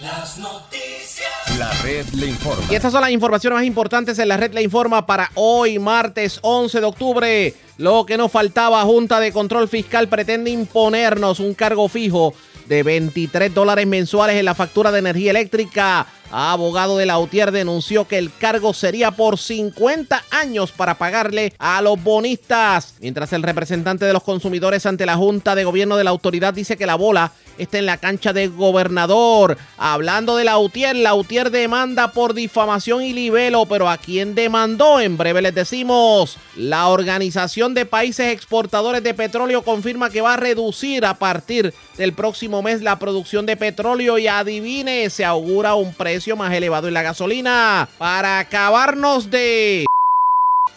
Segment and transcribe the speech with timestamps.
[0.00, 1.28] Las noticias.
[1.58, 2.64] La red le informa.
[2.68, 6.40] Y estas son las informaciones más importantes en la red le informa para hoy, martes
[6.42, 7.54] 11 de octubre.
[7.76, 12.34] Lo que nos faltaba, Junta de Control Fiscal pretende imponernos un cargo fijo
[12.66, 16.06] de 23 dólares mensuales en la factura de energía eléctrica.
[16.32, 21.82] Abogado de la UTIER denunció que el cargo sería por 50 años para pagarle a
[21.82, 26.10] los bonistas, mientras el representante de los consumidores ante la Junta de Gobierno de la
[26.10, 29.58] autoridad dice que la bola está en la cancha del gobernador.
[29.76, 35.00] Hablando de la UTIER, la UTIER demanda por difamación y libelo, pero ¿a quién demandó?
[35.00, 36.38] En breve les decimos.
[36.56, 42.12] La Organización de Países Exportadores de Petróleo confirma que va a reducir a partir del
[42.12, 46.94] próximo mes la producción de petróleo y adivine, se augura un precio más elevado en
[46.94, 47.88] la gasolina.
[47.98, 49.86] Para acabarnos de...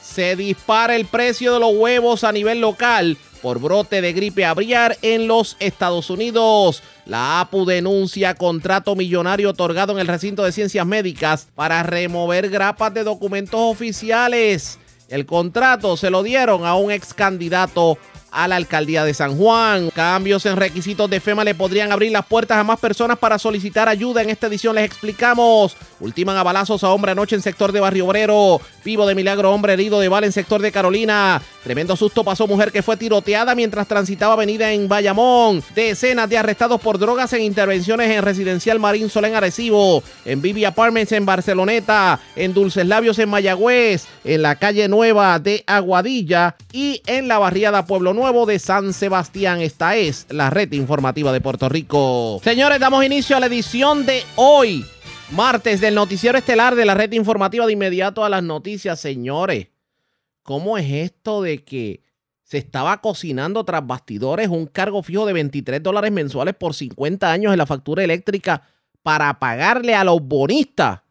[0.01, 4.97] Se dispara el precio de los huevos a nivel local por brote de gripe aviar
[5.01, 6.81] en los Estados Unidos.
[7.05, 12.93] La APU denuncia contrato millonario otorgado en el recinto de ciencias médicas para remover grapas
[12.93, 14.79] de documentos oficiales.
[15.09, 17.97] El contrato se lo dieron a un ex candidato
[18.33, 19.91] a la alcaldía de San Juan.
[19.91, 23.87] Cambios en requisitos de FEMA le podrían abrir las puertas a más personas para solicitar
[23.87, 24.23] ayuda.
[24.23, 25.77] En esta edición les explicamos.
[25.99, 28.59] Ultiman a balazos a hombre anoche en sector de Barrio Obrero.
[28.83, 31.41] Vivo de milagro, hombre herido de bala en sector de Carolina.
[31.63, 35.63] Tremendo susto pasó mujer que fue tiroteada mientras transitaba avenida en Bayamón.
[35.75, 40.03] Decenas de arrestados por drogas en intervenciones en Residencial Marín Solén Arecibo.
[40.25, 42.19] En Vivi Apartments en Barceloneta.
[42.35, 44.07] En Dulces Labios en Mayagüez.
[44.23, 46.55] En la calle Nueva de Aguadilla.
[46.71, 49.59] Y en la barriada Pueblo Nuevo de San Sebastián.
[49.59, 52.39] Esta es la red informativa de Puerto Rico.
[52.41, 54.85] Señores, damos inicio a la edición de hoy
[55.31, 59.67] martes del noticiero estelar de la red informativa de inmediato a las noticias, señores.
[60.41, 62.01] ¿Cómo es esto de que
[62.43, 67.51] se estaba cocinando tras bastidores un cargo fijo de 23 dólares mensuales por 50 años
[67.51, 68.63] en la factura eléctrica
[69.01, 71.01] para pagarle a los bonistas?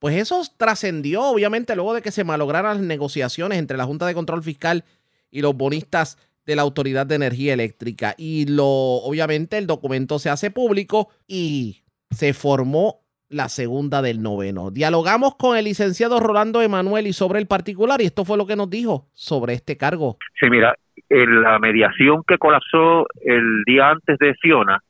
[0.00, 4.14] Pues eso trascendió, obviamente, luego de que se malograran las negociaciones entre la Junta de
[4.14, 4.84] Control Fiscal
[5.30, 8.14] y los bonistas de la Autoridad de Energía Eléctrica.
[8.16, 14.70] Y lo, obviamente, el documento se hace público y se formó la segunda del noveno.
[14.70, 18.56] Dialogamos con el licenciado Rolando Emanuel y sobre el particular y esto fue lo que
[18.56, 20.16] nos dijo sobre este cargo.
[20.40, 20.74] Sí, mira,
[21.08, 24.80] en la mediación que colapsó el día antes de Fiona,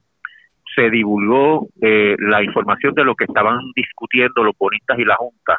[0.74, 5.56] se divulgó eh, la información de lo que estaban discutiendo los bonistas y la Junta.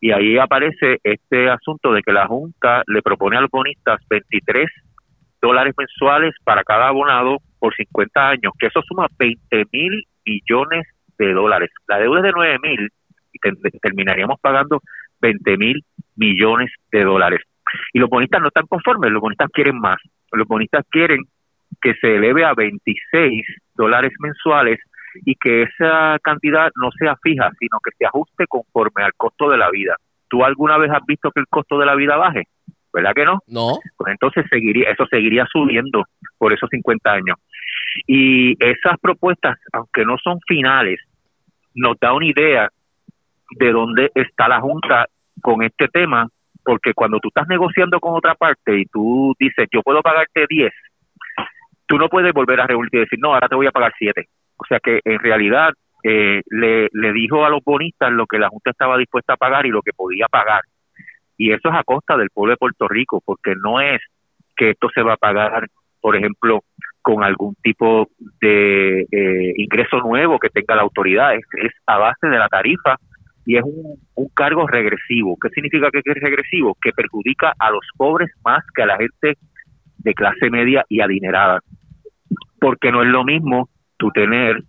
[0.00, 4.66] Y ahí aparece este asunto de que la Junta le propone a los bonistas 23
[5.40, 10.86] dólares mensuales para cada abonado por 50 años, que eso suma 20 mil millones
[11.18, 11.70] de dólares.
[11.88, 12.88] La deuda es de 9 mil
[13.32, 14.80] y terminaríamos pagando
[15.20, 15.84] 20 mil
[16.16, 17.40] millones de dólares.
[17.92, 19.98] Y los bonistas no están conformes, los bonistas quieren más.
[20.32, 21.20] Los bonistas quieren
[21.80, 24.78] que se eleve a 26 dólares mensuales
[25.24, 29.56] y que esa cantidad no sea fija, sino que se ajuste conforme al costo de
[29.56, 29.96] la vida.
[30.28, 32.44] ¿Tú alguna vez has visto que el costo de la vida baje?
[32.92, 33.38] ¿Verdad que no?
[33.46, 33.78] No.
[33.96, 36.04] Pues entonces seguiría, eso seguiría subiendo
[36.38, 37.36] por esos 50 años.
[38.06, 41.00] Y esas propuestas, aunque no son finales,
[41.74, 42.68] nos da una idea
[43.50, 45.06] de dónde está la Junta
[45.40, 46.28] con este tema,
[46.64, 50.72] porque cuando tú estás negociando con otra parte y tú dices, yo puedo pagarte 10,
[51.86, 54.28] tú no puedes volver a reunirte y decir, no, ahora te voy a pagar 7.
[54.56, 55.72] O sea que en realidad
[56.04, 59.66] eh, le, le dijo a los bonistas lo que la Junta estaba dispuesta a pagar
[59.66, 60.62] y lo que podía pagar.
[61.40, 63.98] Y eso es a costa del pueblo de Puerto Rico, porque no es
[64.54, 65.68] que esto se va a pagar,
[65.98, 66.64] por ejemplo,
[67.00, 68.08] con algún tipo
[68.42, 69.06] de
[69.56, 72.96] ingreso nuevo que tenga la autoridad, es, es, a base de la tarifa
[73.46, 75.38] y es un, un cargo regresivo.
[75.40, 76.76] ¿Qué significa que es regresivo?
[76.78, 79.38] Que perjudica a los pobres más que a la gente
[79.96, 81.60] de clase media y adinerada.
[82.60, 84.62] Porque no es lo mismo tú tener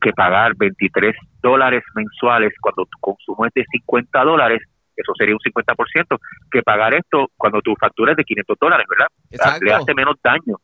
[0.00, 4.62] que pagar 23 dólares mensuales cuando tu consumo es de 50 dólares,
[5.00, 6.18] eso sería un 50%,
[6.50, 9.08] que pagar esto cuando tu factura es de 500 dólares, ¿verdad?
[9.30, 9.64] Exacto.
[9.64, 10.56] Le hace menos daño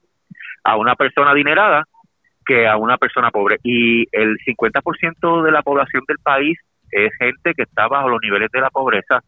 [0.64, 1.84] a una persona adinerada
[2.44, 3.58] que a una persona pobre.
[3.62, 6.58] Y el 50% de la población del país
[6.90, 9.20] es gente que está bajo los niveles de la pobreza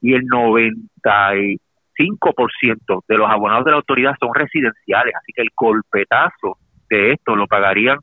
[0.00, 1.60] y el 90 y
[1.98, 6.58] 5% de los abonados de la autoridad son residenciales, así que el golpetazo
[6.90, 7.98] de esto lo pagarían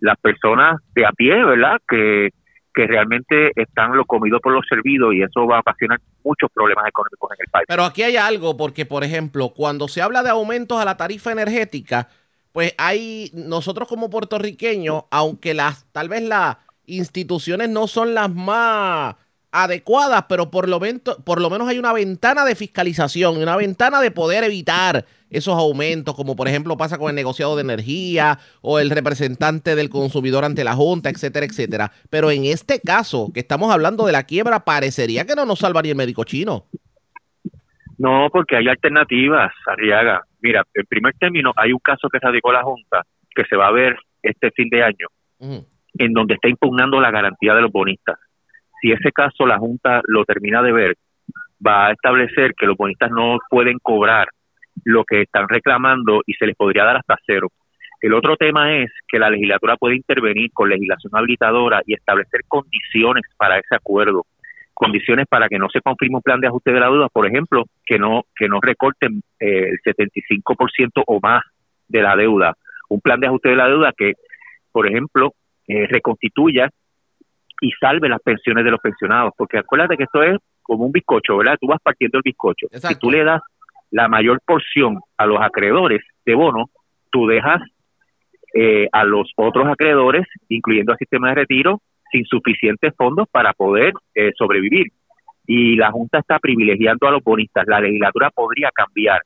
[0.00, 1.80] las personas de a pie, ¿verdad?
[1.86, 2.30] Que,
[2.74, 6.86] que realmente están lo comido por los servidos y eso va a ocasionar muchos problemas
[6.88, 7.64] económicos en el país.
[7.68, 11.32] Pero aquí hay algo, porque por ejemplo, cuando se habla de aumentos a la tarifa
[11.32, 12.08] energética,
[12.52, 19.16] pues hay nosotros como puertorriqueños, aunque las tal vez las instituciones no son las más
[19.50, 24.00] adecuadas, pero por lo, menos, por lo menos hay una ventana de fiscalización, una ventana
[24.00, 28.78] de poder evitar esos aumentos, como por ejemplo pasa con el negociado de energía o
[28.78, 31.90] el representante del consumidor ante la Junta, etcétera, etcétera.
[32.10, 35.92] Pero en este caso, que estamos hablando de la quiebra, parecería que no nos salvaría
[35.92, 36.66] el médico chino.
[37.98, 40.22] No, porque hay alternativas, Arriaga.
[40.40, 43.04] Mira, en primer término, hay un caso que radicó la Junta
[43.34, 45.08] que se va a ver este fin de año,
[45.38, 48.18] en donde está impugnando la garantía de los bonistas.
[48.80, 50.96] Si ese caso la Junta lo termina de ver,
[51.64, 54.28] va a establecer que los bonistas no pueden cobrar
[54.84, 57.48] lo que están reclamando y se les podría dar hasta cero.
[58.00, 63.22] El otro tema es que la legislatura puede intervenir con legislación habilitadora y establecer condiciones
[63.36, 64.26] para ese acuerdo,
[64.74, 67.64] condiciones para que no se confirme un plan de ajuste de la deuda, por ejemplo,
[67.86, 71.42] que no que no recorten eh, el 75% o más
[71.86, 72.56] de la deuda,
[72.88, 74.14] un plan de ajuste de la deuda que,
[74.72, 75.34] por ejemplo,
[75.68, 76.70] eh, reconstituya
[77.60, 81.36] y salve las pensiones de los pensionados, porque acuérdate que esto es como un bizcocho,
[81.36, 81.56] ¿verdad?
[81.60, 82.66] Tú vas partiendo el bizcocho.
[82.72, 83.40] Si tú le das
[83.92, 86.70] la mayor porción a los acreedores de bono,
[87.10, 87.60] tú dejas
[88.54, 91.80] eh, a los otros acreedores, incluyendo al sistema de retiro,
[92.10, 94.88] sin suficientes fondos para poder eh, sobrevivir.
[95.46, 97.66] Y la Junta está privilegiando a los bonistas.
[97.66, 99.20] La legislatura podría cambiar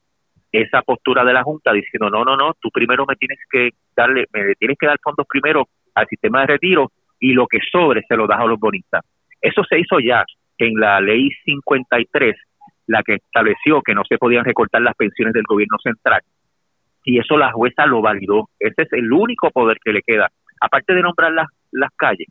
[0.50, 4.26] esa postura de la Junta diciendo, no, no, no, tú primero me tienes que darle,
[4.32, 6.90] me tienes que dar fondos primero al sistema de retiro
[7.20, 9.04] y lo que sobre se lo das a los bonistas.
[9.40, 10.24] Eso se hizo ya
[10.58, 12.34] en la ley 53
[12.87, 16.23] la que estableció que no se podían recortar las pensiones del gobierno central.
[17.05, 18.49] Y eso la jueza lo validó.
[18.59, 20.31] Ese es el único poder que le queda.
[20.61, 22.29] Aparte de nombrar las, las calles,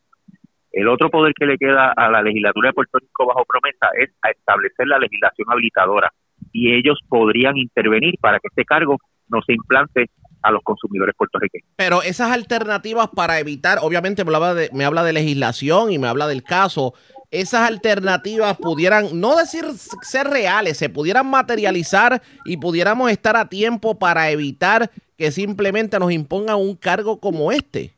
[0.72, 4.10] el otro poder que le queda a la legislatura de Puerto Rico bajo promesa es
[4.30, 6.12] establecer la legislación habilitadora.
[6.52, 8.98] Y ellos podrían intervenir para que este cargo
[9.30, 10.10] no se implante
[10.42, 11.68] a los consumidores puertorriqueños.
[11.75, 16.07] Pero esas alternativas para evitar, obviamente me habla de, me habla de legislación y me
[16.07, 16.94] habla del caso,
[17.41, 19.65] esas alternativas pudieran, no decir
[20.01, 26.11] ser reales, se pudieran materializar y pudiéramos estar a tiempo para evitar que simplemente nos
[26.11, 27.91] impongan un cargo como este.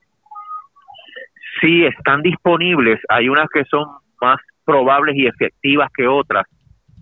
[1.62, 3.00] Sí, están disponibles.
[3.10, 3.86] Hay unas que son
[4.22, 6.46] más probables y efectivas que otras.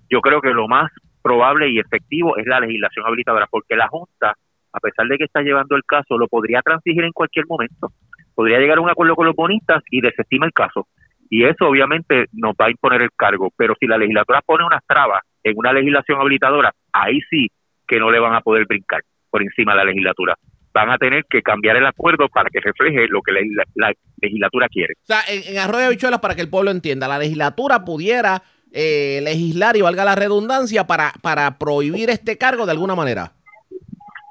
[0.10, 0.92] Yo creo que lo más
[1.22, 4.36] probable y efectivo es la legislación habilitadora, porque la Junta,
[4.72, 7.92] a pesar de que está llevando el caso, lo podría transigir en cualquier momento.
[8.36, 10.88] Podría llegar a un acuerdo con los bonistas y desestima el caso
[11.30, 13.52] y eso obviamente nos va a imponer el cargo.
[13.56, 17.48] Pero si la legislatura pone unas trabas en una legislación habilitadora, ahí sí
[17.88, 20.36] que no le van a poder brincar por encima de la legislatura.
[20.74, 23.32] Van a tener que cambiar el acuerdo para que refleje lo que
[23.76, 24.94] la, legislatura quiere.
[25.04, 28.44] O sea, en, Arroyo de para que el pueblo entienda, la legislatura pudiera
[28.74, 33.32] eh, legislar y valga la redundancia para, para prohibir este cargo de alguna manera.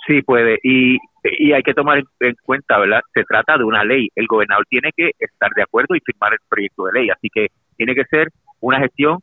[0.07, 0.59] Sí, puede.
[0.63, 3.01] Y y hay que tomar en cuenta, ¿verdad?
[3.15, 4.09] Se trata de una ley.
[4.15, 7.09] El gobernador tiene que estar de acuerdo y firmar el proyecto de ley.
[7.11, 8.29] Así que tiene que ser
[8.61, 9.19] una gestión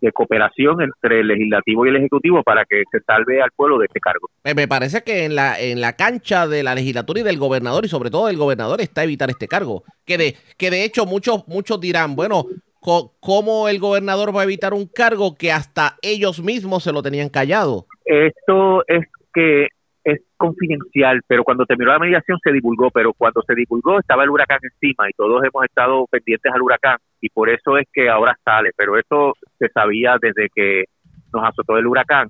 [0.00, 3.86] de cooperación entre el legislativo y el ejecutivo para que se salve al pueblo de
[3.86, 4.28] este cargo.
[4.42, 7.88] Me parece que en la en la cancha de la legislatura y del gobernador y
[7.88, 9.84] sobre todo del gobernador está evitar este cargo.
[10.04, 12.46] Que de que de hecho muchos muchos dirán, bueno,
[12.80, 17.28] ¿cómo el gobernador va a evitar un cargo que hasta ellos mismos se lo tenían
[17.28, 17.86] callado?
[18.04, 19.68] Esto es que
[20.04, 24.30] es confidencial, pero cuando terminó la mediación se divulgó, pero cuando se divulgó estaba el
[24.30, 28.36] huracán encima y todos hemos estado pendientes al huracán y por eso es que ahora
[28.44, 30.84] sale, pero eso se sabía desde que
[31.32, 32.28] nos azotó el huracán,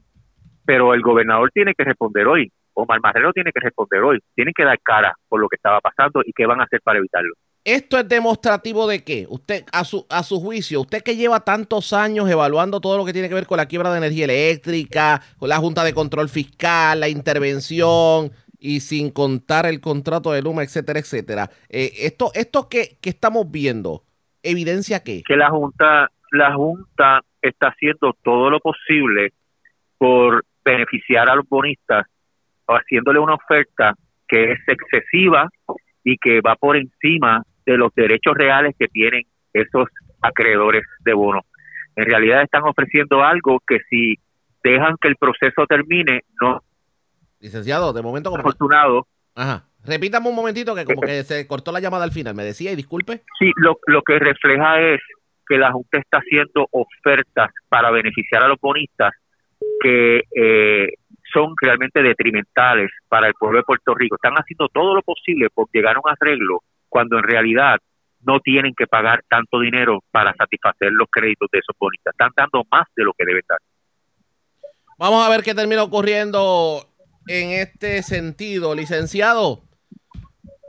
[0.65, 4.65] pero el gobernador tiene que responder hoy, Omar Marrero tiene que responder hoy, tienen que
[4.65, 7.35] dar cara por lo que estaba pasando y qué van a hacer para evitarlo.
[7.65, 9.27] ¿Esto es demostrativo de qué?
[9.29, 13.13] Usted, a su, a su juicio, usted que lleva tantos años evaluando todo lo que
[13.13, 16.99] tiene que ver con la quiebra de energía eléctrica, con la Junta de Control Fiscal,
[16.99, 21.51] la intervención y sin contar el contrato de Luma, etcétera, etcétera.
[21.69, 24.03] Eh, esto esto que, que estamos viendo,
[24.43, 25.23] ¿evidencia qué?
[25.25, 29.33] Que la Junta, la Junta está haciendo todo lo posible
[29.99, 32.07] por beneficiar a los bonistas,
[32.67, 33.95] haciéndole una oferta
[34.27, 35.49] que es excesiva
[36.03, 39.89] y que va por encima de los derechos reales que tienen esos
[40.21, 41.41] acreedores de bono.
[41.97, 44.17] En realidad están ofreciendo algo que si
[44.65, 46.63] dejan que el proceso termine, no.
[47.41, 48.41] Licenciado, de momento como...
[48.41, 49.07] Afortunado.
[49.35, 49.65] Ajá.
[49.85, 52.77] Repítame un momentito que como que se cortó la llamada al final, me decía y
[52.77, 53.23] disculpe.
[53.39, 55.01] Sí, lo, lo que refleja es
[55.49, 59.13] que la Junta está haciendo ofertas para beneficiar a los bonistas
[59.81, 60.93] que eh,
[61.33, 64.17] son realmente detrimentales para el pueblo de Puerto Rico.
[64.17, 66.61] Están haciendo todo lo posible por llegar a un arreglo
[66.93, 67.79] cuando en realidad
[68.21, 72.13] no tienen que pagar tanto dinero para satisfacer los créditos de esos bonistas.
[72.13, 73.59] Están dando más de lo que deben dar.
[74.99, 76.87] Vamos a ver qué termina ocurriendo
[77.27, 79.63] en este sentido, licenciado.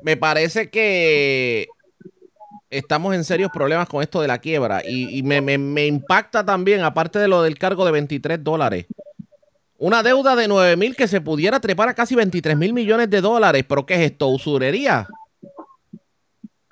[0.01, 1.67] Me parece que
[2.69, 7.19] estamos en serios problemas con esto de la quiebra y, me, me, impacta también, aparte
[7.19, 8.85] de lo del cargo de 23 dólares,
[9.77, 13.19] una deuda de 9 mil que se pudiera trepar a casi 23 mil millones de
[13.19, 13.65] dólares.
[13.67, 14.29] ¿Pero qué es esto?
[14.29, 15.05] ¿Usurería?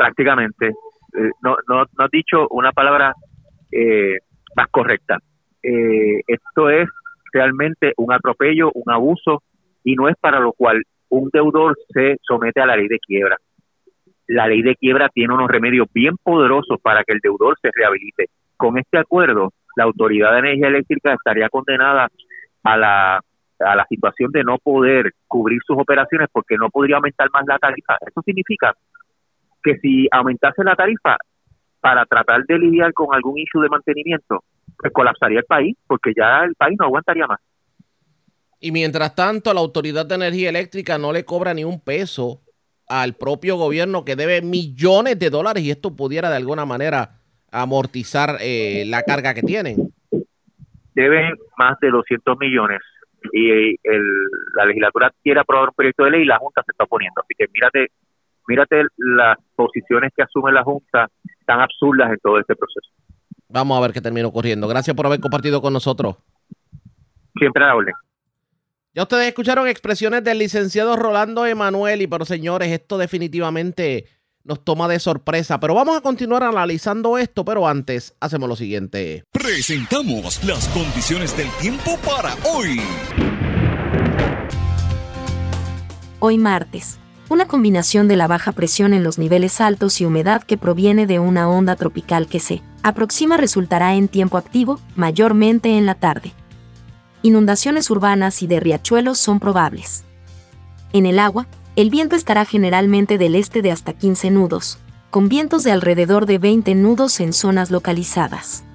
[0.01, 0.69] Prácticamente.
[0.69, 3.13] Eh, no, no, no has dicho una palabra
[3.71, 4.17] eh,
[4.55, 5.19] más correcta.
[5.61, 6.89] Eh, esto es
[7.31, 9.43] realmente un atropello, un abuso,
[9.83, 13.37] y no es para lo cual un deudor se somete a la ley de quiebra.
[14.25, 18.29] La ley de quiebra tiene unos remedios bien poderosos para que el deudor se rehabilite.
[18.57, 22.07] Con este acuerdo, la Autoridad de Energía Eléctrica estaría condenada
[22.63, 23.21] a la,
[23.59, 27.59] a la situación de no poder cubrir sus operaciones porque no podría aumentar más la
[27.59, 27.97] tarifa.
[28.01, 28.73] Eso significa
[29.63, 31.17] que si aumentase la tarifa
[31.79, 34.43] para tratar de lidiar con algún issue de mantenimiento,
[34.77, 37.39] pues colapsaría el país porque ya el país no aguantaría más.
[38.59, 42.41] Y mientras tanto, la Autoridad de Energía Eléctrica no le cobra ni un peso
[42.87, 48.37] al propio gobierno que debe millones de dólares y esto pudiera de alguna manera amortizar
[48.41, 49.91] eh, la carga que tienen
[50.93, 52.79] deben más de 200 millones
[53.31, 53.49] y
[53.83, 54.03] el,
[54.55, 57.21] la legislatura quiere aprobar un proyecto de ley y la Junta se está oponiendo.
[57.21, 57.91] Así que mírate,
[58.47, 61.09] mírate las posiciones que asume la Junta
[61.45, 62.89] tan absurdas en todo este proceso.
[63.49, 64.67] Vamos a ver qué termina ocurriendo.
[64.67, 66.15] Gracias por haber compartido con nosotros.
[67.37, 67.93] Siempre a la orden.
[68.93, 74.05] Ya ustedes escucharon expresiones del licenciado Rolando Emanuel y pero señores, esto definitivamente
[74.43, 75.59] nos toma de sorpresa.
[75.59, 79.23] Pero vamos a continuar analizando esto, pero antes hacemos lo siguiente.
[79.31, 82.81] Presentamos las condiciones del tiempo para hoy.
[86.19, 87.00] Hoy martes.
[87.31, 91.19] Una combinación de la baja presión en los niveles altos y humedad que proviene de
[91.19, 96.33] una onda tropical que se aproxima resultará en tiempo activo, mayormente en la tarde.
[97.21, 100.03] Inundaciones urbanas y de riachuelos son probables.
[100.91, 101.47] En el agua,
[101.77, 104.77] el viento estará generalmente del este de hasta 15 nudos,
[105.09, 108.65] con vientos de alrededor de 20 nudos en zonas localizadas.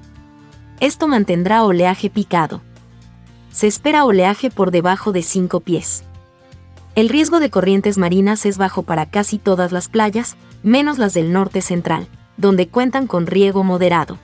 [0.80, 2.62] Esto mantendrá oleaje picado.
[3.52, 6.05] Se espera oleaje por debajo de 5 pies.
[6.96, 11.30] El riesgo de corrientes marinas es bajo para casi todas las playas, menos las del
[11.30, 14.18] norte central, donde cuentan con riego moderado.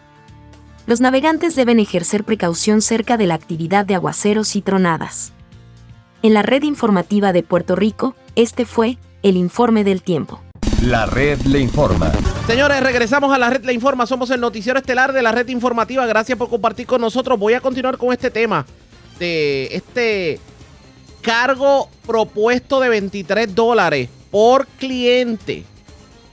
[0.87, 5.35] Los navegantes deben ejercer precaución cerca de la actividad de aguaceros y tronadas.
[6.23, 10.41] En la red informativa de Puerto Rico, este fue el informe del tiempo.
[10.81, 12.11] La red le informa.
[12.47, 14.07] Señores, regresamos a la red le informa.
[14.07, 16.07] Somos el noticiero estelar de la red informativa.
[16.07, 17.39] Gracias por compartir con nosotros.
[17.39, 18.65] Voy a continuar con este tema
[19.19, 20.41] de este
[21.23, 25.65] cargo propuesto de 23 dólares por cliente,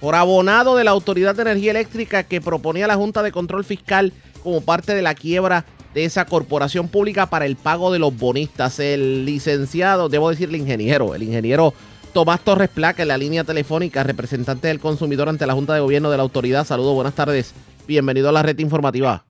[0.01, 4.11] por abonado de la Autoridad de Energía Eléctrica que proponía la Junta de Control Fiscal
[4.43, 8.79] como parte de la quiebra de esa corporación pública para el pago de los bonistas.
[8.79, 11.73] El licenciado, debo decir el ingeniero, el ingeniero
[12.13, 16.09] Tomás Torres Placa en la línea telefónica, representante del consumidor ante la Junta de Gobierno
[16.09, 16.63] de la Autoridad.
[16.63, 17.53] Saludos, buenas tardes.
[17.87, 19.25] Bienvenido a la red informativa.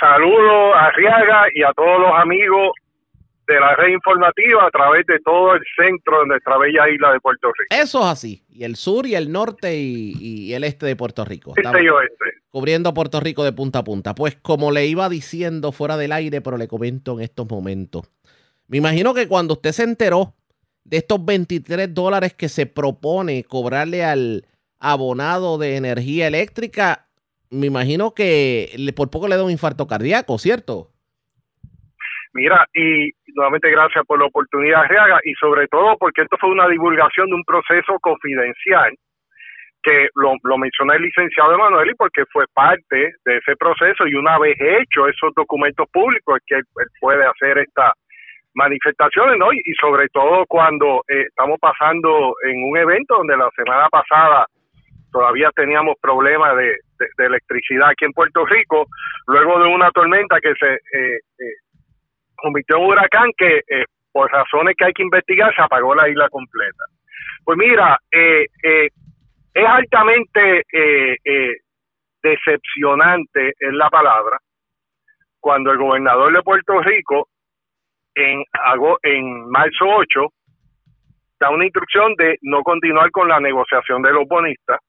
[0.00, 2.72] Saludos a Riaga y a todos los amigos
[3.46, 7.20] de la red informativa a través de todo el centro de nuestra bella isla de
[7.20, 7.82] Puerto Rico.
[7.82, 8.44] Eso es así.
[8.48, 11.52] Y el sur y el norte y, el este de Puerto Rico.
[11.56, 12.24] Este y oeste.
[12.50, 14.14] Cubriendo Puerto Rico de punta a punta.
[14.14, 18.10] Pues como le iba diciendo fuera del aire, pero le comento en estos momentos.
[18.68, 20.34] Me imagino que cuando usted se enteró
[20.84, 24.46] de estos 23 dólares que se propone cobrarle al
[24.78, 27.06] abonado de energía eléctrica,
[27.50, 30.90] me imagino que por poco le da un infarto cardíaco, ¿cierto?
[32.36, 36.68] Mira, y nuevamente gracias por la oportunidad, Reaga, y sobre todo porque esto fue una
[36.68, 38.92] divulgación de un proceso confidencial
[39.82, 44.16] que lo, lo mencionó el licenciado Emanuel y porque fue parte de ese proceso y
[44.16, 46.64] una vez hecho esos documentos públicos es que él,
[47.00, 47.92] puede hacer estas
[48.52, 49.50] manifestaciones, ¿no?
[49.52, 54.44] Y, sobre todo cuando eh, estamos pasando en un evento donde la semana pasada
[55.10, 56.76] todavía teníamos problemas de,
[57.18, 58.86] electricidad aquí en Puerto Rico,
[59.26, 61.54] luego de una tormenta que se eh, eh,
[62.36, 66.08] convirtió en un huracán que eh, por razones que hay que investigar se apagó la
[66.08, 66.84] isla completa.
[67.44, 68.88] Pues mira, eh, eh,
[69.54, 70.64] es altamente
[72.22, 74.38] decepcionante es la palabra
[75.38, 77.28] cuando el gobernador de Puerto Rico
[78.14, 78.42] en,
[79.02, 80.26] en marzo 8
[81.38, 84.80] da una instrucción de no continuar con la negociación de los bonistas,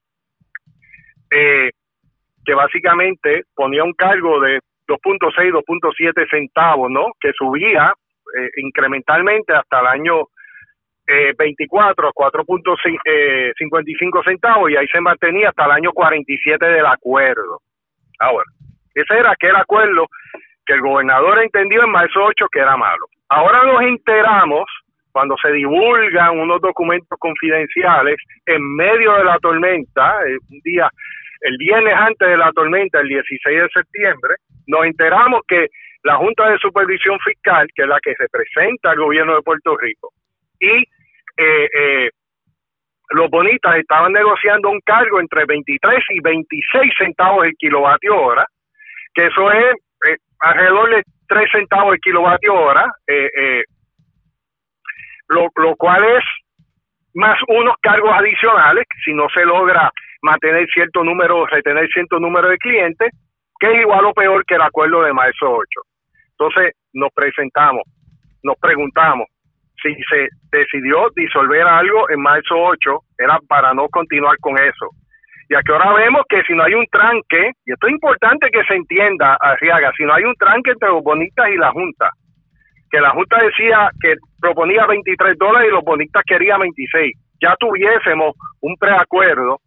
[1.29, 7.08] que básicamente ponía un cargo de 2.6, 2.7 centavos, ¿no?
[7.20, 7.94] Que subía
[8.38, 10.24] eh, incrementalmente hasta el año
[11.08, 13.53] eh, 24 a 4.55 eh,
[14.25, 17.62] centavos y ahí se mantenía hasta el año 47 del acuerdo.
[18.20, 18.46] Ahora,
[18.94, 20.08] ese era aquel acuerdo
[20.65, 23.06] que el gobernador entendió en marzo 8 que era malo.
[23.29, 24.65] Ahora nos enteramos
[25.12, 30.89] cuando se divulgan unos documentos confidenciales en medio de la tormenta, eh, un día,
[31.41, 34.36] el viernes antes de la tormenta, el 16 de septiembre,
[34.67, 35.67] nos enteramos que
[36.03, 40.12] la Junta de Supervisión Fiscal, que es la que representa al gobierno de Puerto Rico,
[40.59, 40.83] y
[41.38, 42.09] eh, eh,
[43.09, 48.45] los bonitas estaban negociando un cargo entre 23 y 26 centavos el kilovatio hora,
[49.13, 49.75] que eso es
[50.09, 53.63] eh, alrededor de 3 centavos el kilovatio hora, eh, eh,
[55.29, 56.24] lo, lo cual es
[57.13, 62.57] más unos cargos adicionales, si no se logra mantener cierto número, retener cierto número de
[62.57, 63.12] clientes,
[63.59, 65.65] que es igual o peor que el acuerdo de marzo 8.
[66.31, 67.83] Entonces nos presentamos,
[68.43, 69.27] nos preguntamos
[69.81, 74.89] si se decidió disolver algo en marzo 8, era para no continuar con eso.
[75.49, 78.63] Y aquí ahora vemos que si no hay un tranque, y esto es importante que
[78.65, 82.09] se entienda, Arriaga, si no hay un tranque entre los bonistas y la Junta,
[82.89, 88.35] que la Junta decía que proponía 23 dólares y los bonistas querían 26, ya tuviésemos
[88.61, 89.59] un preacuerdo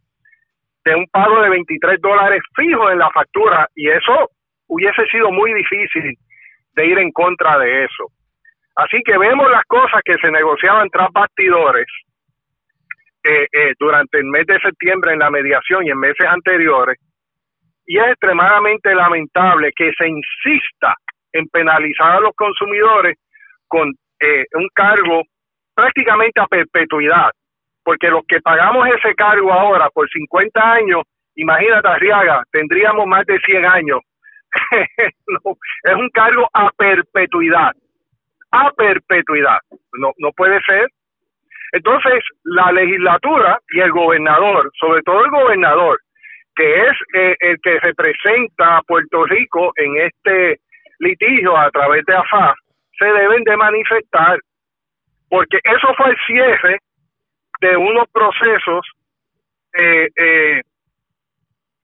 [0.96, 4.30] un pago de 23 dólares fijo en la factura y eso
[4.68, 6.14] hubiese sido muy difícil
[6.74, 8.06] de ir en contra de eso.
[8.76, 11.86] Así que vemos las cosas que se negociaban tras bastidores
[13.22, 16.98] eh, eh, durante el mes de septiembre en la mediación y en meses anteriores,
[17.84, 20.94] y es extremadamente lamentable que se insista
[21.32, 23.18] en penalizar a los consumidores
[23.66, 25.22] con eh, un cargo
[25.74, 27.30] prácticamente a perpetuidad,
[27.90, 31.02] porque los que pagamos ese cargo ahora por 50 años,
[31.34, 33.98] imagínate Arriaga, tendríamos más de 100 años.
[35.02, 37.72] es un cargo a perpetuidad,
[38.52, 39.58] a perpetuidad.
[39.94, 40.86] No, no puede ser.
[41.72, 45.98] Entonces, la legislatura y el gobernador, sobre todo el gobernador,
[46.54, 50.60] que es eh, el que representa a Puerto Rico en este
[51.00, 52.54] litigio a través de AFA,
[52.96, 54.38] se deben de manifestar,
[55.28, 56.78] porque eso fue el cierre
[57.60, 58.86] de unos procesos,
[59.78, 60.60] eh, eh,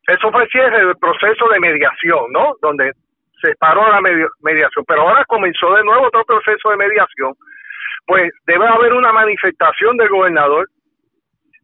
[0.08, 2.54] eso fue el proceso de mediación, ¿no?
[2.62, 2.92] Donde
[3.40, 7.34] se paró la mediación, pero ahora comenzó de nuevo otro proceso de mediación,
[8.06, 10.66] pues debe haber una manifestación del gobernador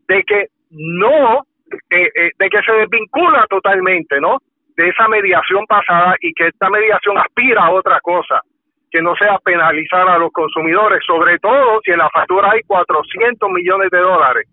[0.08, 1.44] de que no,
[1.90, 4.38] eh, eh, de que se desvincula totalmente, ¿no?
[4.76, 8.40] De esa mediación pasada y que esta mediación aspira a otra cosa,
[8.92, 13.50] que no sea penalizar a los consumidores, sobre todo si en la factura hay 400
[13.50, 14.46] millones de dólares,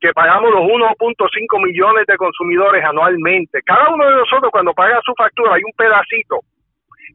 [0.00, 3.62] que pagamos los 1.5 millones de consumidores anualmente.
[3.64, 6.40] Cada uno de nosotros cuando paga su factura hay un pedacito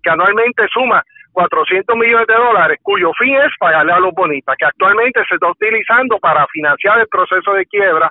[0.02, 4.66] que anualmente suma 400 millones de dólares, cuyo fin es pagarle a los bonistas, que
[4.66, 8.10] actualmente se está utilizando para financiar el proceso de quiebra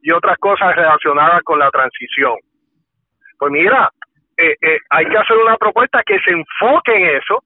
[0.00, 2.34] y otras cosas relacionadas con la transición.
[3.38, 3.90] Pues mira,
[4.36, 7.44] eh, eh, hay que hacer una propuesta que se enfoque en eso,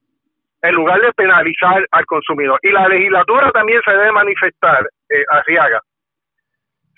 [0.68, 2.58] en lugar de penalizar al consumidor.
[2.62, 5.80] Y la legislatura también se debe manifestar, eh, Arriaga,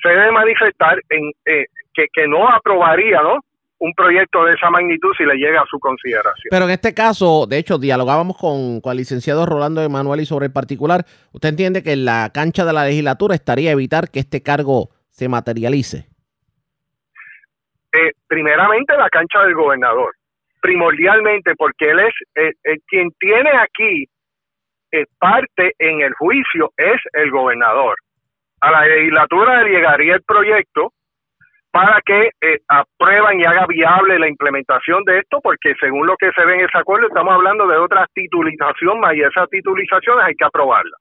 [0.02, 3.40] se debe manifestar en eh, que, que no aprobaría, ¿no?
[3.80, 6.48] un proyecto de esa magnitud si le llega a su consideración.
[6.50, 10.46] Pero en este caso, de hecho, dialogábamos con, con el licenciado Rolando Emanuel y sobre
[10.46, 11.04] el particular.
[11.32, 15.28] ¿Usted entiende que en la cancha de la legislatura estaría evitar que este cargo se
[15.28, 16.08] materialice?
[17.92, 20.14] Eh, primeramente la cancha del gobernador,
[20.60, 24.06] primordialmente porque él es eh, quien tiene aquí
[24.92, 27.96] eh, parte en el juicio es el gobernador.
[28.60, 30.92] A la legislatura le llegaría el proyecto
[31.70, 36.30] para que eh, aprueban y haga viable la implementación de esto, porque según lo que
[36.32, 40.34] se ve en ese acuerdo, estamos hablando de otra titulización más y esas titulizaciones hay
[40.34, 40.96] que aprobarla.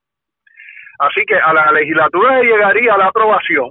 [0.98, 3.70] Así que a la legislatura le llegaría la aprobación,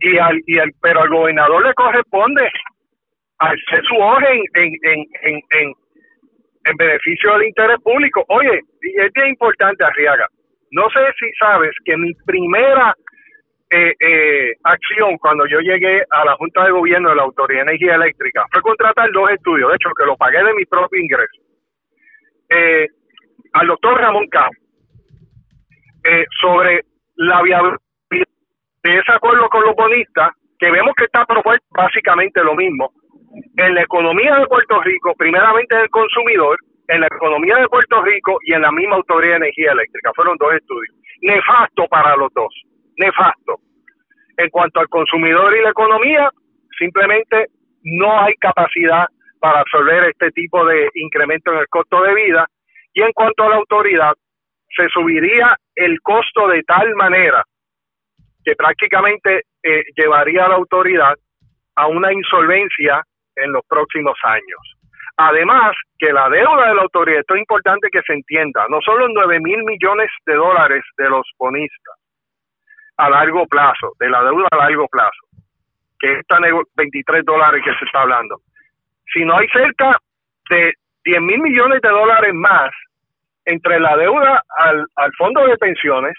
[0.00, 2.50] y al, y al, pero al gobernador le corresponde
[3.38, 5.72] hacer su hoja en, en, en, en,
[6.64, 8.24] en beneficio del interés público.
[8.28, 10.26] Oye, es bien importante, Arriaga,
[10.72, 12.94] no sé si sabes que mi primera
[13.70, 17.70] eh, eh, acción cuando yo llegué a la Junta de Gobierno de la Autoridad de
[17.70, 21.42] Energía Eléctrica fue contratar dos estudios, de hecho que lo pagué de mi propio ingreso,
[22.48, 22.88] eh,
[23.52, 24.48] al doctor Ramón K.
[26.04, 26.84] Eh, sobre
[27.16, 27.76] la viabilidad
[28.10, 32.92] de ese acuerdo con los bonistas, que vemos que está propuesto básicamente lo mismo,
[33.56, 38.02] en la economía de Puerto Rico, primeramente en el consumidor, en la economía de Puerto
[38.02, 40.12] Rico y en la misma Autoridad de Energía Eléctrica.
[40.14, 40.94] Fueron dos estudios.
[41.20, 42.52] Nefasto para los dos
[42.98, 43.60] nefasto.
[44.36, 46.30] En cuanto al consumidor y la economía,
[46.78, 47.46] simplemente
[47.82, 49.06] no hay capacidad
[49.40, 52.46] para absorber este tipo de incremento en el costo de vida
[52.92, 54.14] Y en cuanto a la autoridad,
[54.76, 57.44] se subiría el costo de tal manera
[58.44, 61.14] que prácticamente eh, llevaría a la autoridad
[61.76, 63.02] a una insolvencia
[63.42, 64.78] en los próximos años.
[65.16, 69.08] Además, que la deuda de la autoridad, esto es importante que se entienda, no solo
[69.08, 71.96] 9 mil millones de dólares de los bonistas
[72.98, 75.26] a largo plazo, de la deuda a largo plazo,
[75.98, 76.38] que está
[76.76, 78.40] 23 dólares que se está hablando,
[79.12, 79.96] sino hay cerca
[80.50, 80.72] de
[81.04, 82.70] 10 mil millones de dólares más
[83.44, 86.14] entre la deuda al fondo de pensiones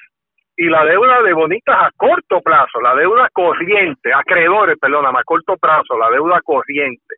[0.61, 5.55] y la deuda de bonitas a corto plazo, la deuda corriente, acreedores, perdón, a corto
[5.55, 7.15] plazo, la deuda corriente.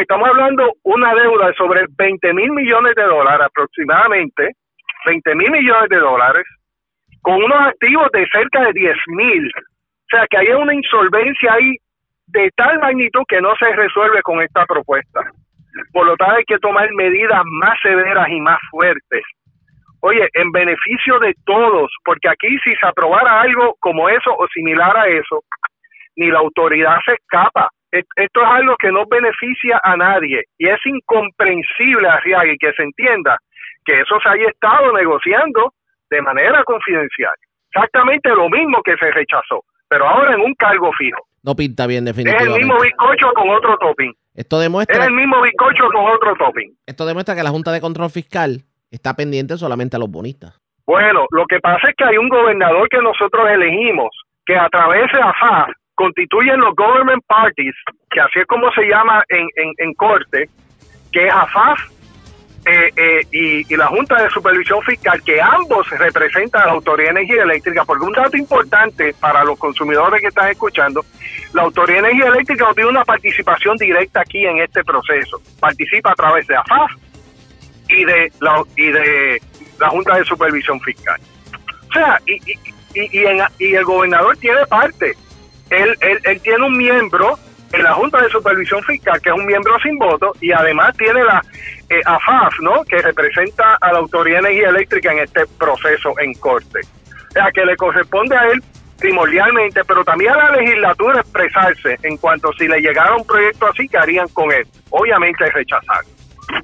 [0.00, 4.56] estamos hablando una deuda de sobre 20 mil millones de dólares aproximadamente,
[5.06, 6.44] 20 mil millones de dólares,
[7.22, 9.46] con unos activos de cerca de 10 mil.
[9.46, 11.76] O sea que hay una insolvencia ahí
[12.26, 15.30] de tal magnitud que no se resuelve con esta propuesta.
[15.92, 19.22] Por lo tanto, hay que tomar medidas más severas y más fuertes.
[20.00, 24.96] Oye, en beneficio de todos, porque aquí si se aprobara algo como eso o similar
[24.96, 25.42] a eso,
[26.16, 27.68] ni la autoridad se escapa.
[27.90, 32.08] Esto es algo que no beneficia a nadie y es incomprensible,
[32.52, 33.38] y que se entienda
[33.84, 35.72] que eso se haya estado negociando
[36.10, 37.34] de manera confidencial.
[37.72, 41.18] Exactamente lo mismo que se rechazó, pero ahora en un cargo fijo.
[41.42, 42.52] No pinta bien definitivamente.
[42.52, 44.12] Es el mismo bizcocho con otro topping.
[44.34, 44.98] Esto demuestra...
[44.98, 46.76] Es el mismo bizcocho con otro topping.
[46.86, 50.58] Esto demuestra que la Junta de Control Fiscal está pendiente solamente a los bonistas.
[50.86, 54.08] Bueno, lo que pasa es que hay un gobernador que nosotros elegimos,
[54.46, 57.74] que a través de AFAF constituyen los government parties,
[58.10, 60.48] que así es como se llama en, en, en corte,
[61.12, 61.78] que es AFAF
[62.64, 67.20] eh, eh, y, la Junta de Supervisión Fiscal, que ambos representan a la Autoridad de
[67.20, 71.02] Energía Eléctrica, porque un dato importante para los consumidores que están escuchando,
[71.54, 76.12] la Autoridad de Energía Eléctrica no tiene una participación directa aquí en este proceso, participa
[76.12, 76.90] a través de AFAF
[77.88, 79.42] y de la, y de
[79.78, 81.20] la Junta de Supervisión Fiscal.
[81.88, 82.34] O sea, y,
[82.94, 83.10] y,
[83.58, 85.14] y, el gobernador tiene parte,
[85.70, 87.38] él, él, él tiene un miembro
[87.72, 91.22] en la Junta de Supervisión Fiscal, que es un miembro sin voto, y además tiene
[91.24, 91.42] la
[91.90, 92.84] eh, AFAF, ¿no?
[92.84, 96.80] que representa a la Autoridad de Energía Eléctrica en este proceso en corte.
[97.28, 98.62] O sea, que le corresponde a él
[98.98, 103.88] primordialmente, pero también a la legislatura expresarse en cuanto si le llegara un proyecto así,
[103.88, 104.66] ¿qué harían con él?
[104.90, 106.04] Obviamente rechazar.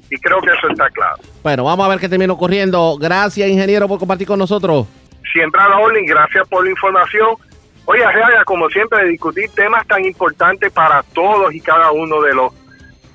[0.09, 1.17] Y creo que eso está claro.
[1.43, 2.97] Bueno, vamos a ver qué termina ocurriendo.
[2.99, 4.87] Gracias, ingeniero, por compartir con nosotros.
[5.31, 7.35] Siempre a la orden, gracias por la información
[7.85, 12.33] Oye, Reaga, como siempre, de discutir temas tan importantes para todos y cada uno de
[12.33, 12.51] los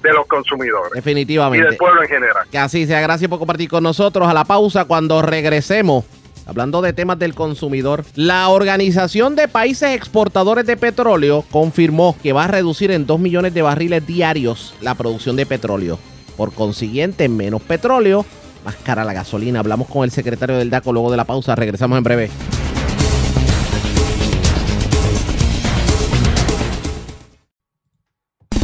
[0.03, 0.93] de los consumidores.
[0.95, 1.67] Definitivamente.
[1.67, 2.47] Y del pueblo en general.
[2.51, 3.01] Que así sea.
[3.03, 4.27] Gracias por compartir con nosotros.
[4.27, 6.07] A la pausa, cuando regresemos,
[6.47, 12.45] hablando de temas del consumidor, la Organización de Países Exportadores de Petróleo confirmó que va
[12.45, 15.99] a reducir en 2 millones de barriles diarios la producción de petróleo.
[16.41, 18.25] Por consiguiente, menos petróleo,
[18.65, 19.61] más cara la gasolina.
[19.61, 21.55] Hablamos con el secretario del DACO luego de la pausa.
[21.55, 22.31] Regresamos en breve.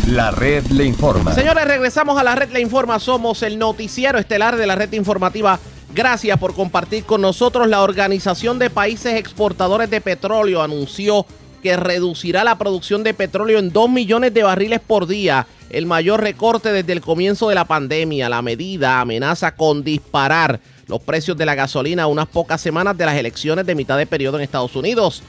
[0.06, 1.34] La red le informa.
[1.34, 2.98] Señores, regresamos a la red le informa.
[2.98, 5.60] Somos el noticiero estelar de la red informativa.
[5.94, 7.68] Gracias por compartir con nosotros.
[7.68, 11.26] La Organización de Países Exportadores de Petróleo anunció
[11.62, 16.20] que reducirá la producción de petróleo en 2 millones de barriles por día, el mayor
[16.20, 18.29] recorte desde el comienzo de la pandemia.
[18.29, 23.07] La medida amenaza con disparar los precios de la gasolina a unas pocas semanas de
[23.07, 25.22] las elecciones de mitad de periodo en Estados Unidos.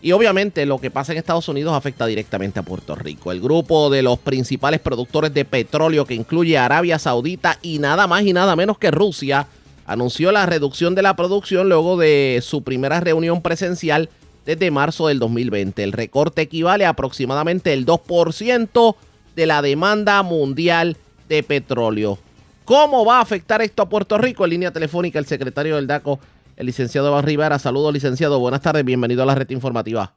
[0.00, 3.32] Y obviamente lo que pasa en Estados Unidos afecta directamente a Puerto Rico.
[3.32, 8.22] El grupo de los principales productores de petróleo que incluye Arabia Saudita y nada más
[8.22, 9.48] y nada menos que Rusia
[9.86, 14.08] anunció la reducción de la producción luego de su primera reunión presencial
[14.46, 15.82] desde marzo del 2020.
[15.82, 18.96] El recorte equivale a aproximadamente el 2%
[19.38, 20.96] de la demanda mundial
[21.28, 22.18] de petróleo.
[22.64, 24.42] ¿Cómo va a afectar esto a Puerto Rico?
[24.42, 26.18] En línea telefónica el secretario del DACO,
[26.56, 27.56] el licenciado Rivera.
[27.60, 28.40] Saludos, licenciado.
[28.40, 28.84] Buenas tardes.
[28.84, 30.12] Bienvenido a la red informativa.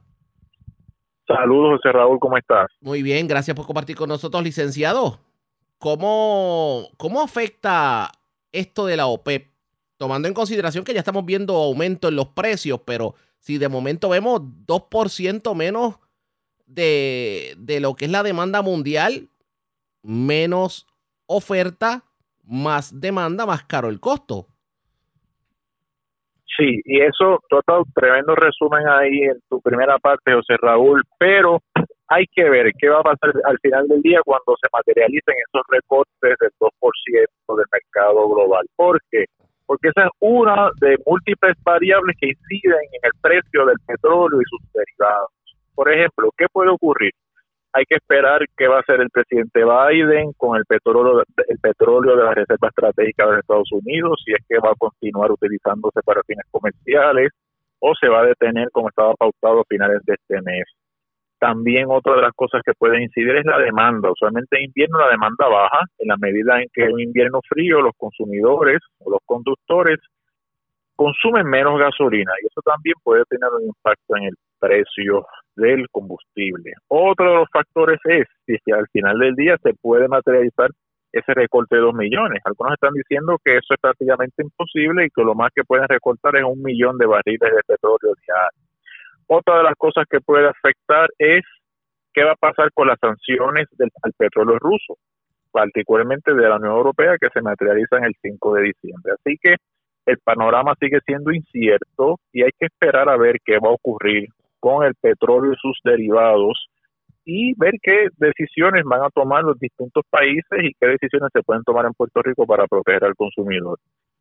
[1.24, 2.18] Saludos, José Raúl.
[2.18, 2.66] ¿Cómo estás?
[2.80, 3.28] Muy bien.
[3.28, 5.20] Gracias por compartir con nosotros, licenciado.
[5.78, 8.10] ¿Cómo, cómo afecta
[8.50, 9.52] esto de la OPEP?
[9.98, 14.08] Tomando en consideración que ya estamos viendo aumento en los precios, pero si de momento
[14.08, 16.01] vemos 2% menos
[16.66, 19.28] de, de lo que es la demanda mundial,
[20.02, 20.86] menos
[21.26, 22.04] oferta,
[22.44, 24.46] más demanda, más caro el costo.
[26.56, 31.02] Sí, y eso, tú has dado tremendo resumen ahí en tu primera parte, José Raúl,
[31.18, 31.60] pero
[32.08, 35.62] hay que ver qué va a pasar al final del día cuando se materialicen esos
[35.68, 38.66] recortes del 2% del mercado global.
[38.76, 39.24] ¿Por qué?
[39.64, 44.44] Porque esa es una de múltiples variables que inciden en el precio del petróleo y
[44.44, 45.30] sus derivados.
[45.74, 47.12] Por ejemplo, ¿qué puede ocurrir?
[47.72, 52.16] hay que esperar qué va a hacer el presidente Biden con el petróleo, el petróleo
[52.16, 56.22] de la Reserva Estratégica de Estados Unidos, si es que va a continuar utilizándose para
[56.24, 57.30] fines comerciales
[57.78, 60.64] o se va a detener como estaba pautado a finales de este mes.
[61.38, 64.12] También otra de las cosas que puede incidir es la demanda.
[64.12, 67.94] Usualmente en invierno la demanda baja en la medida en que en invierno frío los
[67.96, 69.98] consumidores o los conductores
[70.94, 75.26] consumen menos gasolina y eso también puede tener un impacto en el precio
[75.56, 76.72] del combustible.
[76.88, 80.70] Otro de los factores es si al final del día se puede materializar
[81.12, 82.40] ese recorte de dos millones.
[82.44, 86.36] Algunos están diciendo que eso es prácticamente imposible y que lo más que pueden recortar
[86.36, 88.72] es un millón de barriles de petróleo diario.
[89.26, 91.42] Otra de las cosas que puede afectar es
[92.12, 94.96] qué va a pasar con las sanciones del, al petróleo ruso,
[95.50, 99.12] particularmente de la Unión Europea, que se materializan el 5 de diciembre.
[99.12, 99.56] Así que
[100.06, 104.28] el panorama sigue siendo incierto y hay que esperar a ver qué va a ocurrir
[104.62, 106.68] con el petróleo y sus derivados
[107.24, 111.64] y ver qué decisiones van a tomar los distintos países y qué decisiones se pueden
[111.64, 113.78] tomar en Puerto Rico para proteger al consumidor.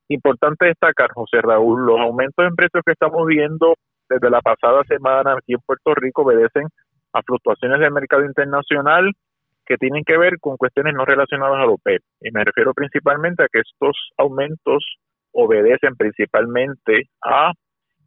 [0.08, 3.75] Importante destacar, José Raúl, los aumentos en precios que estamos viendo
[4.10, 6.67] desde la pasada semana aquí en Puerto Rico obedecen
[7.13, 9.12] a fluctuaciones del mercado internacional
[9.65, 12.01] que tienen que ver con cuestiones no relacionadas a OPEP.
[12.21, 14.97] Y me refiero principalmente a que estos aumentos
[15.34, 17.54] obedecen principalmente a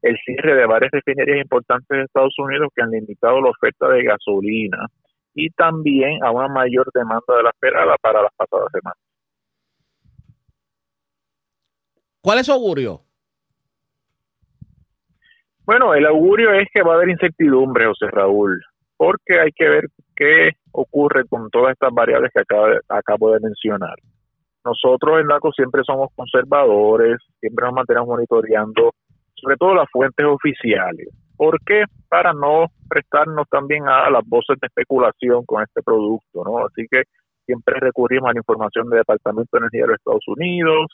[0.04, 4.04] el cierre de varias refinerías importantes de Estados Unidos que han limitado la oferta de
[4.04, 4.86] gasolina
[5.34, 8.98] y también a una mayor demanda de la esperada para las pasadas semanas.
[12.20, 13.00] ¿Cuál es su augurio?
[15.64, 18.62] Bueno, el augurio es que va a haber incertidumbre, José Raúl,
[18.98, 22.42] porque hay que ver qué ocurre con todas estas variables que
[22.88, 23.96] acabo de mencionar.
[24.64, 28.92] Nosotros en DACO siempre somos conservadores, siempre nos mantenemos monitoreando,
[29.34, 31.08] sobre todo las fuentes oficiales.
[31.36, 31.84] ¿Por qué?
[32.08, 36.64] Para no prestarnos también a las voces de especulación con este producto, ¿no?
[36.64, 37.02] Así que
[37.44, 40.86] siempre recurrimos a la información del Departamento de Energía de los Estados Unidos,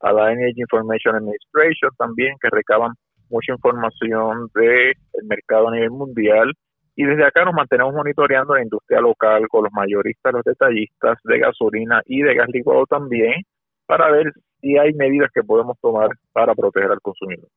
[0.00, 2.92] a la Energy Information Administration también, que recaban
[3.30, 6.52] mucha información del mercado a nivel mundial
[6.94, 11.38] y desde acá nos mantenemos monitoreando la industria local con los mayoristas, los detallistas de
[11.38, 13.42] gasolina y de gas licuado también,
[13.84, 17.48] para ver si hay medidas que podemos tomar para proteger al consumidor.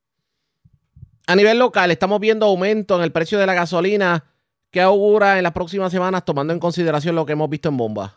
[1.29, 4.23] A nivel local, estamos viendo aumento en el precio de la gasolina.
[4.71, 8.13] ¿Qué augura en las próximas semanas tomando en consideración lo que hemos visto en bomba?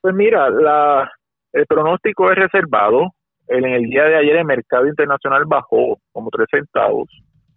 [0.00, 1.12] Pues mira, la,
[1.52, 3.12] el pronóstico es reservado.
[3.48, 7.10] En el día de ayer el mercado internacional bajó como tres centavos.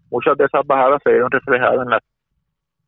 [0.09, 1.99] Muchas de esas bajadas se vieron reflejadas en la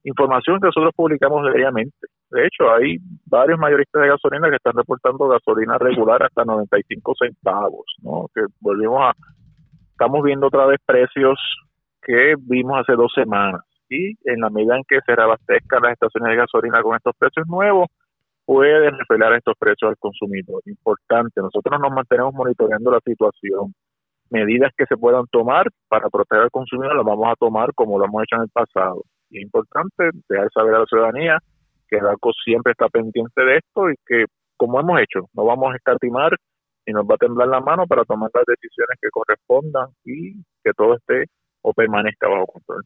[0.03, 2.05] información que nosotros publicamos diariamente.
[2.31, 7.85] De hecho, hay varios mayoristas de gasolina que están reportando gasolina regular hasta 95 centavos,
[8.01, 8.27] ¿no?
[8.35, 9.13] Que volvimos a,
[10.03, 11.39] estamos viendo otra vez precios
[12.01, 13.61] que vimos hace dos semanas.
[13.89, 17.47] Y en la medida en que se reabastezcan las estaciones de gasolina con estos precios
[17.47, 17.87] nuevos,
[18.45, 20.61] pueden revelar estos precios al consumidor.
[20.65, 23.73] Importante, nosotros nos mantenemos monitoreando la situación.
[24.29, 28.05] Medidas que se puedan tomar para proteger al consumidor las vamos a tomar como lo
[28.05, 29.03] hemos hecho en el pasado
[29.37, 31.37] es importante dejar saber a la ciudadanía
[31.87, 34.25] que DACO siempre está pendiente de esto y que,
[34.57, 36.35] como hemos hecho, no vamos a escatimar
[36.85, 40.73] y nos va a temblar la mano para tomar las decisiones que correspondan y que
[40.75, 41.29] todo esté
[41.61, 42.85] o permanezca bajo control.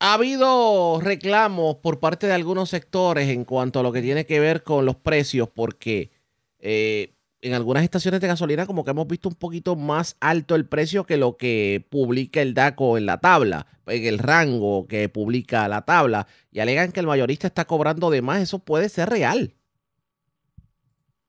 [0.00, 4.40] Ha habido reclamos por parte de algunos sectores en cuanto a lo que tiene que
[4.40, 6.10] ver con los precios, porque
[6.58, 10.66] eh, en algunas estaciones de gasolina como que hemos visto un poquito más alto el
[10.66, 15.68] precio que lo que publica el DACO en la tabla, en el rango que publica
[15.68, 19.54] la tabla, y alegan que el mayorista está cobrando de más, eso puede ser real.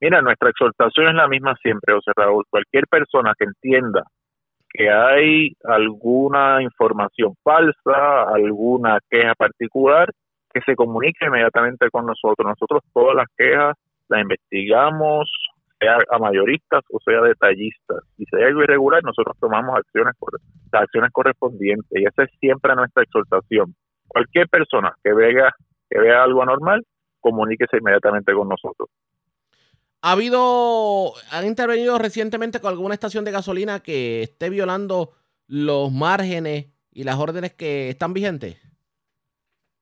[0.06, 2.44] Mira, nuestra exhortación es la misma siempre, José Raúl.
[2.48, 4.04] Cualquier persona que entienda
[4.70, 10.08] que hay alguna información falsa, alguna queja particular,
[10.54, 12.46] que se comunique inmediatamente con nosotros.
[12.46, 13.76] Nosotros todas las quejas
[14.08, 15.28] las investigamos,
[15.80, 18.04] sea a mayoristas o sea detallistas.
[18.20, 20.14] Y si hay algo irregular, nosotros tomamos acciones,
[20.72, 21.90] las acciones correspondientes.
[22.00, 23.74] Y esa es siempre nuestra exhortación.
[24.08, 25.52] Cualquier persona que vea,
[25.90, 26.86] que vea algo anormal,
[27.22, 28.88] comuníquese inmediatamente con nosotros.
[30.08, 35.14] ¿Ha habido, han intervenido recientemente con alguna estación de gasolina que esté violando
[35.48, 38.62] los márgenes y las órdenes que están vigentes?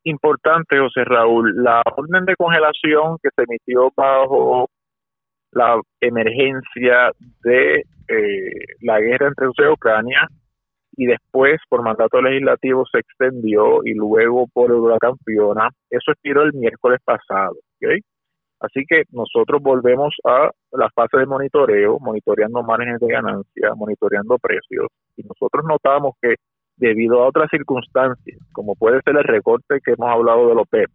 [0.05, 4.69] Importante, José Raúl, la orden de congelación que se emitió bajo
[5.51, 7.11] la emergencia
[7.43, 10.29] de eh, la guerra entre Rusia y Ucrania
[10.95, 15.67] y después por mandato legislativo se extendió y luego por el Fiona.
[15.89, 17.57] Eso expiró el miércoles pasado.
[18.63, 24.87] Así que nosotros volvemos a la fase de monitoreo, monitoreando márgenes de ganancia, monitoreando precios
[25.17, 26.35] y nosotros notamos que
[26.77, 30.89] debido a otras circunstancias, como puede ser el recorte que hemos hablado de los PEP,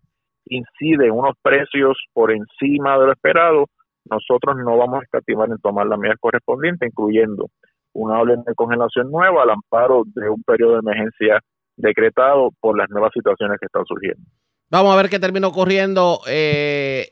[0.46, 3.66] incide en unos precios por encima de lo esperado,
[4.11, 7.48] nosotros no vamos a escatimar en tomar la medida correspondiente, incluyendo
[7.92, 11.40] una orden de congelación nueva al amparo de un periodo de emergencia
[11.76, 14.22] decretado por las nuevas situaciones que están surgiendo.
[14.70, 16.20] Vamos a ver qué terminó corriendo.
[16.28, 17.09] Eh,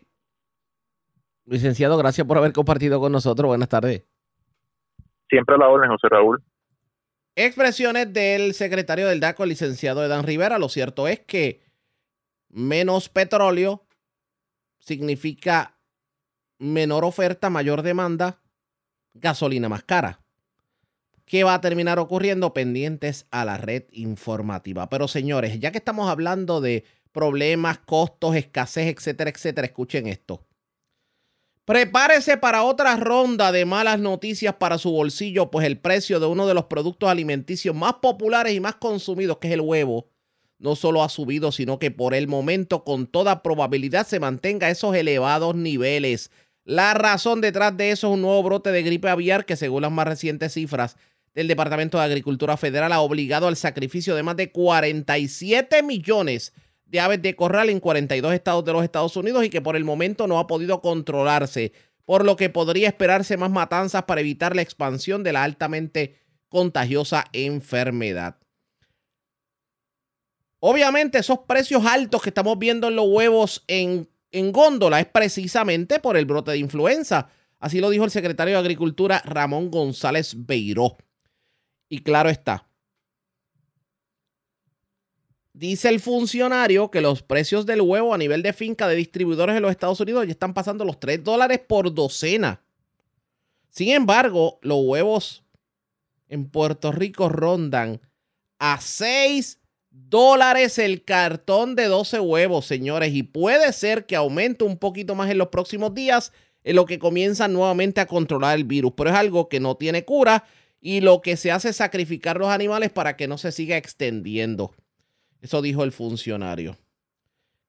[1.46, 3.48] licenciado, gracias por haber compartido con nosotros.
[3.48, 4.04] Buenas tardes.
[5.28, 6.42] Siempre a la orden, José Raúl.
[7.34, 10.58] Expresiones del secretario del DACO, el licenciado Edan Rivera.
[10.58, 11.62] Lo cierto es que
[12.48, 13.84] menos petróleo
[14.78, 15.76] significa
[16.58, 18.38] menor oferta, mayor demanda,
[19.14, 20.20] gasolina más cara.
[21.26, 22.54] ¿Qué va a terminar ocurriendo?
[22.54, 24.88] Pendientes a la red informativa.
[24.88, 30.45] Pero señores, ya que estamos hablando de problemas, costos, escasez, etcétera, etcétera, escuchen esto.
[31.66, 36.46] Prepárese para otra ronda de malas noticias para su bolsillo, pues el precio de uno
[36.46, 40.08] de los productos alimenticios más populares y más consumidos, que es el huevo,
[40.60, 44.70] no solo ha subido, sino que por el momento con toda probabilidad se mantenga a
[44.70, 46.30] esos elevados niveles.
[46.62, 49.90] La razón detrás de eso es un nuevo brote de gripe aviar que según las
[49.90, 50.96] más recientes cifras
[51.34, 56.65] del Departamento de Agricultura Federal ha obligado al sacrificio de más de 47 millones de
[57.00, 60.26] aves de corral en 42 estados de los Estados Unidos y que por el momento
[60.26, 61.72] no ha podido controlarse,
[62.04, 66.16] por lo que podría esperarse más matanzas para evitar la expansión de la altamente
[66.48, 68.38] contagiosa enfermedad.
[70.60, 75.98] Obviamente esos precios altos que estamos viendo en los huevos en, en góndola es precisamente
[75.98, 77.28] por el brote de influenza.
[77.58, 80.96] Así lo dijo el secretario de Agricultura Ramón González Beiró.
[81.88, 82.65] Y claro está.
[85.58, 89.62] Dice el funcionario que los precios del huevo a nivel de finca de distribuidores en
[89.62, 92.60] los Estados Unidos ya están pasando los 3 dólares por docena.
[93.70, 95.44] Sin embargo, los huevos
[96.28, 98.02] en Puerto Rico rondan
[98.58, 103.14] a 6 dólares el cartón de 12 huevos, señores.
[103.14, 106.32] Y puede ser que aumente un poquito más en los próximos días
[106.64, 108.92] en lo que comienzan nuevamente a controlar el virus.
[108.94, 110.44] Pero es algo que no tiene cura
[110.82, 114.74] y lo que se hace es sacrificar los animales para que no se siga extendiendo.
[115.40, 116.76] Eso dijo el funcionario.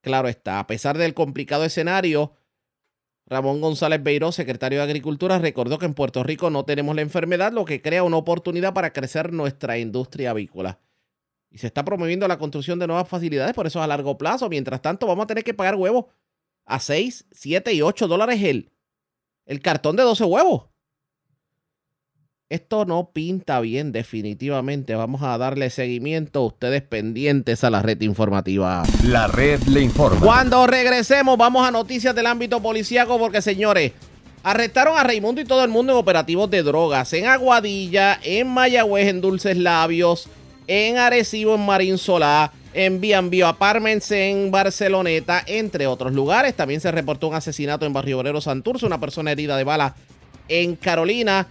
[0.02, 2.34] Claro está, a pesar del complicado escenario,
[3.26, 7.52] Ramón González Beiró, secretario de Agricultura, recordó que en Puerto Rico no tenemos la enfermedad,
[7.52, 10.80] lo que crea una oportunidad para crecer nuestra industria avícola.
[11.50, 14.48] Y se está promoviendo la construcción de nuevas facilidades, por eso a largo plazo.
[14.48, 16.06] Mientras tanto, vamos a tener que pagar huevos
[16.66, 18.72] a 6, 7 y 8 dólares el,
[19.46, 20.68] el cartón de 12 huevos.
[22.50, 24.96] Esto no pinta bien definitivamente.
[24.96, 28.84] Vamos a darle seguimiento a ustedes pendientes a la red informativa.
[29.04, 30.22] La red le informa.
[30.22, 33.92] Cuando regresemos vamos a noticias del ámbito policíaco porque señores,
[34.44, 39.10] arrestaron a Raimundo y todo el mundo en operativos de drogas en Aguadilla, en Mayagüez,
[39.10, 40.30] en Dulces Labios,
[40.68, 46.56] en Arecibo, en Marín Solá, en Bienvío Apartments en Barceloneta, entre otros lugares.
[46.56, 49.96] También se reportó un asesinato en Barrio Obrero Santurce, una persona herida de bala
[50.48, 51.46] en Carolina.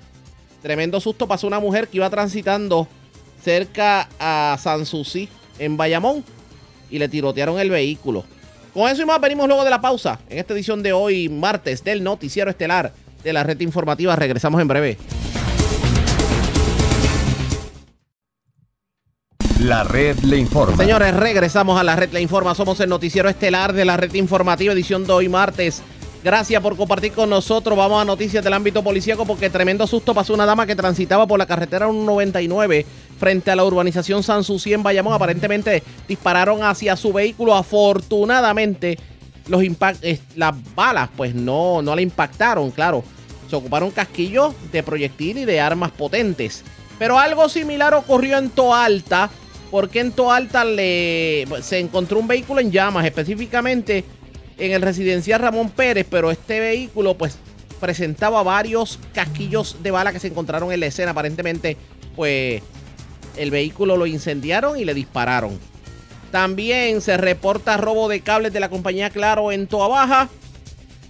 [0.62, 2.88] Tremendo susto pasó una mujer que iba transitando
[3.42, 6.24] cerca a Sanssouci, en Bayamón,
[6.90, 8.24] y le tirotearon el vehículo.
[8.74, 10.18] Con eso y más venimos luego de la pausa.
[10.28, 12.92] En esta edición de hoy, martes, del Noticiero Estelar
[13.22, 14.14] de la Red Informativa.
[14.16, 14.98] Regresamos en breve.
[19.60, 20.76] La red le informa.
[20.76, 22.54] Señores, regresamos a la red le informa.
[22.54, 25.82] Somos el Noticiero Estelar de la Red Informativa, edición de hoy, martes
[26.24, 27.76] Gracias por compartir con nosotros.
[27.76, 31.38] Vamos a noticias del ámbito policíaco porque tremendo susto pasó una dama que transitaba por
[31.38, 32.84] la carretera 199
[33.18, 35.14] frente a la urbanización San Susi en Bayamón.
[35.14, 37.54] Aparentemente dispararon hacia su vehículo.
[37.54, 38.98] Afortunadamente,
[39.48, 43.04] los eh, las balas pues no, no la impactaron, claro.
[43.48, 46.64] Se ocuparon casquillos de proyectil y de armas potentes.
[46.98, 49.30] Pero algo similar ocurrió en Toalta,
[49.70, 54.04] porque en Toalta le, se encontró un vehículo en llamas, específicamente
[54.58, 57.38] en el residencial Ramón Pérez, pero este vehículo pues
[57.80, 61.10] presentaba varios casquillos de bala que se encontraron en la escena.
[61.10, 61.76] Aparentemente,
[62.14, 62.62] pues
[63.36, 65.58] el vehículo lo incendiaron y le dispararon.
[66.30, 70.28] También se reporta robo de cables de la compañía Claro en Toa Baja.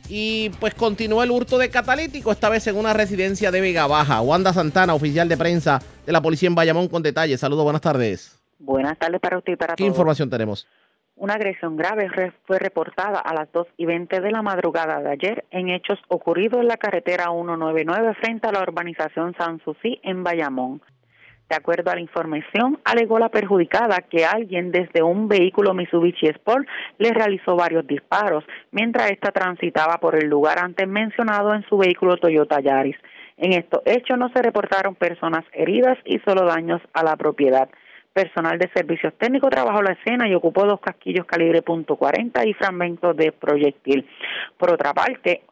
[0.09, 4.21] Y pues continúa el hurto de catalítico, esta vez en una residencia de Vega Baja.
[4.21, 7.41] Wanda Santana, oficial de prensa de la policía en Bayamón, con detalles.
[7.41, 8.39] Saludos, buenas tardes.
[8.59, 10.67] Buenas tardes para usted y para ¿Qué información tenemos?
[11.19, 12.11] Una agresión grave
[12.45, 16.61] fue reportada a las 2 y 20 de la madrugada de ayer en hechos ocurridos
[16.61, 20.83] en la carretera 199 frente a la urbanización San Susi en Bayamón.
[21.49, 26.69] De acuerdo a la información, alegó la perjudicada que alguien desde un vehículo Mitsubishi Sport
[26.99, 32.19] le realizó varios disparos mientras ésta transitaba por el lugar antes mencionado en su vehículo
[32.19, 32.97] Toyota Yaris.
[33.39, 37.71] En estos hechos no se reportaron personas heridas y solo daños a la propiedad
[38.17, 43.15] Personal de servicios técnicos trabajó la escena y ocupó dos casquillos calibre .40 y fragmentos
[43.15, 44.09] de proyectil.
[44.57, 45.43] Por otra parte,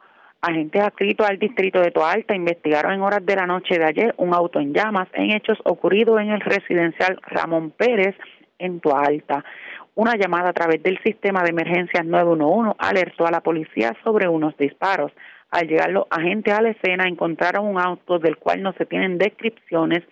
[0.41, 4.33] agentes adscritos al distrito de Toalta investigaron en horas de la noche de ayer un
[4.33, 8.17] auto en llamas en hechos ocurridos en el residencial Ramón Pérez
[8.59, 9.45] en Toalta.
[9.95, 14.57] Una llamada a través del sistema de emergencias 911 alertó a la policía sobre unos
[14.57, 15.13] disparos.
[15.51, 19.19] Al llegar los agentes a la escena encontraron un auto del cual no se tienen
[19.19, 20.03] descripciones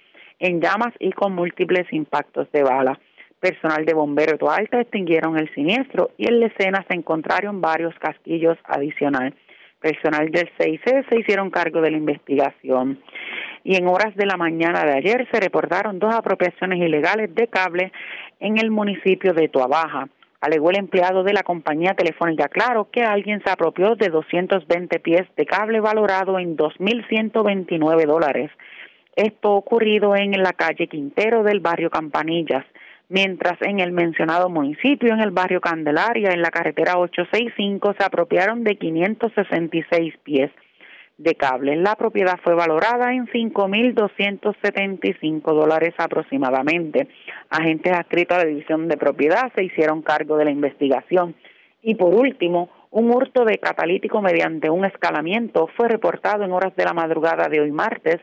[0.42, 2.98] en llamas y con múltiples impactos de bala.
[3.38, 7.94] Personal de bomberos de Alta extinguieron el siniestro y en la escena se encontraron varios
[8.00, 9.34] casquillos adicionales.
[9.80, 13.00] Personal del 6C se hicieron cargo de la investigación.
[13.62, 17.92] Y en horas de la mañana de ayer se reportaron dos apropiaciones ilegales de cable
[18.40, 20.08] en el municipio de Tuabaja.
[20.40, 25.22] Alegó el empleado de la compañía telefónica Claro que alguien se apropió de 220 pies
[25.36, 28.50] de cable valorado en 2.129 dólares.
[29.16, 32.64] Esto ocurrido en la calle Quintero del barrio Campanillas,
[33.10, 38.64] mientras en el mencionado municipio, en el barrio Candelaria, en la carretera 865, se apropiaron
[38.64, 40.50] de 566 pies
[41.18, 41.76] de cable.
[41.76, 47.08] La propiedad fue valorada en 5.275 dólares aproximadamente.
[47.50, 51.34] Agentes adscritos a la División de Propiedad se hicieron cargo de la investigación.
[51.82, 56.84] Y por último, un hurto de catalítico mediante un escalamiento fue reportado en horas de
[56.84, 58.22] la madrugada de hoy martes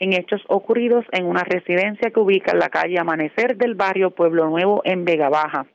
[0.00, 4.48] en hechos ocurridos en una residencia que ubica en la calle Amanecer del barrio Pueblo
[4.48, 5.66] Nuevo en Vega Baja.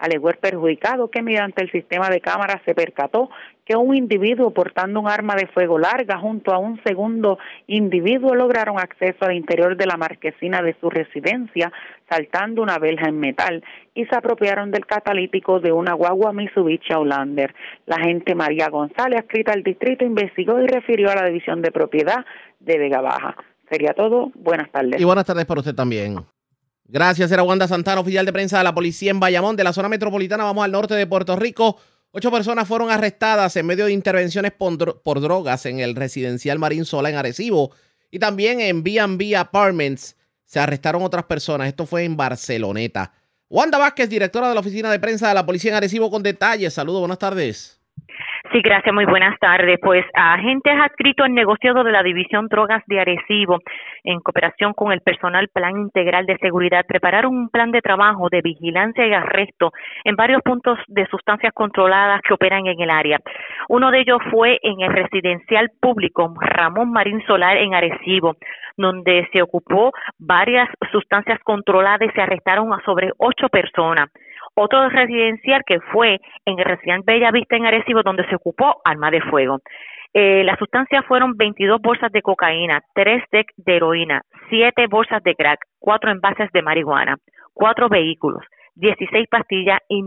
[0.00, 3.30] Alegó el perjudicado que mediante el sistema de cámaras se percató
[3.66, 7.38] que un individuo portando un arma de fuego larga junto a un segundo
[7.68, 11.70] individuo lograron acceso al interior de la marquesina de su residencia
[12.08, 13.62] saltando una verja en metal
[13.94, 17.54] y se apropiaron del catalítico de una guagua Mitsubishi Outlander.
[17.86, 22.24] La agente María González, adscrita al distrito, investigó y refirió a la división de propiedad
[22.58, 23.36] de Vega Baja.
[23.70, 24.32] Sería todo.
[24.34, 25.00] Buenas tardes.
[25.00, 26.16] Y buenas tardes para usted también.
[26.92, 29.88] Gracias, era Wanda Santana, oficial de prensa de la policía en Bayamón, de la zona
[29.88, 30.42] metropolitana.
[30.42, 31.76] Vamos al norte de Puerto Rico.
[32.10, 37.08] Ocho personas fueron arrestadas en medio de intervenciones por, drogas en el residencial Marín Sola
[37.08, 37.70] en Arecibo
[38.10, 41.68] y también en B&B Apartments se arrestaron otras personas.
[41.68, 43.12] Esto fue en Barceloneta.
[43.48, 46.74] Wanda Vázquez, directora de la oficina de prensa de la policía en Arecibo, con detalles.
[46.74, 47.79] Saludos, buenas tardes.
[48.52, 48.92] Sí, gracias.
[48.92, 49.78] Muy buenas tardes.
[49.80, 53.60] Pues agentes adscritos en negociado de la División Drogas de Arecibo,
[54.02, 58.40] en cooperación con el personal Plan Integral de Seguridad, prepararon un plan de trabajo de
[58.42, 59.70] vigilancia y arresto
[60.02, 63.20] en varios puntos de sustancias controladas que operan en el área.
[63.68, 68.34] Uno de ellos fue en el residencial público Ramón Marín Solar en Arecibo,
[68.76, 74.08] donde se ocupó varias sustancias controladas y se arrestaron a sobre ocho personas
[74.54, 79.10] otro residencial que fue en el residencial Bella Vista en Arecibo, donde se ocupó arma
[79.10, 79.58] de fuego.
[80.12, 85.60] Eh, las sustancias fueron 22 bolsas de cocaína, 3 de, heroína, 7 bolsas de crack,
[85.78, 87.16] 4 envases de marihuana,
[87.54, 88.42] 4 vehículos,
[88.74, 90.02] 16 pastillas y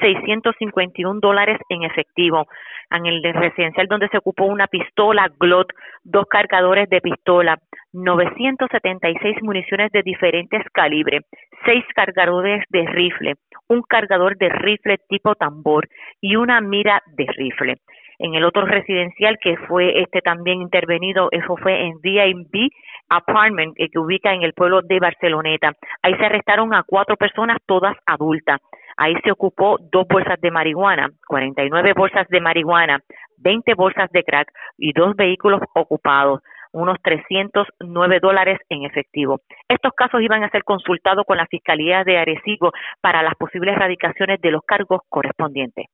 [0.00, 2.46] 1.651 dólares en efectivo.
[2.90, 5.72] En el residencial donde se ocupó una pistola GLOT,
[6.04, 7.58] dos cargadores de pistola,
[7.92, 11.22] 976 municiones de diferentes calibres,
[11.64, 13.34] seis cargadores de rifle,
[13.68, 15.88] un cargador de rifle tipo tambor
[16.20, 17.76] y una mira de rifle.
[18.18, 22.68] En el otro residencial que fue este también intervenido, eso fue en D&B
[23.08, 25.72] Apartment, eh, que ubica en el pueblo de Barceloneta.
[26.02, 28.60] Ahí se arrestaron a cuatro personas, todas adultas.
[28.96, 33.00] Ahí se ocupó dos bolsas de marihuana, 49 bolsas de marihuana,
[33.38, 36.40] 20 bolsas de crack y dos vehículos ocupados
[36.74, 39.40] unos 309 dólares en efectivo.
[39.68, 44.40] Estos casos iban a ser consultados con la Fiscalía de Arecibo para las posibles erradicaciones
[44.40, 45.86] de los cargos correspondientes.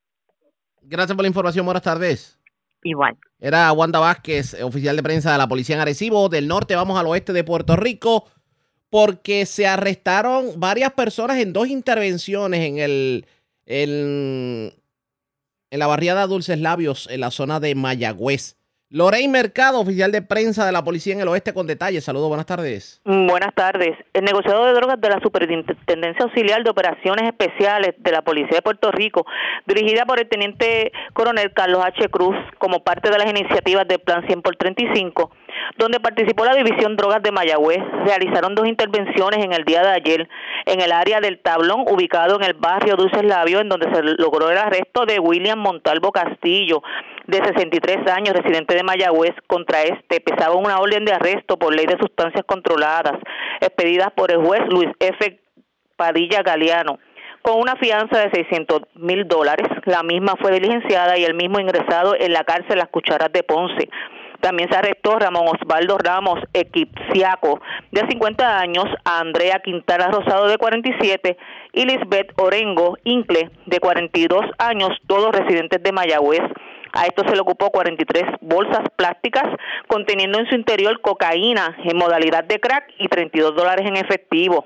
[0.81, 1.65] Gracias por la información.
[1.65, 2.39] Buenas tardes.
[2.83, 3.15] Igual.
[3.39, 6.29] Era Wanda Vázquez, oficial de prensa de la policía en Arecibo.
[6.29, 8.25] Del norte vamos al oeste de Puerto Rico
[8.91, 13.25] porque se arrestaron varias personas en dos intervenciones en el
[13.65, 14.73] en,
[15.71, 18.57] la barriada Dulces Labios en la zona de Mayagüez.
[18.93, 22.03] Lorraine Mercado, oficial de prensa de la policía en el oeste, con detalles.
[22.03, 22.99] Saludos, buenas tardes.
[23.05, 23.95] Mm, buenas tardes.
[24.13, 28.61] El negociador de drogas de la Superintendencia Auxiliar de Operaciones Especiales de la Policía de
[28.61, 29.25] Puerto Rico,
[29.65, 32.09] dirigida por el teniente coronel Carlos H.
[32.09, 35.31] Cruz, como parte de las iniciativas del Plan 100 por 35,
[35.77, 40.27] donde participó la División Drogas de Mayagüez, realizaron dos intervenciones en el día de ayer
[40.65, 44.49] en el área del Tablón, ubicado en el barrio Dulces Labio, en donde se logró
[44.49, 46.83] el arresto de William Montalvo Castillo,
[47.27, 51.85] de 63 años, residente de Mayagüez, contra este pesaba una orden de arresto por ley
[51.85, 53.19] de sustancias controladas,
[53.59, 55.39] expedidas por el juez Luis F.
[55.95, 56.99] Padilla Galeano
[57.41, 59.67] con una fianza de 600 mil dólares.
[59.85, 63.89] La misma fue diligenciada y el mismo ingresado en la cárcel Las Cucharas de Ponce
[64.41, 67.61] También se arrestó Ramón Osvaldo Ramos Equipsiaco,
[67.91, 71.37] de 50 años, a Andrea Quintana Rosado, de 47,
[71.73, 76.41] y Lisbeth Orengo Incle, de 42 años, todos residentes de Mayagüez.
[76.93, 79.45] A esto se le ocupó 43 bolsas plásticas
[79.87, 84.65] conteniendo en su interior cocaína en modalidad de crack y 32 dólares en efectivo.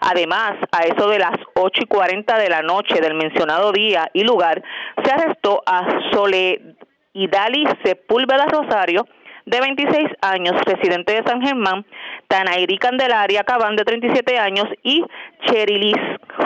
[0.00, 4.24] Además, a eso de las 8 y 40 de la noche del mencionado día y
[4.24, 4.62] lugar,
[5.02, 6.76] se arrestó a Sole
[7.14, 9.06] Idali Sepúlveda Rosario,
[9.44, 11.84] de 26 años, residente de San Germán,
[12.28, 15.04] Tanairi Candelaria Cabán, de 37 años, y
[15.46, 15.96] Cherilis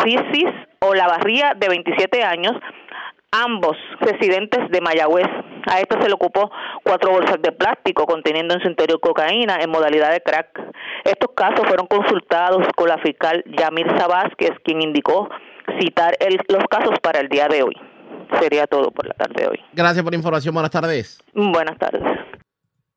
[0.03, 0.51] Fisis
[0.81, 2.53] Olavarría, de 27 años,
[3.31, 5.27] ambos residentes de Mayagüez.
[5.69, 6.51] A esto se le ocupó
[6.85, 10.49] cuatro bolsas de plástico conteniendo en su interior cocaína en modalidad de crack.
[11.05, 15.29] Estos casos fueron consultados con la fiscal Yamir Vázquez, quien indicó
[15.81, 16.17] citar
[16.49, 17.75] los casos para el día de hoy.
[18.41, 19.61] Sería todo por la tarde de hoy.
[19.73, 20.55] Gracias por la información.
[20.55, 21.19] Buenas tardes.
[21.35, 22.03] Buenas tardes.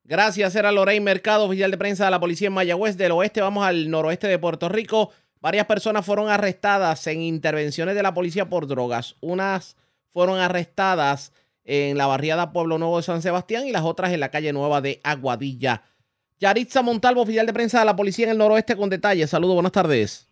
[0.04, 0.56] Gracias.
[0.56, 2.96] Era Lorraine Mercado, oficial de prensa de la policía en Mayagüez.
[2.96, 5.10] Del oeste vamos al noroeste de Puerto Rico.
[5.40, 9.16] Varias personas fueron arrestadas en intervenciones de la policía por drogas.
[9.20, 9.76] Unas
[10.12, 11.32] fueron arrestadas
[11.64, 14.80] en la barriada Pueblo Nuevo de San Sebastián y las otras en la calle Nueva
[14.80, 15.82] de Aguadilla.
[16.38, 19.30] Yaritza Montalvo, oficial de prensa de la policía en el noroeste con detalles.
[19.30, 20.26] Saludos, buenas tardes.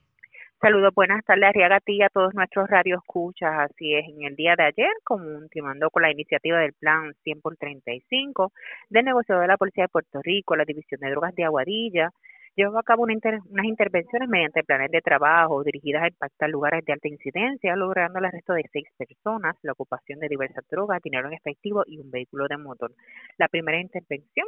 [0.61, 3.53] Saludos, buenas tardes, Arriaga y todos nuestros radios escuchas.
[3.71, 7.57] Así es, en el día de ayer, continuando con la iniciativa del Plan 100 por
[7.57, 8.53] 35
[8.91, 12.11] del negocio de la Policía de Puerto Rico, la División de Drogas de Aguadilla,
[12.59, 17.07] llevó a cabo unas intervenciones mediante planes de trabajo dirigidas a impactar lugares de alta
[17.07, 21.85] incidencia, logrando el arresto de seis personas, la ocupación de diversas drogas, dinero en efectivo
[21.87, 22.91] y un vehículo de motor.
[23.39, 24.47] La primera intervención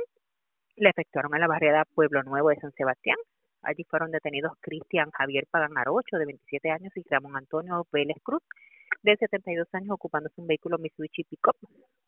[0.75, 3.17] la efectuaron en la barriada Pueblo Nuevo de San Sebastián.
[3.63, 8.43] Allí fueron detenidos Cristian Javier Pagan Arocho, de 27 años, y Ramón Antonio Vélez Cruz,
[9.05, 11.57] de 72 años, ocupándose un vehículo Mitsubishi Pickup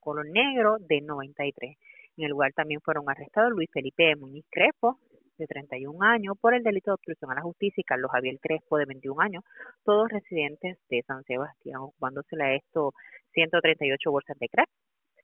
[0.00, 1.76] color negro de 93.
[2.16, 4.98] En el lugar también fueron arrestados Luis Felipe Muñiz Crespo,
[5.42, 8.78] de 31 años, por el delito de obstrucción a la justicia, y Carlos Javier Crespo,
[8.78, 9.44] de 21 años,
[9.84, 12.92] todos residentes de San Sebastián, ocupándosele a esto
[13.34, 14.68] 138 bolsas de crack,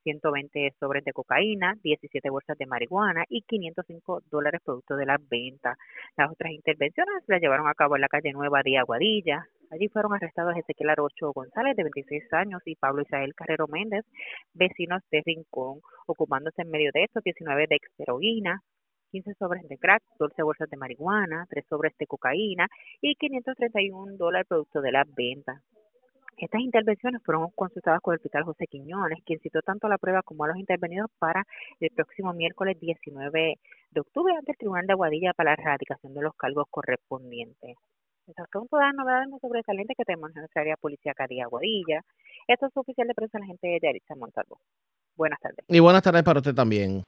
[0.02, 5.76] 120 sobres de cocaína, 17 bolsas de marihuana y 505 dólares producto de las ventas.
[6.16, 9.46] Las otras intervenciones las llevaron a cabo en la calle Nueva de Aguadilla.
[9.70, 14.04] Allí fueron arrestados Ezequiel Arocho González, de 26 años, y Pablo Isabel Carrero Méndez,
[14.54, 18.62] vecinos de Rincón, ocupándose en medio de estos 19 de experoína,
[19.10, 22.68] 15 sobres de crack, 12 bolsas de marihuana, 3 sobres de cocaína
[23.00, 25.62] y 531 dólares producto de las ventas.
[26.38, 30.22] Estas intervenciones fueron consultadas con el fiscal José Quiñones, quien citó tanto a la prueba
[30.22, 31.44] como a los intervenidos para
[31.80, 33.58] el próximo miércoles 19
[33.90, 37.76] de octubre ante el Tribunal de Aguadilla para la erradicación de los cargos correspondientes.
[38.28, 42.02] Estas son todas las novedades más sobresalientes que tenemos en nuestra área policíaca de Aguadilla.
[42.46, 44.60] Esto es oficial de prensa la gente de Yaritza Montalvo.
[45.16, 45.64] Buenas tardes.
[45.66, 47.02] Y buenas tardes para usted también.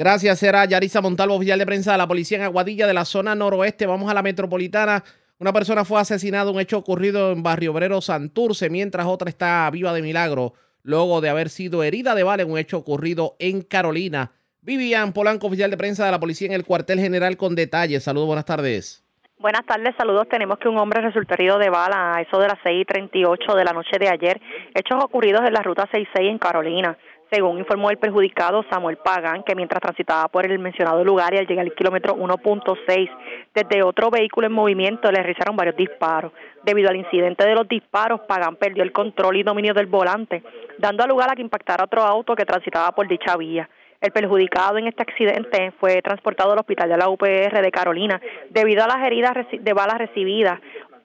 [0.00, 3.34] Gracias, era Yarisa Montalvo, oficial de prensa de la policía en Aguadilla de la zona
[3.34, 3.84] noroeste.
[3.84, 5.04] Vamos a la metropolitana.
[5.38, 9.92] Una persona fue asesinada, un hecho ocurrido en Barrio Obrero Santurce, mientras otra está viva
[9.92, 14.32] de milagro, luego de haber sido herida de bala en un hecho ocurrido en Carolina.
[14.62, 18.02] Vivian Polanco, oficial de prensa de la policía en el cuartel general con detalles.
[18.02, 19.04] Saludos, buenas tardes.
[19.38, 20.30] Buenas tardes, saludos.
[20.30, 23.74] Tenemos que un hombre resultó herido de bala a eso de las 6.38 de la
[23.74, 24.40] noche de ayer.
[24.74, 26.96] Hechos ocurridos en la ruta 66 en Carolina
[27.30, 31.46] según informó el perjudicado Samuel Pagan, que mientras transitaba por el mencionado lugar y al
[31.46, 33.10] llegar al kilómetro 1.6,
[33.54, 36.32] desde otro vehículo en movimiento le realizaron varios disparos.
[36.64, 40.42] Debido al incidente de los disparos, Pagan perdió el control y dominio del volante,
[40.78, 43.68] dando lugar a que impactara otro auto que transitaba por dicha vía.
[44.00, 48.82] El perjudicado en este accidente fue transportado al hospital de la UPR de Carolina debido
[48.82, 50.58] a las heridas de balas recibidas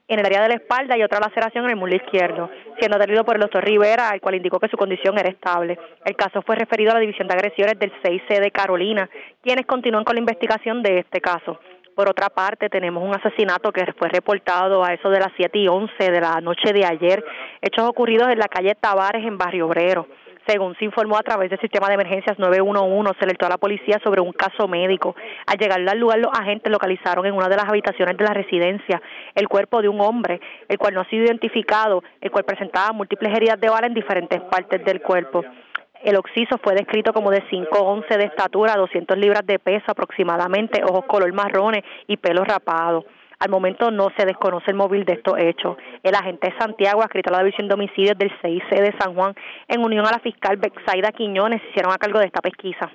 [0.08, 2.50] en el área de la espalda y otra laceración en el muslo izquierdo,
[2.80, 5.80] siendo atendido por el doctor Rivera, el cual indicó que su condición era estable.
[6.06, 9.10] El caso fue referido a la División de Agresiones del 6C de Carolina,
[9.42, 11.60] quienes continúan con la investigación de este caso.
[11.96, 15.68] Por otra parte, tenemos un asesinato que fue reportado a eso de las 7 y
[15.68, 17.24] 11 de la noche de ayer,
[17.62, 20.06] hechos ocurridos en la calle Tavares en Barrio Obrero.
[20.48, 24.00] Según se informó a través del sistema de emergencias 911, se alertó a la policía
[24.04, 25.16] sobre un caso médico.
[25.48, 29.02] Al llegar al lugar, los agentes localizaron en una de las habitaciones de la residencia
[29.34, 33.36] el cuerpo de un hombre, el cual no ha sido identificado, el cual presentaba múltiples
[33.36, 35.44] heridas de bala en diferentes partes del cuerpo.
[36.04, 41.06] El occiso fue descrito como de 5'11 de estatura, 200 libras de peso aproximadamente, ojos
[41.06, 43.06] color marrones y pelo rapado.
[43.40, 45.78] Al momento no se desconoce el móvil de estos hechos.
[46.04, 49.34] El agente Santiago, adscrito a la División de Homicidios del CIC de San Juan,
[49.68, 52.92] en unión a la fiscal Bexaida Quiñones, hicieron a cargo de esta pesquisa.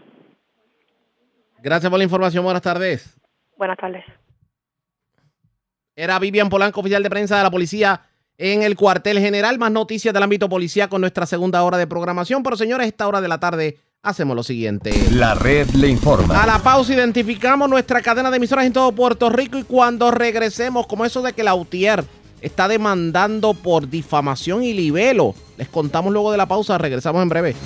[1.62, 2.44] Gracias por la información.
[2.44, 3.18] Buenas tardes.
[3.56, 4.04] Buenas tardes.
[5.94, 8.00] Era Vivian Polanco, oficial de prensa de la policía
[8.38, 9.58] en el cuartel general.
[9.58, 12.42] Más noticias del ámbito policía con nuestra segunda hora de programación.
[12.42, 14.92] Pero señores, esta hora de la tarde hacemos lo siguiente.
[15.10, 16.42] La red le informa.
[16.42, 20.86] A la pausa identificamos nuestra cadena de emisoras en todo Puerto Rico y cuando regresemos,
[20.86, 22.04] como eso de que la UTIER
[22.40, 27.56] está demandando por difamación y libelo, les contamos luego de la pausa, regresamos en breve.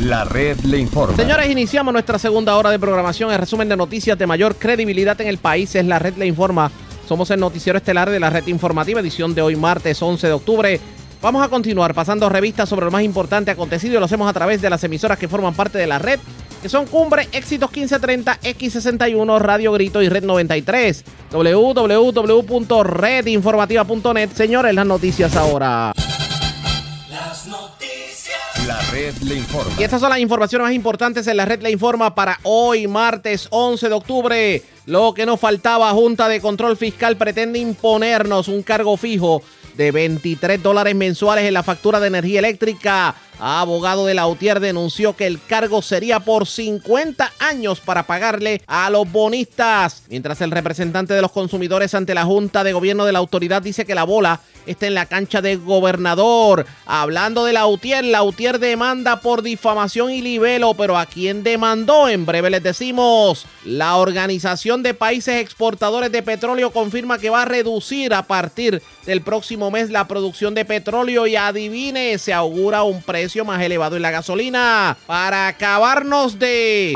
[0.00, 1.16] La red le informa.
[1.16, 3.32] Señores, iniciamos nuestra segunda hora de programación.
[3.32, 6.70] El resumen de noticias de mayor credibilidad en el país es La red le informa.
[7.06, 10.80] Somos el noticiero estelar de la red informativa, edición de hoy martes 11 de octubre.
[11.22, 14.62] Vamos a continuar pasando revistas sobre lo más importante acontecido y lo hacemos a través
[14.62, 16.18] de las emisoras que forman parte de la red,
[16.62, 21.04] que son Cumbre, Éxitos 1530, X61, Radio Grito y Red 93.
[21.30, 24.30] www.redinformativa.net.
[24.32, 25.92] Señores, las noticias ahora.
[27.10, 28.66] Las noticias.
[28.66, 29.72] La red le informa.
[29.78, 33.46] Y estas son las informaciones más importantes en la red le informa para hoy, martes
[33.50, 34.62] 11 de octubre.
[34.86, 39.42] Lo que nos faltaba, Junta de Control Fiscal pretende imponernos un cargo fijo
[39.80, 43.14] de 23 dólares mensuales en la factura de energía eléctrica.
[43.40, 48.90] Abogado de la UTIER denunció que el cargo sería por 50 años para pagarle a
[48.90, 50.02] los bonistas.
[50.10, 53.86] Mientras el representante de los consumidores ante la Junta de Gobierno de la autoridad dice
[53.86, 56.66] que la bola está en la cancha del gobernador.
[56.84, 62.08] Hablando de la UTIER, la UTIER demanda por difamación y libelo, pero ¿a quién demandó?
[62.08, 63.46] En breve les decimos.
[63.64, 69.22] La Organización de Países Exportadores de Petróleo confirma que va a reducir a partir del
[69.22, 73.02] próximo mes la producción de petróleo y adivine, se augura un
[73.44, 74.96] más elevado en la gasolina.
[75.06, 76.94] Para acabarnos de...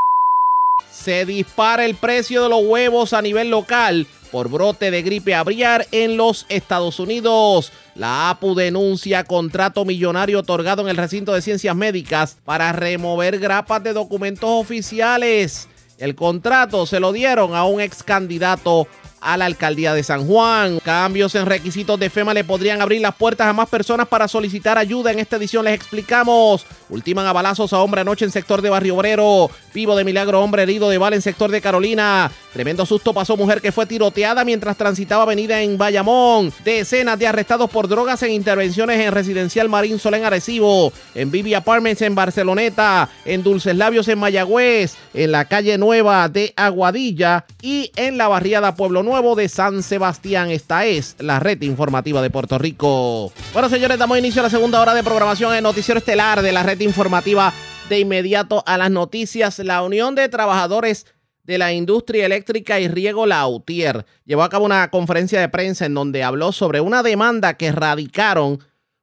[0.91, 5.87] Se dispara el precio de los huevos a nivel local por brote de gripe aviar
[5.93, 7.73] en los Estados Unidos.
[7.95, 13.85] La APU denuncia contrato millonario otorgado en el recinto de ciencias médicas para remover grapas
[13.85, 15.69] de documentos oficiales.
[15.99, 18.89] El contrato se lo dieron a un ex candidato
[19.25, 20.79] a la alcaldía de San Juan.
[20.85, 24.77] Cambios en requisitos de FEMA le podrían abrir las puertas a más personas para solicitar
[24.79, 25.11] ayuda.
[25.11, 26.67] En esta edición les explicamos.
[26.91, 29.51] Ultiman a balazos a hombre anoche en sector de Barrio Obrero.
[29.73, 32.31] Vivo de milagro, hombre herido de bala en sector de Carolina.
[32.55, 36.53] Tremendo susto pasó mujer que fue tiroteada mientras transitaba avenida en Bayamón.
[36.63, 40.93] Decenas de arrestados por drogas en intervenciones en Residencial Marín Solén Arecibo.
[41.17, 43.09] En Vivi Apartments en Barceloneta.
[43.25, 44.95] En Dulces Labios en Mayagüez.
[45.15, 47.45] En la calle Nueva de Aguadilla.
[47.61, 50.53] Y en la barriada Pueblo Nuevo de San Sebastián.
[50.53, 53.33] Esta es la red informativa de Puerto Rico.
[53.53, 56.63] Bueno, señores, damos inicio a la segunda hora de programación en Noticiero Estelar de la
[56.63, 57.53] red informativa.
[57.89, 61.05] De inmediato a las noticias, la Unión de Trabajadores
[61.45, 65.95] de la Industria Eléctrica y Riego Lautier llevó a cabo una conferencia de prensa en
[65.95, 68.61] donde habló sobre una demanda que radicaron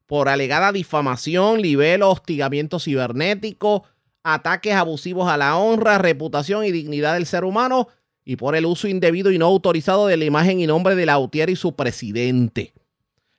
[0.07, 3.85] por alegada difamación, libelo, hostigamiento cibernético,
[4.23, 7.87] ataques abusivos a la honra, reputación y dignidad del ser humano
[8.25, 11.49] y por el uso indebido y no autorizado de la imagen y nombre de Lautier
[11.49, 12.73] y su presidente.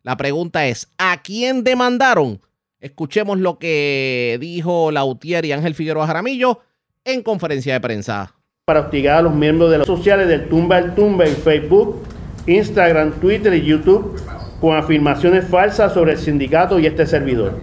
[0.03, 2.41] La pregunta es, ¿a quién demandaron?
[2.81, 6.61] Escuchemos lo que dijo Lautier y Ángel Figueroa Jaramillo
[7.05, 8.35] en conferencia de prensa.
[8.73, 11.99] Para hostigar a los miembros de las sociales del Tumba al Tumba en Facebook,
[12.47, 14.19] Instagram, Twitter y YouTube
[14.63, 17.59] con afirmaciones falsas sobre el sindicato y este servidor.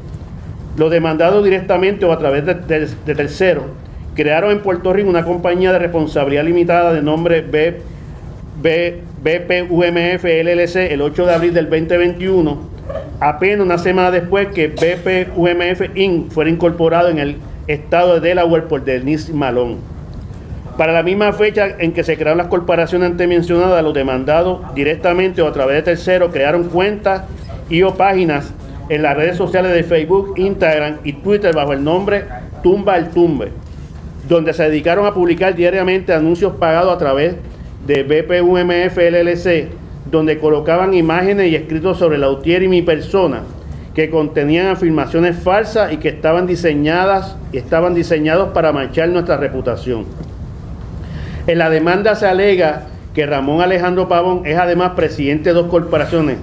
[0.78, 3.64] Los demandados directamente o a través de, de, terceros
[4.14, 7.82] crearon en Puerto Rico una compañía de responsabilidad limitada de nombre B,
[8.62, 12.56] B, BPUMF LLC el 8 de abril del 2021,
[13.20, 16.30] apenas una semana después que BPUMF Inc.
[16.30, 19.89] fuera incorporado en el estado de Delaware por Denise Malone.
[20.80, 25.42] Para la misma fecha en que se crearon las corporaciones antes mencionadas, los demandados directamente
[25.42, 27.24] o a través de terceros crearon cuentas
[27.70, 28.54] y o páginas
[28.88, 32.24] en las redes sociales de Facebook, Instagram y Twitter bajo el nombre
[32.64, 33.52] Tumba al Tumbe
[34.30, 37.36] donde se dedicaron a publicar diariamente anuncios pagados a través
[37.86, 39.68] de BPUMF LLC,
[40.10, 43.42] donde colocaban imágenes y escritos sobre Lautier y mi persona,
[43.94, 50.29] que contenían afirmaciones falsas y que estaban diseñadas y estaban diseñados para manchar nuestra reputación.
[51.50, 52.84] En la demanda se alega
[53.16, 56.38] que Ramón Alejandro Pavón es además presidente de dos corporaciones,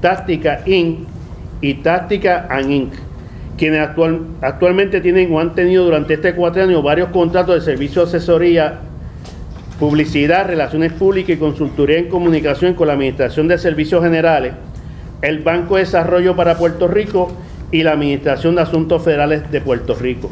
[0.00, 1.08] Táctica Inc.
[1.60, 2.92] y Táctica and Inc
[3.58, 8.08] quienes actual, actualmente tienen o han tenido durante este años varios contratos de servicio de
[8.10, 8.78] asesoría,
[9.80, 14.52] publicidad, relaciones públicas y consultoría en comunicación con la Administración de Servicios Generales,
[15.20, 17.32] el Banco de Desarrollo para Puerto Rico
[17.72, 20.30] y la Administración de Asuntos Federales de Puerto Rico.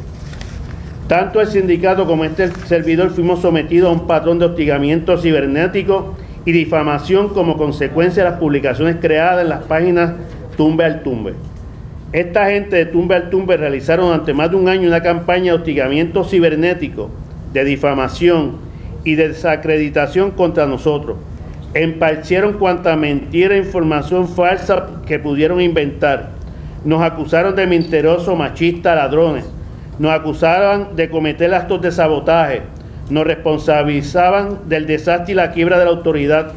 [1.10, 6.52] Tanto el sindicato como este servidor fuimos sometidos a un patrón de hostigamiento cibernético y
[6.52, 10.12] difamación como consecuencia de las publicaciones creadas en las páginas
[10.56, 11.34] Tumbe al Tumbe.
[12.12, 15.58] Esta gente de Tumbe al Tumbe realizaron durante más de un año una campaña de
[15.58, 17.10] hostigamiento cibernético,
[17.52, 18.58] de difamación
[19.02, 21.16] y de desacreditación contra nosotros.
[21.74, 26.30] Emparcieron cuanta mentira e información falsa que pudieron inventar.
[26.84, 29.44] Nos acusaron de mentiroso, machista, ladrones.
[30.00, 32.62] Nos acusaban de cometer actos de sabotaje.
[33.10, 36.52] Nos responsabilizaban del desastre y la quiebra de la autoridad.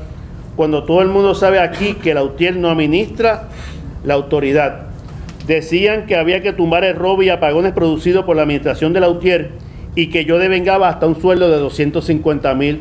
[0.56, 3.50] Cuando todo el mundo sabe aquí que la UTIER no administra
[4.06, 4.84] la autoridad.
[5.46, 9.10] Decían que había que tumbar el robo y apagones producidos por la administración de la
[9.10, 9.50] UTIER
[9.94, 12.80] y que yo devengaba hasta un sueldo de 250 mil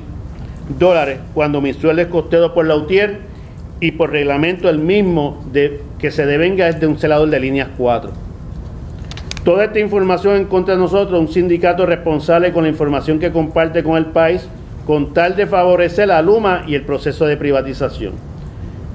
[0.78, 3.18] dólares cuando mi sueldo es costeado por la UTIER
[3.80, 7.68] y por reglamento el mismo de que se devenga es de un celador de líneas
[7.76, 8.21] 4.
[9.44, 13.82] Toda esta información en contra de nosotros, un sindicato responsable con la información que comparte
[13.82, 14.46] con el país,
[14.86, 18.12] con tal de favorecer la Luma y el proceso de privatización.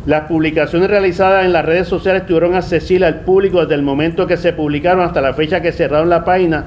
[0.05, 4.37] Las publicaciones realizadas en las redes sociales estuvieron accesibles al público desde el momento que
[4.37, 6.63] se publicaron hasta la fecha que cerraron la página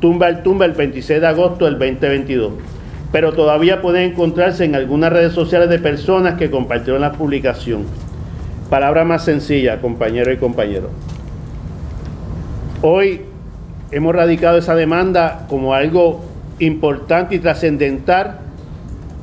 [0.00, 2.52] Tumba el Tumba el 26 de agosto del 2022.
[3.10, 7.84] Pero todavía pueden encontrarse en algunas redes sociales de personas que compartieron la publicación.
[8.70, 10.90] Palabra más sencilla, compañero y compañero.
[12.86, 13.22] Hoy
[13.92, 16.22] hemos radicado esa demanda como algo
[16.58, 18.40] importante y trascendental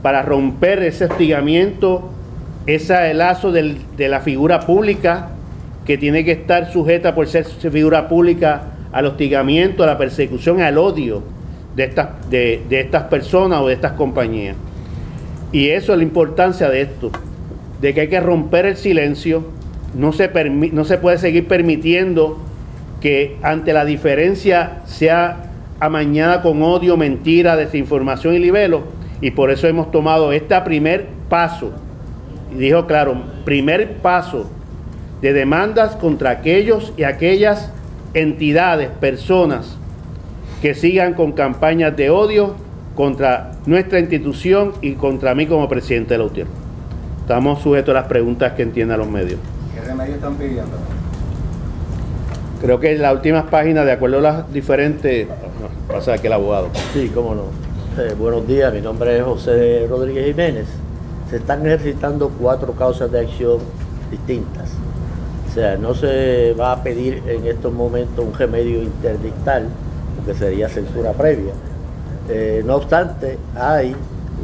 [0.02, 2.10] para romper ese hostigamiento,
[2.66, 5.28] ese lazo de la figura pública
[5.86, 10.80] que tiene que estar sujeta por ser figura pública al hostigamiento, a la persecución, al
[10.80, 11.22] odio
[11.76, 14.56] de estas, de estas personas o de estas compañías.
[15.52, 17.12] Y eso es la importancia de esto,
[17.80, 19.44] de que hay que romper el silencio,
[19.94, 22.40] no se, no se puede seguir permitiendo
[23.02, 25.50] que ante la diferencia sea
[25.80, 28.84] amañada con odio, mentira, desinformación y libelo,
[29.20, 31.72] y por eso hemos tomado este primer paso,
[32.54, 34.50] y dijo claro, primer paso
[35.22, 37.72] de demandas contra aquellos y aquellas
[38.14, 39.78] entidades, personas
[40.62, 42.56] que sigan con campañas de odio
[42.96, 46.48] contra nuestra institución y contra mí como presidente de la UTIER.
[47.22, 49.40] Estamos sujetos a las preguntas que entiendan los medios.
[49.74, 50.78] ¿Qué remedio están pidiendo?
[52.62, 55.28] Creo que en las últimas páginas, de acuerdo a las diferentes...
[55.88, 56.70] pasa aquí el abogado.
[56.94, 57.46] Sí, cómo no.
[58.00, 60.68] Eh, buenos días, mi nombre es José Rodríguez Jiménez.
[61.32, 63.58] Se están ejercitando cuatro causas de acción
[64.12, 64.70] distintas.
[65.50, 69.66] O sea, no se va a pedir en estos momentos un remedio interdictal,
[70.18, 71.54] porque sería censura previa.
[72.30, 73.96] Eh, no obstante, hay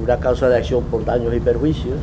[0.03, 1.99] una causa de acción por daños y perjuicios,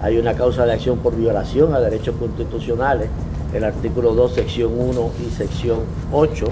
[0.00, 3.08] hay una causa de acción por violación a derechos constitucionales,
[3.54, 5.78] el artículo 2, sección 1 y sección
[6.12, 6.46] 8.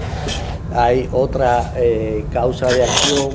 [0.73, 3.29] Hay otra eh, causa de acción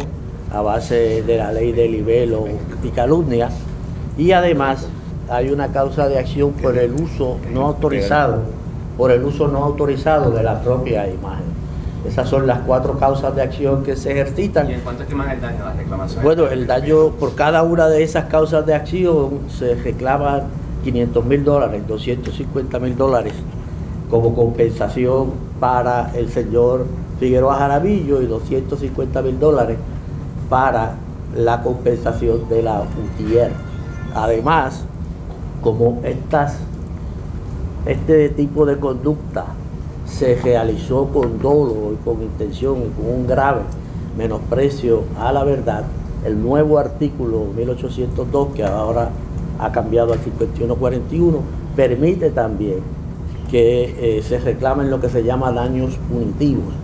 [0.53, 2.47] a base de la ley de libelo
[2.83, 3.51] y calumnia.
[4.16, 4.89] Y además
[5.29, 8.41] hay una causa de acción por el uso no autorizado,
[8.97, 11.47] por el uso no autorizado de la propia imagen.
[12.07, 14.71] Esas son las cuatro causas de acción que se ejercitan.
[14.71, 16.25] ¿Y en cuánto estiman el daño a las reclamaciones?
[16.25, 20.45] Bueno, el daño por cada una de esas causas de acción se reclama
[20.85, 23.35] 500 mil dólares, 250 mil dólares
[24.11, 26.87] como compensación para el señor
[27.19, 29.79] Figueroa Jarabillo y 250 mil dólares
[30.49, 30.95] para
[31.37, 33.51] la compensación de la UTIER.
[34.15, 34.85] Además,
[35.63, 36.57] como estas,
[37.87, 39.47] este tipo de conducta
[40.07, 43.63] se realizó con dolo y con intención y con un grave
[44.17, 45.85] menosprecio a la verdad,
[46.25, 49.11] el nuevo artículo 1802, que ahora
[49.59, 51.39] ha cambiado al 5141,
[51.77, 52.97] permite también
[53.51, 56.74] que eh, se reclamen lo que se llama daños punitivos,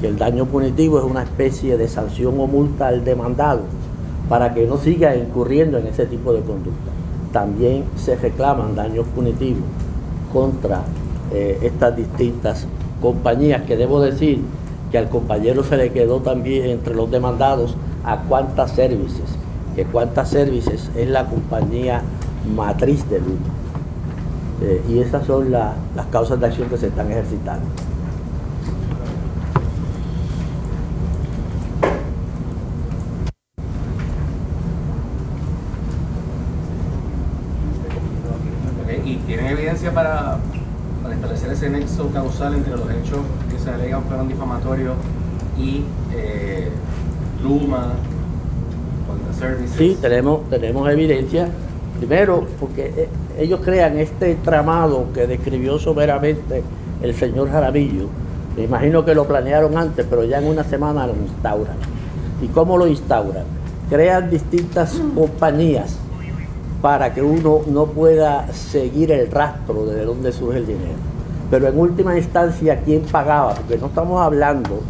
[0.00, 3.60] que el daño punitivo es una especie de sanción o multa al demandado
[4.28, 6.90] para que no siga incurriendo en ese tipo de conducta.
[7.32, 9.64] También se reclaman daños punitivos
[10.32, 10.82] contra
[11.32, 12.66] eh, estas distintas
[13.00, 14.40] compañías, que debo decir
[14.90, 19.36] que al compañero se le quedó también entre los demandados a Cuantas Services,
[19.76, 22.02] que Cuantas Services es la compañía
[22.54, 23.63] matriz de Luma.
[24.60, 25.74] Eh, y esas son las
[26.10, 27.66] causas de acción que se están ejercitando.
[39.04, 40.38] ¿Y tienen evidencia para,
[41.12, 43.18] establecer ese nexo causal entre los hechos
[43.50, 44.94] que se alegan fueron difamatorios
[45.58, 45.84] y
[46.14, 46.70] eh,
[47.42, 47.92] Luma,
[49.38, 49.76] Services?
[49.76, 51.50] Sí, tenemos, tenemos evidencia.
[51.98, 56.62] Primero, porque eh, ellos crean este tramado que describió someramente
[57.02, 58.06] el señor Jaramillo.
[58.56, 61.76] Me imagino que lo planearon antes, pero ya en una semana lo instauran.
[62.42, 63.44] ¿Y cómo lo instauran?
[63.88, 65.96] Crean distintas compañías
[66.80, 70.96] para que uno no pueda seguir el rastro de dónde surge el dinero.
[71.50, 73.54] Pero en última instancia, ¿quién pagaba?
[73.54, 74.80] Porque no estamos hablando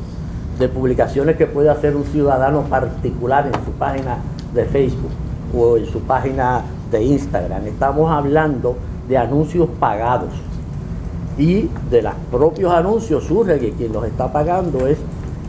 [0.58, 4.18] de publicaciones que puede hacer un ciudadano particular en su página
[4.54, 5.10] de Facebook
[5.56, 6.62] o en su página
[6.94, 7.66] de Instagram.
[7.66, 8.76] Estamos hablando
[9.08, 10.30] de anuncios pagados.
[11.36, 14.98] Y de los propios anuncios surge que quien los está pagando es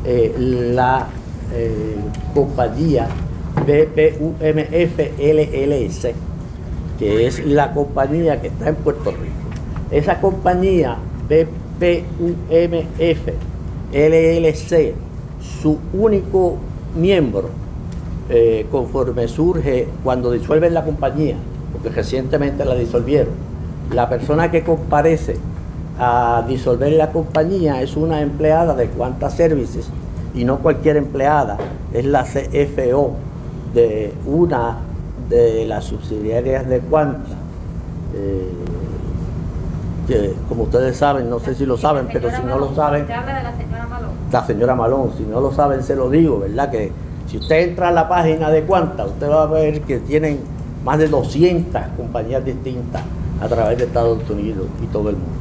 [0.04, 1.08] eh, la
[1.54, 1.96] eh,
[2.34, 3.08] compañía
[3.56, 6.16] BPUMF LLC,
[6.98, 9.36] que es la compañía que está en Puerto Rico.
[9.92, 10.98] Esa compañía
[11.30, 13.28] BPUMF
[13.94, 14.96] LLC,
[15.62, 16.58] su único
[16.96, 17.50] miembro,
[18.30, 21.36] eh, conforme surge cuando disuelven la compañía,
[21.72, 23.34] porque recientemente la disolvieron,
[23.94, 25.38] la persona que comparece
[26.00, 29.90] a disolver la compañía es una empleada de Cuanta Services
[30.34, 31.58] y no cualquier empleada,
[31.94, 33.14] es la CFO
[33.74, 34.80] de una
[35.30, 37.30] de las subsidiarias de Cuanta.
[38.16, 38.50] Eh,
[40.08, 43.08] que como ustedes saben, no sé si lo saben, pero si no lo saben,
[44.32, 46.70] la señora Malón, si no lo saben se lo digo, ¿verdad?
[46.70, 46.92] Que
[47.28, 50.40] si usted entra a la página de Cuanta, usted va a ver que tienen
[50.84, 53.02] más de 200 compañías distintas
[53.42, 55.32] a través de Estados Unidos y todo el mundo.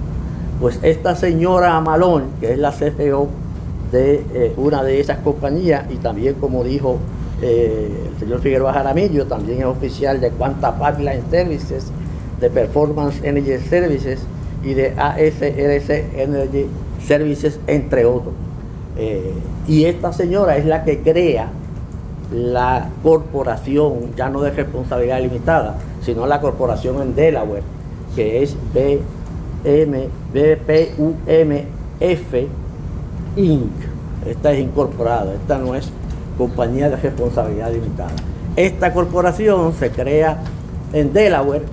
[0.61, 3.29] Pues esta señora Malón, que es la CFO
[3.93, 6.99] de eh, una de esas compañías y también como dijo
[7.43, 11.91] eh, el señor Figueroa Jaramillo, también es oficial de Cuanta Pipeline Services,
[12.41, 14.21] de Performance Energy Services
[14.65, 16.67] y de ASRC Energy
[17.07, 18.33] Services, entre otros.
[18.97, 19.33] Eh,
[19.69, 21.49] y esta señora es la que crea
[22.33, 27.63] la corporación, ya no de responsabilidad limitada, sino la corporación en Delaware,
[28.15, 32.35] que es BM, BPUMF
[33.37, 33.73] Inc.
[34.27, 35.91] Esta es incorporada, esta no es
[36.39, 38.13] compañía de responsabilidad limitada.
[38.57, 40.39] Esta corporación se crea
[40.93, 41.65] en Delaware,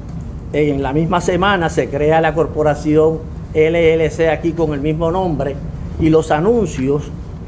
[0.53, 3.19] en la misma semana se crea la corporación
[3.53, 5.55] LLC aquí con el mismo nombre
[5.99, 7.03] y los anuncios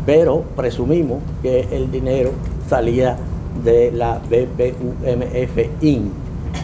[0.07, 2.31] Pero presumimos que el dinero
[2.69, 3.17] salía
[3.65, 6.13] de la BPUMF Inc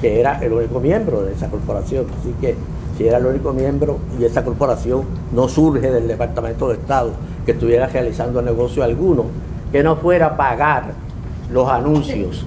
[0.00, 2.06] que era el único miembro de esa corporación.
[2.20, 2.54] Así que
[2.96, 7.12] si era el único miembro y esa corporación no surge del Departamento de Estado
[7.44, 9.24] que estuviera realizando negocio alguno,
[9.72, 10.92] que no fuera a pagar
[11.50, 12.44] los anuncios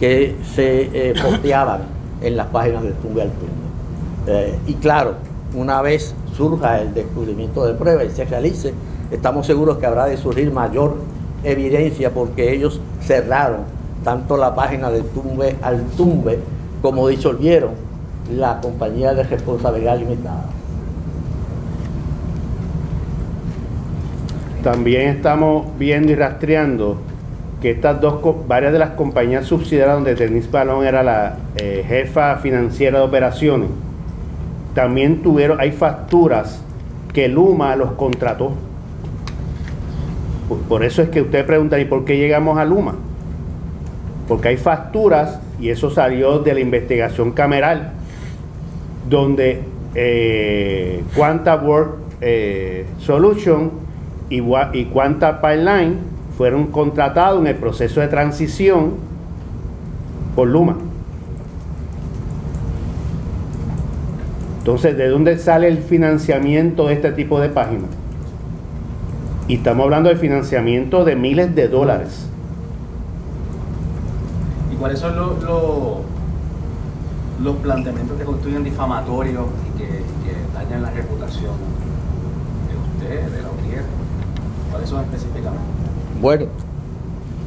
[0.00, 1.82] que se eh, posteaban
[2.22, 3.30] en las páginas del Tumbe al
[4.26, 5.14] eh, y claro,
[5.54, 8.72] una vez surja el descubrimiento de prueba y se realice,
[9.10, 10.96] estamos seguros que habrá de surgir mayor
[11.42, 13.62] evidencia porque ellos cerraron
[14.04, 16.38] tanto la página del Tumbe al Tumbe
[16.80, 17.70] como disolvieron
[18.32, 20.44] la compañía de responsabilidad limitada.
[24.62, 26.98] También estamos viendo y rastreando
[27.60, 32.36] que estas dos, varias de las compañías subsidiarias donde Denise Balón era la eh, jefa
[32.36, 33.70] financiera de operaciones,
[34.74, 36.62] también tuvieron, hay facturas
[37.12, 38.52] que Luma los contrató.
[40.68, 42.94] Por, eso es que usted pregunta, ¿y por qué llegamos a Luma?
[44.26, 47.92] Porque hay facturas y eso salió de la investigación cameral,
[49.08, 49.62] donde
[49.94, 51.60] eh, Quanta
[52.20, 53.70] eh, Solution
[54.30, 54.42] y,
[54.72, 55.96] y Quanta Pipeline
[56.36, 58.92] fueron contratados en el proceso de transición
[60.36, 60.76] por Luma.
[64.68, 67.88] Entonces, ¿de dónde sale el financiamiento de este tipo de páginas?
[69.48, 72.28] Y estamos hablando de financiamiento de miles de dólares
[74.78, 75.42] cuáles son los,
[77.42, 80.04] los, planteamientos que constituyen difamatorios y que,
[80.52, 81.54] dañan la reputación
[82.68, 83.84] de usted, de la UNIER?
[84.70, 85.64] ¿Cuáles son específicamente?
[86.20, 86.44] Bueno,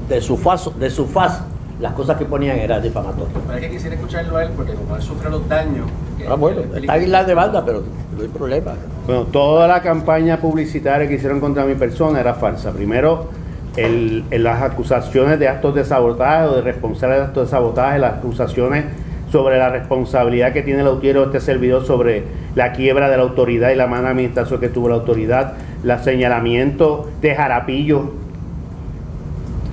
[0.10, 1.44] de su faz, de su faz
[1.82, 3.34] las cosas que ponían eran difamatorias.
[3.48, 5.88] Pero es que quisiera escucharlo a él porque como él sufre los daños...
[6.30, 7.82] ah, bueno, está en la demanda, pero
[8.16, 8.74] no hay problema.
[9.08, 12.72] Bueno, toda la campaña publicitaria que hicieron contra mi persona era falsa.
[12.72, 13.30] Primero,
[13.78, 18.14] el, las acusaciones de actos de sabotaje o de responsabilidad de actos de sabotaje, las
[18.14, 18.86] acusaciones
[19.32, 23.24] sobre la responsabilidad que tiene el autiero de este servidor sobre la quiebra de la
[23.24, 25.54] autoridad y la mala administración que tuvo la autoridad,
[25.84, 28.12] el señalamiento de Jarapillo.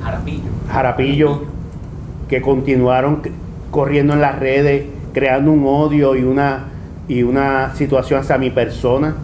[0.02, 0.50] Jarapillo.
[0.70, 1.42] Jarapillo,
[2.28, 3.22] que continuaron
[3.70, 6.68] corriendo en las redes, creando un odio y una,
[7.08, 9.14] y una situación hacia mi persona,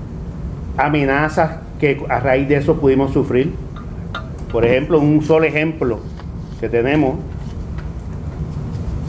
[0.77, 3.65] amenazas que a raíz de eso pudimos sufrir
[4.55, 5.99] por ejemplo, un solo ejemplo
[6.61, 7.17] que tenemos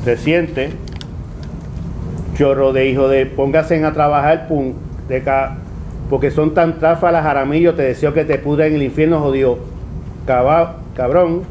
[0.04, 0.72] reciente,
[2.36, 4.74] chorro de hijo de póngase a trabajar pum,
[5.08, 5.22] de
[6.10, 9.60] porque son tan tráfalas, Jaramillo, te deseo que te pudra en el infierno, jodido.
[10.26, 11.44] cabrón,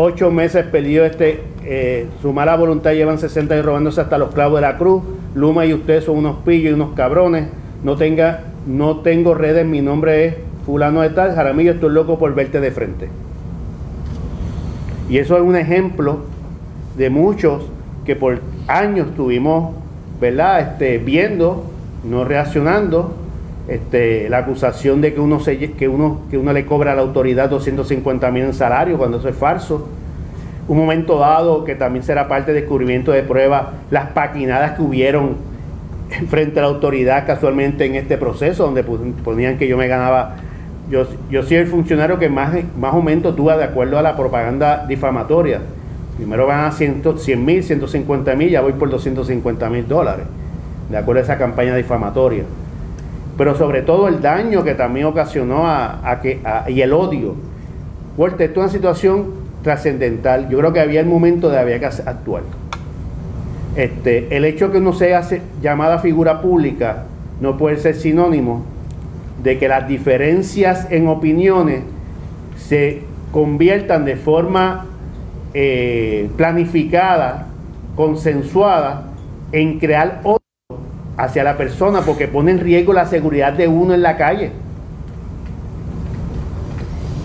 [0.00, 4.60] ocho meses perdió este, eh, su mala voluntad, llevan 60 años robándose hasta los clavos
[4.60, 5.02] de la cruz.
[5.34, 7.48] Luma y ustedes son unos pillos y unos cabrones.
[7.82, 10.34] No tenga, no tengo redes, mi nombre es
[10.64, 13.08] fulano de tal, Jaramillo, estoy loco por verte de frente.
[15.10, 16.20] Y eso es un ejemplo
[16.96, 17.64] de muchos
[18.04, 19.74] que por años tuvimos,
[20.20, 20.60] ¿verdad?
[20.60, 21.64] Este, viendo,
[22.04, 23.16] no reaccionando,
[23.68, 27.02] este, la acusación de que uno, se, que, uno, que uno le cobra a la
[27.02, 29.86] autoridad 250 mil en salario cuando eso es falso.
[30.66, 35.36] Un momento dado que también será parte del descubrimiento de prueba, las paquinadas que hubieron
[36.30, 40.36] frente a la autoridad casualmente en este proceso, donde ponían que yo me ganaba,
[40.90, 44.86] yo, yo soy el funcionario que más, más aumento tuvo de acuerdo a la propaganda
[44.86, 45.60] difamatoria.
[46.16, 47.02] Primero van a 100
[47.44, 50.24] mil, 150 mil, ya voy por 250 mil dólares,
[50.90, 52.44] de acuerdo a esa campaña difamatoria
[53.38, 57.36] pero sobre todo el daño que también ocasionó a, que, y el odio.
[58.16, 59.26] Fuerte, esto es una situación
[59.62, 60.48] trascendental.
[60.48, 62.42] Yo creo que había el momento de había que actuar.
[63.76, 65.22] Este, el hecho que uno sea
[65.62, 67.04] llamada figura pública
[67.40, 68.64] no puede ser sinónimo
[69.40, 71.82] de que las diferencias en opiniones
[72.56, 74.86] se conviertan de forma
[75.54, 77.46] eh, planificada,
[77.94, 79.04] consensuada,
[79.52, 80.22] en crear
[81.18, 84.52] hacia la persona porque pone en riesgo la seguridad de uno en la calle.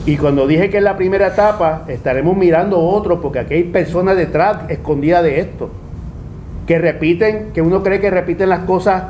[0.05, 4.17] Y cuando dije que en la primera etapa estaremos mirando otros, porque aquí hay personas
[4.17, 5.69] detrás escondidas de esto,
[6.67, 9.03] que repiten, que uno cree que repiten las cosas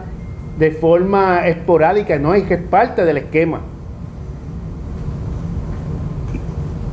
[0.59, 3.61] de forma esporádica, no, es que es parte del esquema.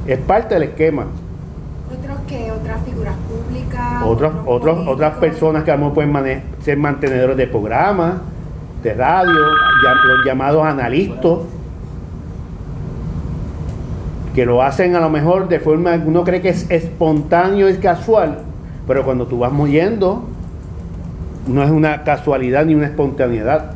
[0.07, 1.07] Es parte del esquema.
[2.31, 4.05] Que otras figuras públicas.
[4.05, 8.21] Otros, otros, otras personas que a lo mejor pueden ser mantenedores de programas,
[8.85, 11.39] de radio, los llamados analistas,
[14.33, 18.39] que lo hacen a lo mejor de forma, uno cree que es espontáneo, es casual,
[18.87, 20.23] pero cuando tú vas muriendo,
[21.49, 23.73] no es una casualidad ni una espontaneidad.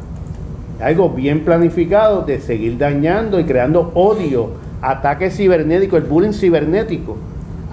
[0.81, 4.51] algo bien planificado de seguir dañando y creando odio,
[4.81, 7.17] ataques cibernéticos, el bullying cibernético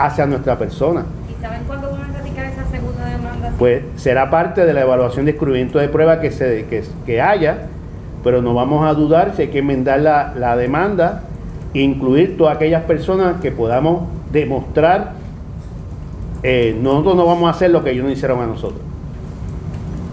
[0.05, 1.05] hacia nuestra persona.
[1.29, 3.51] ¿Y saben cuándo van a radicar esa segunda demanda?
[3.57, 6.65] Pues será parte de la evaluación de descubrimiento de prueba que, se,
[7.05, 7.67] que, haya,
[8.23, 11.23] pero no vamos a dudar si hay que enmendar la, la demanda,
[11.73, 15.13] incluir todas aquellas personas que podamos demostrar,
[16.43, 18.81] eh, nosotros no vamos a hacer lo que ellos no hicieron a nosotros.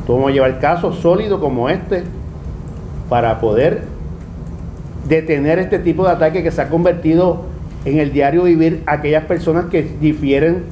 [0.06, 2.04] vamos a llevar casos sólidos como este
[3.08, 3.82] para poder
[5.08, 7.46] detener este tipo de ataque que se ha convertido
[7.88, 10.62] en el diario vivir aquellas personas que difieren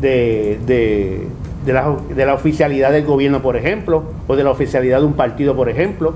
[0.00, 5.56] de, de, la, oficialidad del gobierno, por ejemplo, o de la oficialidad de un partido,
[5.56, 6.14] por ejemplo.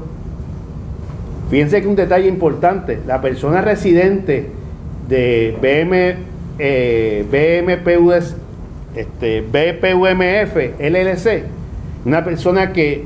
[1.50, 4.48] Fíjense que un detalle importante, la persona residente
[5.08, 6.14] de BM,
[6.58, 8.36] eh, BMPUS,
[8.96, 11.44] este, BPUMF, LLC,
[12.04, 13.04] una persona que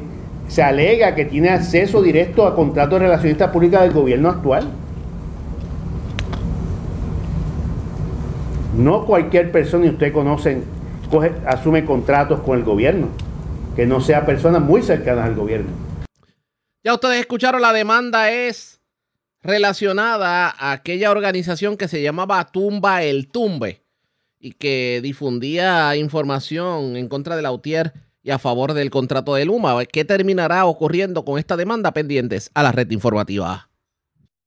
[0.49, 4.69] se alega que tiene acceso directo a contratos de relacionistas públicas del gobierno actual.
[8.77, 10.65] No cualquier persona, y usted conocen,
[11.47, 13.09] asume contratos con el gobierno,
[13.75, 15.71] que no sea persona muy cercana al gobierno.
[16.85, 18.81] Ya ustedes escucharon, la demanda es
[19.43, 23.83] relacionada a aquella organización que se llamaba Tumba el Tumbe
[24.39, 29.47] y que difundía información en contra de la UTIER y a favor del contrato de
[29.47, 29.85] Luma.
[29.87, 33.71] ¿Qué terminará ocurriendo con esta demanda pendientes a la red informativa?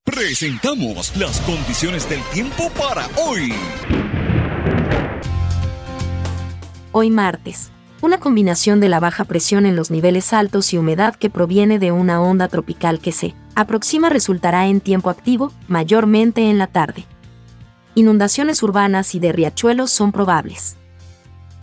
[0.03, 3.53] Presentamos las condiciones del tiempo para hoy.
[6.91, 7.69] Hoy martes.
[8.01, 11.91] Una combinación de la baja presión en los niveles altos y humedad que proviene de
[11.91, 17.05] una onda tropical que se aproxima resultará en tiempo activo, mayormente en la tarde.
[17.93, 20.77] Inundaciones urbanas y de riachuelos son probables.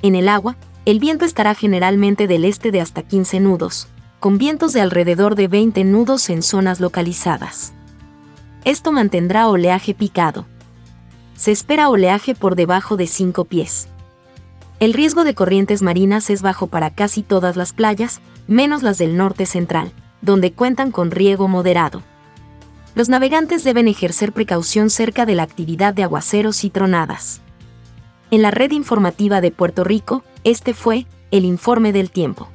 [0.00, 3.88] En el agua, el viento estará generalmente del este de hasta 15 nudos,
[4.20, 7.72] con vientos de alrededor de 20 nudos en zonas localizadas.
[8.64, 10.46] Esto mantendrá oleaje picado.
[11.34, 13.88] Se espera oleaje por debajo de 5 pies.
[14.78, 19.16] El riesgo de corrientes marinas es bajo para casi todas las playas, menos las del
[19.16, 22.02] norte central, donde cuentan con riego moderado.
[22.94, 27.40] Los navegantes deben ejercer precaución cerca de la actividad de aguaceros y tronadas.
[28.30, 32.48] En la red informativa de Puerto Rico, este fue el informe del tiempo.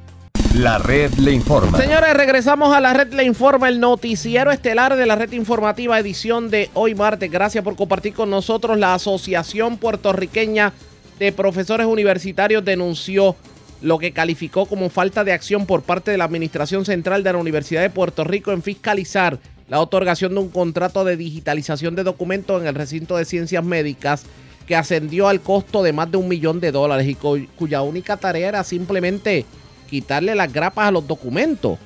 [0.54, 1.76] La red le informa.
[1.76, 6.50] Señores, regresamos a la red le informa, el noticiero estelar de la red informativa edición
[6.50, 7.30] de hoy martes.
[7.30, 10.72] Gracias por compartir con nosotros la Asociación Puertorriqueña
[11.22, 13.36] de profesores universitarios denunció
[13.80, 17.38] lo que calificó como falta de acción por parte de la Administración Central de la
[17.38, 22.60] Universidad de Puerto Rico en fiscalizar la otorgación de un contrato de digitalización de documentos
[22.60, 24.24] en el recinto de ciencias médicas
[24.66, 28.48] que ascendió al costo de más de un millón de dólares y cuya única tarea
[28.48, 29.44] era simplemente
[29.88, 31.78] quitarle las grapas a los documentos.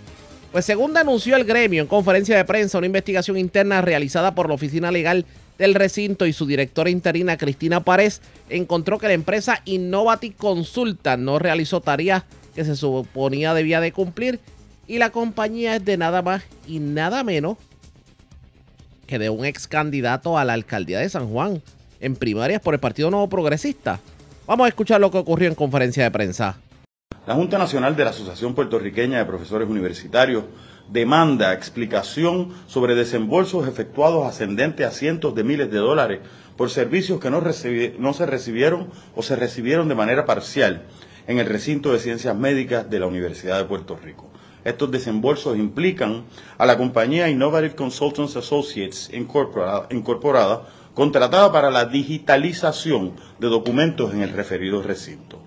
[0.51, 4.55] Pues según denunció el gremio en conferencia de prensa, una investigación interna realizada por la
[4.55, 5.26] Oficina Legal
[5.59, 11.39] del recinto y su directora interina Cristina Párez encontró que la empresa Innovative Consulta no
[11.39, 14.41] realizó tareas que se suponía debía de cumplir
[14.87, 17.59] y la compañía es de nada más y nada menos
[19.07, 21.63] que de un ex candidato a la alcaldía de San Juan
[22.01, 24.01] en primarias por el Partido Nuevo Progresista.
[24.47, 26.59] Vamos a escuchar lo que ocurrió en conferencia de prensa.
[27.27, 30.45] La Junta Nacional de la Asociación Puertorriqueña de Profesores Universitarios
[30.91, 36.20] demanda explicación sobre desembolsos efectuados ascendentes a cientos de miles de dólares
[36.57, 37.43] por servicios que no,
[38.12, 40.84] se recibieron o se recibieron de manera parcial
[41.26, 44.30] en el recinto de ciencias médicas de la Universidad de Puerto Rico.
[44.64, 46.24] Estos desembolsos implican
[46.59, 54.22] a la compañía Innovative Consultants Associates incorporada, incorporada contratada para la digitalización de documentos en
[54.22, 55.46] el referido recinto.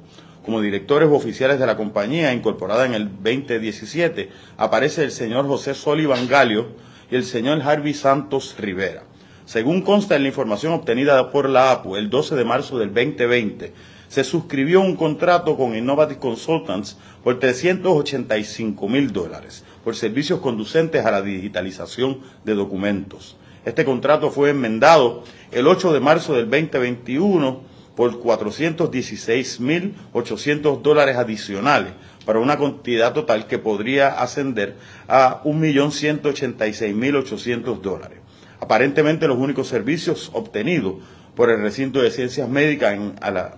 [0.49, 6.27] Como directores oficiales de la compañía incorporada en el 2017 aparece el señor José Sullivan
[6.27, 6.69] Galio
[7.11, 9.03] y el señor Harvey Santos Rivera.
[9.45, 13.73] Según consta en la información obtenida por la APU el 12 de marzo del 2020,
[14.07, 21.11] se suscribió un contrato con Innovative Consultants por 385 mil dólares por servicios conducentes a
[21.11, 23.37] la digitalización de documentos.
[23.65, 27.69] Este contrato fue enmendado el 8 de marzo del 2021
[27.99, 31.91] por 416.800 dólares adicionales
[32.25, 34.77] para una cantidad total que podría ascender
[35.09, 38.19] a 1.186.800 dólares.
[38.61, 40.93] Aparentemente los únicos servicios obtenidos
[41.35, 43.55] por el recinto de ciencias médicas a, la,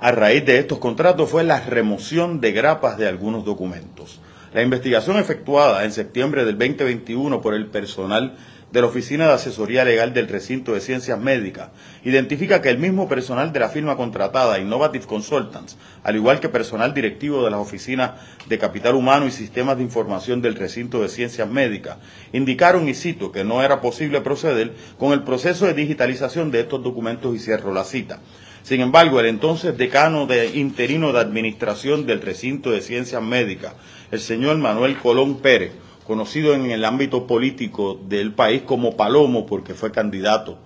[0.00, 4.20] a raíz de estos contratos fue la remoción de grapas de algunos documentos.
[4.52, 8.34] La investigación efectuada en septiembre del 2021 por el personal
[8.74, 11.68] de la Oficina de Asesoría Legal del Recinto de Ciencias Médicas
[12.02, 16.92] identifica que el mismo personal de la firma contratada, Innovative Consultants, al igual que personal
[16.92, 18.14] directivo de las oficinas
[18.48, 21.98] de Capital Humano y Sistemas de Información del Recinto de Ciencias Médicas,
[22.32, 26.82] indicaron, y cito, que no era posible proceder con el proceso de digitalización de estos
[26.82, 28.18] documentos y cierro la cita.
[28.64, 33.74] Sin embargo, el entonces decano de interino de Administración del Recinto de Ciencias Médicas,
[34.10, 35.70] el señor Manuel Colón Pérez,
[36.06, 40.58] conocido en el ámbito político del país como Palomo, porque fue candidato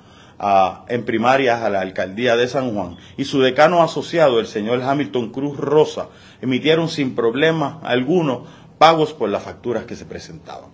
[0.89, 5.31] en primarias a la alcaldía de San Juan, y su decano asociado, el señor Hamilton
[5.31, 6.09] Cruz Rosa,
[6.41, 8.45] emitieron sin problema alguno
[8.79, 10.71] pagos por las facturas que se presentaban.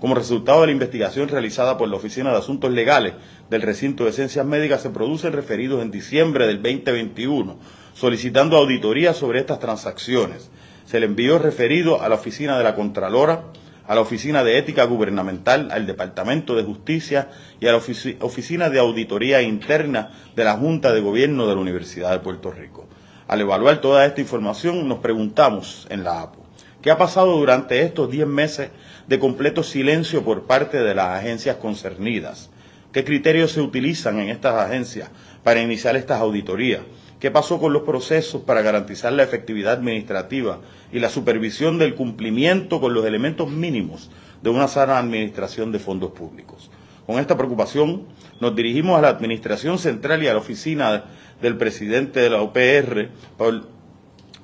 [0.00, 3.14] Como resultado de la investigación realizada por la Oficina de Asuntos Legales
[3.50, 7.56] del Recinto de Ciencias Médicas, se producen referidos en diciembre del 2021
[7.98, 10.50] solicitando auditoría sobre estas transacciones.
[10.86, 13.46] Se le envió referido a la Oficina de la Contralora,
[13.88, 18.78] a la Oficina de Ética Gubernamental, al Departamento de Justicia y a la Oficina de
[18.78, 22.86] Auditoría Interna de la Junta de Gobierno de la Universidad de Puerto Rico.
[23.26, 26.44] Al evaluar toda esta información, nos preguntamos en la APO,
[26.82, 28.70] ¿qué ha pasado durante estos 10 meses
[29.06, 32.50] de completo silencio por parte de las agencias concernidas?
[32.92, 35.08] ¿Qué criterios se utilizan en estas agencias
[35.42, 36.82] para iniciar estas auditorías?
[37.20, 40.60] ¿Qué pasó con los procesos para garantizar la efectividad administrativa
[40.92, 44.08] y la supervisión del cumplimiento con los elementos mínimos
[44.40, 46.70] de una sana administración de fondos públicos?
[47.06, 48.06] Con esta preocupación
[48.40, 51.06] nos dirigimos a la Administración Central y a la oficina
[51.42, 53.08] del presidente de la OPR,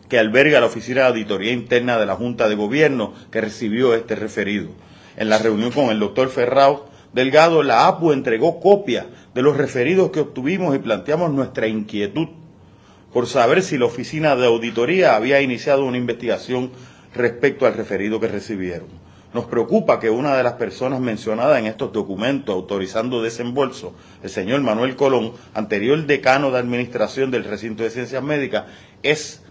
[0.09, 4.17] que alberga la Oficina de Auditoría Interna de la Junta de Gobierno que recibió este
[4.17, 4.71] referido.
[5.17, 10.11] En la reunión con el doctor Ferrao Delgado, la APU entregó copia de los referidos
[10.11, 12.29] que obtuvimos y planteamos nuestra inquietud
[13.15, 16.73] por saber si la oficina de auditoría había iniciado una investigación
[17.15, 18.89] respecto al referido que recibieron.
[19.33, 23.95] Nos preocupa que una de las personas mencionadas en estos documentos autorizando desembolso,
[24.25, 28.65] el señor Manuel Colón, anterior decano de administración del recinto de ciencias médicas,
[29.05, 29.43] es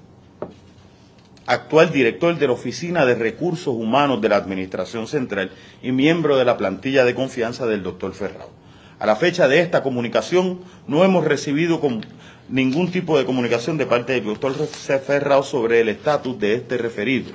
[1.45, 5.51] actual director de la Oficina de Recursos Humanos de la Administración Central
[5.81, 8.49] y miembro de la plantilla de confianza del doctor Ferrao.
[8.99, 11.81] A la fecha de esta comunicación no hemos recibido
[12.49, 17.31] ningún tipo de comunicación de parte del doctor Ferrao sobre el estatus de este referido.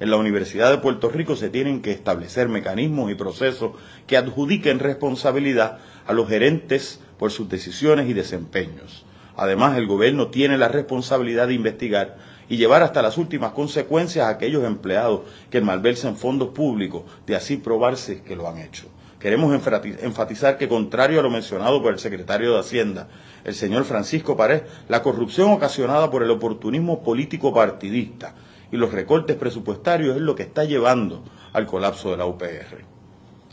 [0.00, 3.72] En la Universidad de Puerto Rico se tienen que establecer mecanismos y procesos
[4.06, 9.04] que adjudiquen responsabilidad a los gerentes por sus decisiones y desempeños.
[9.36, 12.16] Además, el gobierno tiene la responsabilidad de investigar
[12.48, 17.56] y llevar hasta las últimas consecuencias a aquellos empleados que malversen fondos públicos, de así
[17.56, 18.88] probarse que lo han hecho.
[19.18, 23.08] Queremos enfatizar que, contrario a lo mencionado por el secretario de Hacienda,
[23.44, 28.34] el señor Francisco Pared, la corrupción ocasionada por el oportunismo político partidista
[28.70, 32.84] y los recortes presupuestarios es lo que está llevando al colapso de la UPR.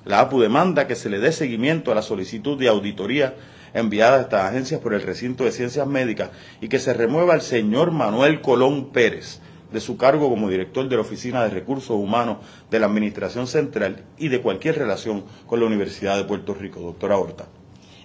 [0.05, 3.33] La APU demanda que se le dé seguimiento a la solicitud de auditoría
[3.73, 6.29] enviada a estas agencias por el recinto de ciencias médicas
[6.61, 9.41] y que se remueva al señor Manuel Colón Pérez
[9.75, 12.37] de su cargo como director de la Oficina de Recursos Humanos
[12.71, 16.79] de la Administración Central y de cualquier relación con la Universidad de Puerto Rico.
[16.79, 17.45] Doctora Horta.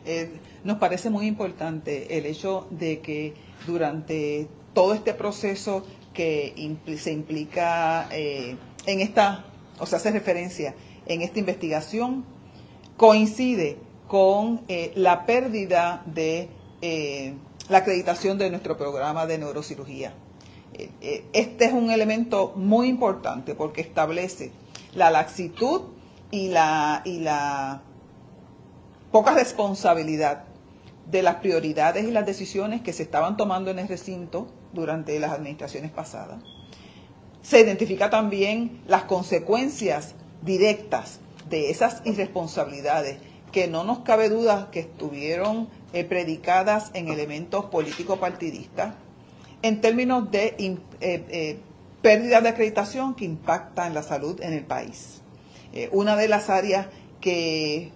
[0.04, 0.32] Eh,
[0.64, 3.34] nos parece muy importante el hecho de que
[3.68, 8.56] durante todo este proceso que se implica eh,
[8.86, 9.44] en esta,
[9.78, 10.74] o sea, hace referencia
[11.06, 12.24] en esta investigación,
[12.96, 13.76] coincide
[14.08, 16.48] con eh, la pérdida de
[17.68, 20.12] la acreditación de nuestro programa de neurocirugía.
[21.32, 24.52] Este es un elemento muy importante porque establece
[24.94, 25.82] la laxitud
[26.30, 27.82] y la, y la
[29.10, 30.44] poca responsabilidad
[31.10, 35.32] de las prioridades y las decisiones que se estaban tomando en el recinto durante las
[35.32, 36.42] administraciones pasadas.
[37.42, 43.18] Se identifica también las consecuencias directas de esas irresponsabilidades
[43.50, 48.94] que no nos cabe duda que estuvieron eh, predicadas en elementos político-partidistas
[49.62, 51.58] en términos de eh, eh,
[52.02, 55.20] pérdida de acreditación que impacta en la salud en el país.
[55.92, 56.86] una de las áreas
[57.20, 57.92] que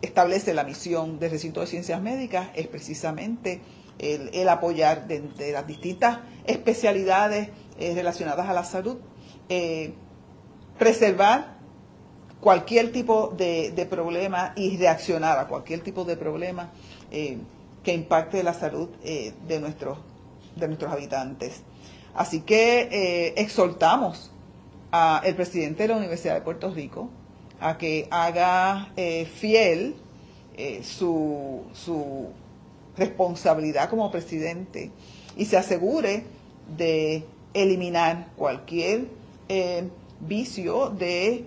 [0.00, 3.60] establece la misión del recinto de ciencias médicas es precisamente
[3.98, 7.48] el, apoyar de, las distintas especialidades
[7.78, 8.96] eh, relacionadas a la salud,
[9.48, 9.92] eh,
[10.78, 11.54] preservar
[12.40, 16.70] cualquier tipo de, problema y reaccionar a cualquier tipo de problema
[17.10, 17.38] eh,
[17.82, 19.98] que impacte la salud de, nuestros,
[20.56, 21.62] de nuestros habitantes.
[22.14, 24.30] Así que exhortamos
[24.90, 27.10] al presidente de la Universidad de Puerto Rico,
[27.60, 29.96] a que haga eh, fiel
[30.56, 32.28] eh, su, su,
[32.96, 34.92] responsabilidad como presidente
[35.36, 36.22] y se asegure
[36.76, 39.08] de eliminar cualquier
[39.48, 39.88] eh,
[40.20, 41.44] vicio de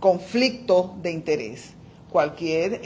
[0.00, 1.70] conflicto de interés,
[2.10, 2.82] cualquier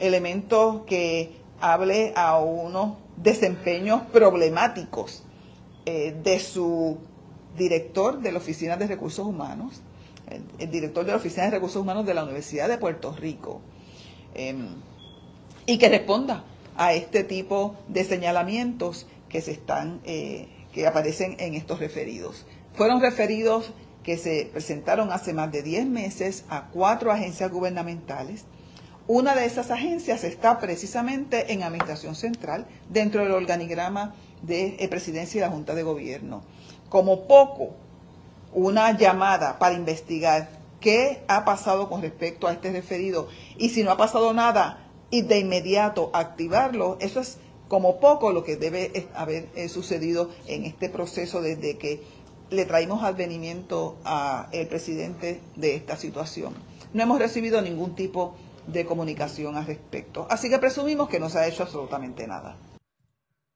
[0.00, 1.30] elemento que
[1.60, 5.22] hable a unos desempeños problemáticos
[5.84, 6.98] de su
[7.56, 9.82] director de la Oficina de Recursos Humanos,
[10.58, 13.60] el, director de la Oficina de Recursos Humanos de la Universidad de Puerto Rico,
[14.34, 14.68] em,
[15.66, 16.44] y que responda
[16.76, 22.46] a este tipo de señalamientos que se están, eh, que aparecen en estos referidos.
[22.74, 23.72] Fueron referidos
[24.02, 28.44] que se presentaron hace más de 10 meses a cuatro agencias gubernamentales.
[29.08, 35.38] Una de esas agencias está precisamente en Administración Central, dentro del organigrama de eh, Presidencia
[35.38, 36.44] y la Junta de Gobierno.
[36.88, 37.70] Como poco,
[38.52, 40.50] una llamada para investigar
[40.80, 45.22] qué ha pasado con respecto a este referido y si no ha pasado nada y
[45.22, 50.88] de inmediato activarlo, eso es como poco lo que debe haber eh, sucedido en este
[50.88, 52.02] proceso desde que
[52.50, 56.54] le traímos advenimiento al presidente de esta situación.
[56.92, 58.36] No hemos recibido ningún tipo
[58.66, 62.56] de comunicación al respecto, así que presumimos que no se ha hecho absolutamente nada.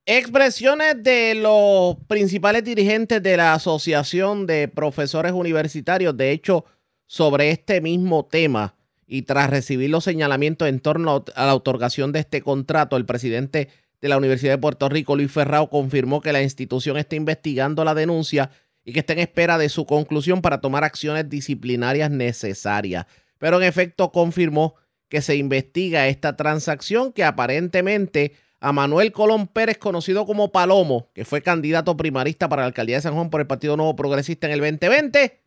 [0.09, 6.65] Expresiones de los principales dirigentes de la Asociación de Profesores Universitarios, de hecho,
[7.07, 8.77] sobre este mismo tema
[9.07, 13.69] y tras recibir los señalamientos en torno a la otorgación de este contrato, el presidente
[14.01, 17.95] de la Universidad de Puerto Rico, Luis Ferrao, confirmó que la institución está investigando la
[17.95, 18.51] denuncia
[18.85, 23.07] y que está en espera de su conclusión para tomar acciones disciplinarias necesarias.
[23.39, 24.75] Pero en efecto confirmó
[25.09, 31.25] que se investiga esta transacción que aparentemente a Manuel Colón Pérez, conocido como Palomo, que
[31.25, 34.55] fue candidato primarista para la alcaldía de San Juan por el Partido Nuevo Progresista en
[34.55, 35.41] el 2020,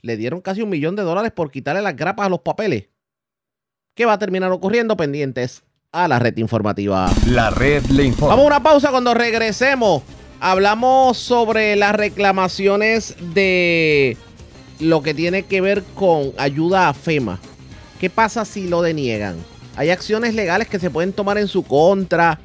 [0.00, 2.88] le dieron casi un millón de dólares por quitarle las grapas a los papeles.
[3.94, 4.96] ¿Qué va a terminar ocurriendo?
[4.96, 7.10] Pendientes a la red informativa.
[7.26, 8.34] La red le informa.
[8.34, 10.02] Vamos a una pausa cuando regresemos.
[10.40, 14.16] Hablamos sobre las reclamaciones de
[14.80, 17.38] lo que tiene que ver con ayuda a FEMA.
[18.02, 19.36] ¿Qué pasa si lo deniegan?
[19.76, 22.40] Hay acciones legales que se pueden tomar en su contra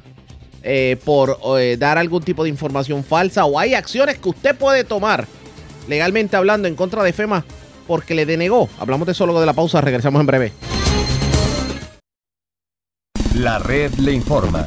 [0.62, 4.84] eh, por eh, dar algún tipo de información falsa o hay acciones que usted puede
[4.84, 5.26] tomar
[5.88, 7.44] legalmente hablando en contra de FEMA
[7.88, 8.68] porque le denegó.
[8.78, 10.52] Hablamos de eso luego de la pausa, regresamos en breve.
[13.34, 14.64] La red le informa.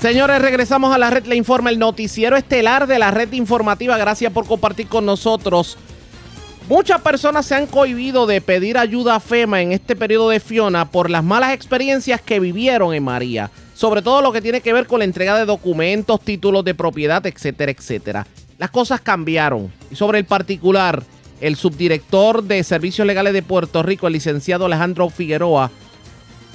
[0.00, 3.96] Señores, regresamos a la red le informa, el noticiero estelar de la red informativa.
[3.96, 5.78] Gracias por compartir con nosotros.
[6.68, 10.90] Muchas personas se han cohibido de pedir ayuda a FEMA en este periodo de Fiona
[10.90, 14.88] por las malas experiencias que vivieron en María, sobre todo lo que tiene que ver
[14.88, 18.26] con la entrega de documentos, títulos de propiedad, etcétera, etcétera.
[18.58, 19.72] Las cosas cambiaron.
[19.92, 21.04] Y sobre el particular,
[21.40, 25.70] el subdirector de Servicios Legales de Puerto Rico, el licenciado Alejandro Figueroa,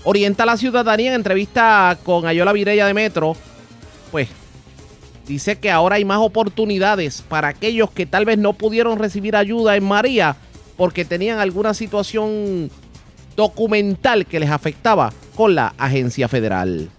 [0.03, 3.37] orienta a la ciudadanía en entrevista con Ayola Virella de Metro,
[4.11, 4.27] pues
[5.31, 9.77] dice que ahora hay más oportunidades para aquellos que tal vez no pudieron recibir ayuda
[9.77, 10.35] en María
[10.75, 12.69] porque tenían alguna situación
[13.37, 16.89] documental que les afectaba con la agencia federal.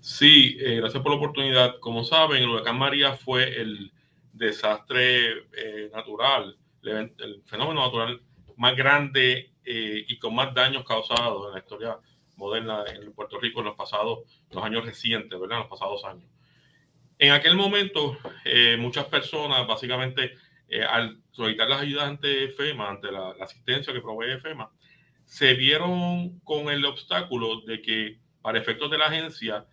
[0.00, 1.78] Sí, eh, gracias por la oportunidad.
[1.78, 3.92] Como saben, el huracán María fue el
[4.32, 8.20] desastre eh, natural, el, fenómeno natural
[8.56, 11.98] más grande eh, y con más daños causados en la historia
[12.36, 14.20] moderna en Puerto Rico en los pasados,
[14.50, 15.58] los años recientes, ¿verdad?
[15.58, 16.33] En los pasados años.
[17.24, 20.34] En aquel momento, eh, muchas personas, básicamente,
[20.68, 24.70] eh, al solicitar las ayudas ante FEMA, ante la, la, asistencia que provee FEMA,
[25.24, 29.64] se vieron con el obstáculo de que, para efectos de la agencia,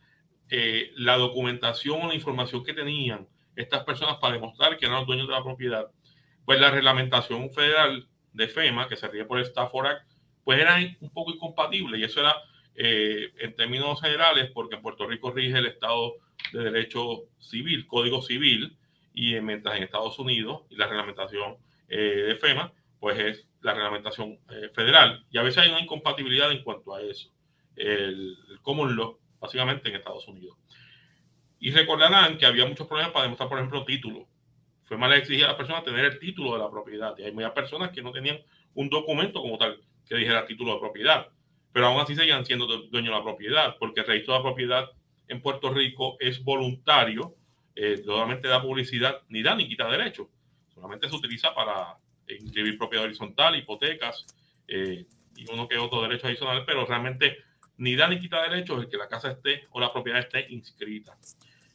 [0.50, 5.08] eh, la documentación o la información que tenían estas personas para demostrar que eran los
[5.08, 5.92] dueños de la propiedad,
[6.46, 10.12] pues la reglamentación federal de FEMA, que se ríe por el Stafford Act,
[10.46, 12.34] pues era un poco incompatible y eso era
[12.76, 16.16] eh, en términos generales porque en Puerto Rico rige el Estado
[16.54, 18.78] de Derecho Civil, Código Civil,
[19.14, 21.58] y mientras en Estados Unidos y la reglamentación
[21.90, 25.26] eh, de FEMA, pues es la reglamentación eh, federal.
[25.32, 27.30] Y a veces hay una incompatibilidad en cuanto a eso.
[27.76, 30.58] El, el common law, básicamente en Estados Unidos.
[31.60, 34.28] Y recordarán que había muchos problemas para demostrar, por ejemplo, título.
[34.86, 37.16] FEMA le exigía a las personas tener el título de la propiedad.
[37.18, 38.40] Y hay muchas personas que no tenían
[38.74, 41.28] un documento como tal que dijera título de propiedad.
[41.74, 44.90] Pero aún así seguían siendo dueños de la propiedad, porque el registro de la propiedad
[45.28, 47.36] en Puerto Rico es voluntario,
[47.76, 50.30] eh, solamente da publicidad, ni da ni quita derecho.
[50.74, 54.26] Solamente se utiliza para inscribir propiedad horizontal, hipotecas
[54.68, 57.38] eh, y uno que otro derecho adicional, pero realmente
[57.78, 61.18] ni da ni quita derechos el que la casa esté o la propiedad esté inscrita.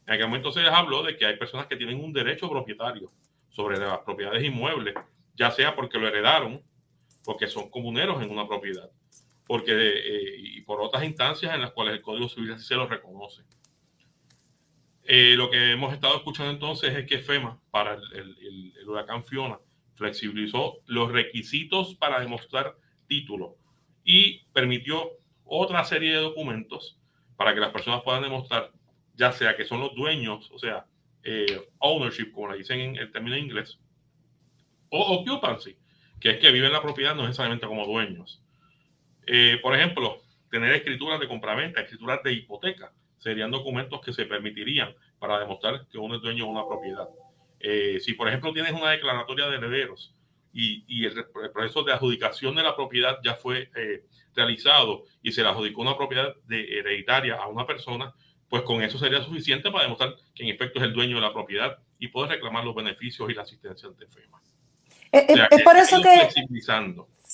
[0.06, 3.10] En aquel momento se les habló de que hay personas que tienen un derecho propietario
[3.50, 4.94] sobre las propiedades inmuebles,
[5.34, 6.62] ya sea porque lo heredaron,
[7.24, 8.88] porque son comuneros en una propiedad,
[9.46, 12.86] porque eh, y por otras instancias en las cuales el Código Civil así se lo
[12.86, 13.42] reconoce.
[15.04, 19.24] Eh, lo que hemos estado escuchando entonces es que FEMA, para el, el, el, huracán
[19.24, 19.58] Fiona,
[19.94, 23.56] flexibilizó los requisitos para demostrar título
[24.02, 25.10] y permitió
[25.44, 26.98] otra serie de documentos
[27.36, 28.72] para que las personas puedan demostrar,
[29.14, 30.86] ya sea que son los dueños, o sea,
[31.22, 33.78] eh, ownership, como le dicen en el término inglés,
[34.90, 35.76] o occupancy,
[36.20, 38.42] que es que viven la propiedad no necesariamente como dueños.
[39.26, 44.94] Eh, por ejemplo, tener escrituras de compraventa, escrituras de hipoteca, serían documentos que se permitirían
[45.18, 47.08] para demostrar que uno es dueño de una propiedad.
[47.58, 50.14] Eh, si, por ejemplo, tienes una declaratoria de herederos
[50.52, 54.04] y, y el, el, proceso de adjudicación de la propiedad ya fue eh,
[54.34, 58.14] realizado y se le adjudicó una propiedad de hereditaria a una persona,
[58.48, 61.32] pues con eso sería suficiente para demostrar que en efecto es el dueño de la
[61.32, 64.40] propiedad y poder reclamar los beneficios y la asistencia ante FEMA.
[65.10, 66.28] Es, o sea, es por eso que...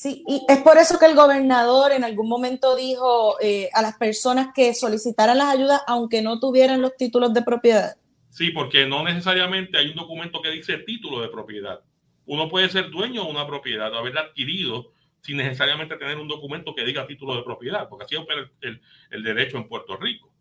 [0.02, 3.96] Sí, y es por eso que el gobernador en algún momento dijo eh, a las
[3.98, 7.94] personas que solicitaran las ayudas aunque no tuvieran los títulos de propiedad.
[8.28, 11.82] Sí, porque no necesariamente hay un documento que dice título de propiedad.
[12.26, 16.84] Uno puede ser dueño de una propiedad, haberla adquirido sin necesariamente tener un documento que
[16.84, 20.32] diga título de propiedad, porque así opera el, derecho en Puerto Rico.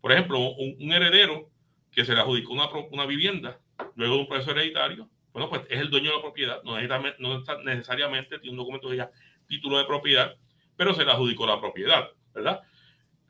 [0.00, 1.50] Por ejemplo, un, un heredero
[1.90, 3.58] que se le adjudicó una, una vivienda
[3.96, 5.08] luego de un proceso hereditario,
[5.38, 6.76] bueno, pues es el dueño de la propiedad, no
[7.18, 9.10] no necesariamente tiene un documento que diga
[9.46, 10.34] título de propiedad,
[10.76, 12.60] pero se le adjudicó la propiedad, ¿verdad?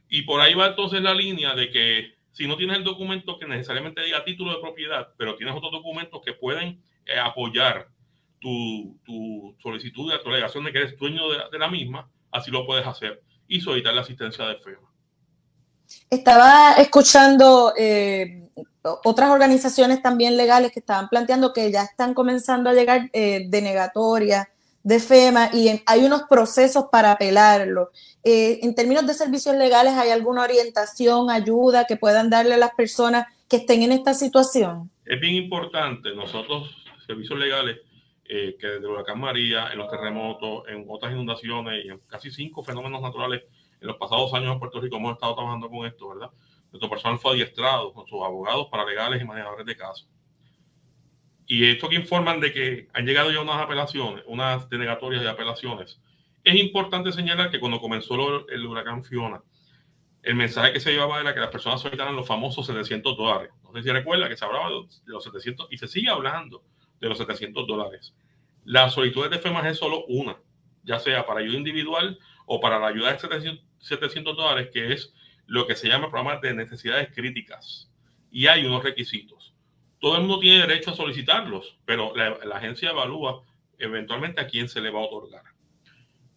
[0.08, 3.46] Y por ahí va entonces la línea de que si no tienes el documento que
[3.46, 7.88] necesariamente diga título de propiedad, pero tienes otros documentos que pueden eh, apoyar
[8.40, 12.64] tu, tu, solicitud, de tu de que eres dueño de, de, la misma, así lo
[12.64, 14.88] puedes hacer y solicitar la asistencia de FEMA.
[16.10, 18.47] Estaba escuchando eh,
[18.82, 24.48] otras organizaciones también legales que estaban planteando que ya están comenzando a llegar eh, denegatorias
[24.82, 27.90] de FEMA y en, hay unos procesos para apelarlo.
[28.24, 32.74] Eh, en términos de servicios legales, ¿hay alguna orientación, ayuda que puedan darle a las
[32.74, 34.90] personas que estén en esta situación?
[35.04, 36.14] Es bien importante.
[36.14, 36.74] Nosotros,
[37.06, 37.78] servicios legales,
[38.24, 42.62] eh, que desde Huracán María, en los terremotos, en otras inundaciones y en casi cinco
[42.62, 43.42] fenómenos naturales
[43.80, 46.30] en los pasados años en Puerto Rico hemos estado trabajando con esto, ¿verdad?
[46.70, 50.08] Nuestro personal fue adiestrado con sus abogados paralegales y manejadores de casos.
[51.46, 55.98] Y esto que informan de que han llegado ya unas apelaciones, unas denegatorias de apelaciones,
[56.44, 59.42] es importante señalar que cuando comenzó el huracán Fiona,
[60.22, 63.50] el mensaje que se llevaba era que las personas solicitaran los famosos 700 dólares.
[63.64, 66.62] No sé si recuerda que se hablaba de los 700 y se sigue hablando
[67.00, 68.14] de los 700 dólares.
[68.64, 70.36] La solicitud de FEMA es solo una,
[70.82, 75.14] ya sea para ayuda individual o para la ayuda de 700, 700 dólares, que es
[75.48, 77.90] lo que se llama programa de necesidades críticas.
[78.30, 79.54] Y hay unos requisitos.
[79.98, 83.42] Todo el mundo tiene derecho a solicitarlos, pero la, la agencia evalúa
[83.78, 85.42] eventualmente a quién se le va a otorgar.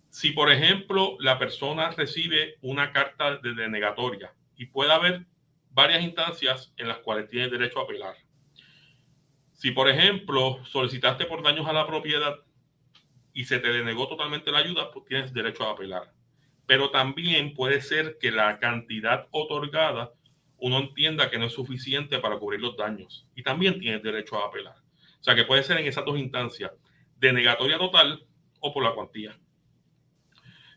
[0.10, 5.26] Si, por ejemplo, la persona recibe una carta de denegatoria y puede haber
[5.72, 8.16] varias instancias en las cuales tiene derecho a apelar.
[9.52, 12.40] Si, por ejemplo, solicitaste por daños a la propiedad
[13.34, 16.14] y se te denegó totalmente la ayuda, pues tienes derecho a apelar
[16.66, 20.12] pero también puede ser que la cantidad otorgada
[20.58, 24.48] uno entienda que no es suficiente para cubrir los daños y también tiene derecho a
[24.48, 24.76] apelar.
[25.20, 26.72] O sea que puede ser en esas dos instancias,
[27.18, 28.26] denegatoria total
[28.60, 29.38] o por la cuantía.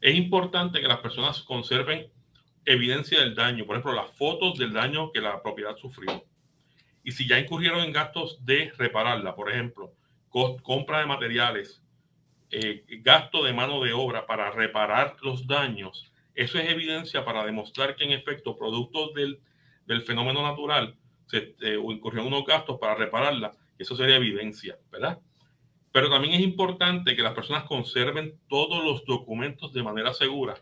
[0.01, 2.11] Es importante que las personas conserven
[2.65, 6.25] evidencia del daño, por ejemplo, las fotos del daño que la propiedad sufrió.
[7.03, 9.93] Y si ya incurrieron en gastos de repararla, por ejemplo,
[10.63, 11.84] compra de materiales,
[12.57, 17.97] eh, gasto de mano de obra para reparar los daños, eso es evidencia para demostrar
[17.97, 19.41] que en efecto, producto del,
[19.87, 25.19] del fenómeno natural, se eh, incurrió en unos gastos para repararla, eso sería evidencia, ¿verdad?
[25.91, 30.55] Pero también es importante que las personas conserven todos los documentos de manera segura,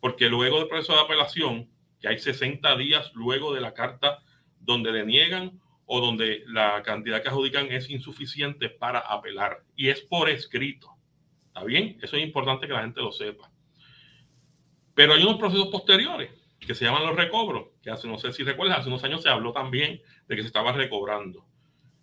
[0.00, 1.70] porque luego del proceso de apelación,
[2.00, 4.18] que hay 60 días luego de la carta
[4.60, 10.28] donde deniegan o donde la cantidad que adjudican es insuficiente para apelar, y es por
[10.28, 10.93] escrito.
[11.54, 12.00] ¿Está bien?
[12.02, 13.48] Eso es importante que la gente lo sepa.
[14.92, 18.42] Pero hay unos procesos posteriores que se llaman los recobros, que hace, no sé si
[18.42, 21.46] recuerdas, hace unos años se habló también de que se estaba recobrando.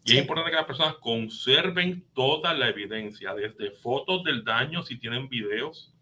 [0.06, 4.98] Y es importante que las personas conserven toda la evidencia, desde fotos del daño, si
[4.98, 5.94] tienen videos,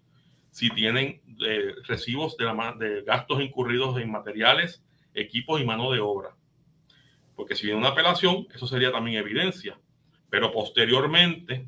[0.52, 2.46] si tienen eh, recibos de,
[2.78, 4.84] de gastos incurridos en materiales,
[5.16, 6.36] equipos y mano de obra.
[7.36, 9.80] Porque si viene una apelación, eso sería también evidencia.
[10.30, 11.68] Pero posteriormente,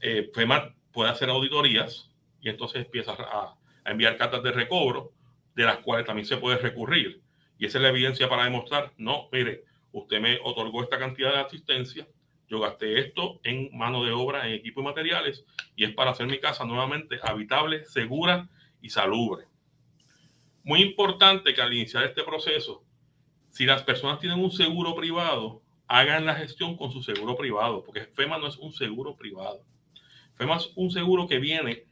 [0.00, 2.10] eh, FEMA puede hacer auditorías
[2.40, 5.12] y entonces empieza a, a enviar cartas de recobro,
[5.54, 7.20] de las cuales también se puede recurrir.
[7.58, 11.40] Y esa es la evidencia para demostrar, no, mire, usted me otorgó esta cantidad de
[11.40, 12.06] asistencia,
[12.48, 15.44] yo gasté esto en mano de obra, en equipo y materiales,
[15.76, 18.48] y es para hacer mi casa nuevamente habitable, segura
[18.80, 19.44] y salubre.
[20.64, 22.84] Muy importante que al iniciar este proceso,
[23.50, 28.02] si las personas tienen un seguro privado, hagan la gestión con su seguro privado, porque
[28.02, 29.64] FEMA no es un seguro privado.
[30.40, 31.84] FEMA es un seguro que viene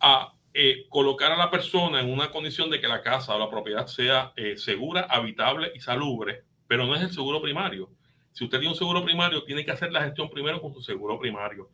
[0.00, 3.50] a eh, colocar a la persona en una condición de que la casa o la
[3.50, 7.90] propiedad sea eh, segura, habitable y salubre pero no es el seguro primario.
[8.32, 11.18] Si usted tiene un seguro primario, tiene que hacer la gestión primero con su seguro
[11.18, 11.70] primario.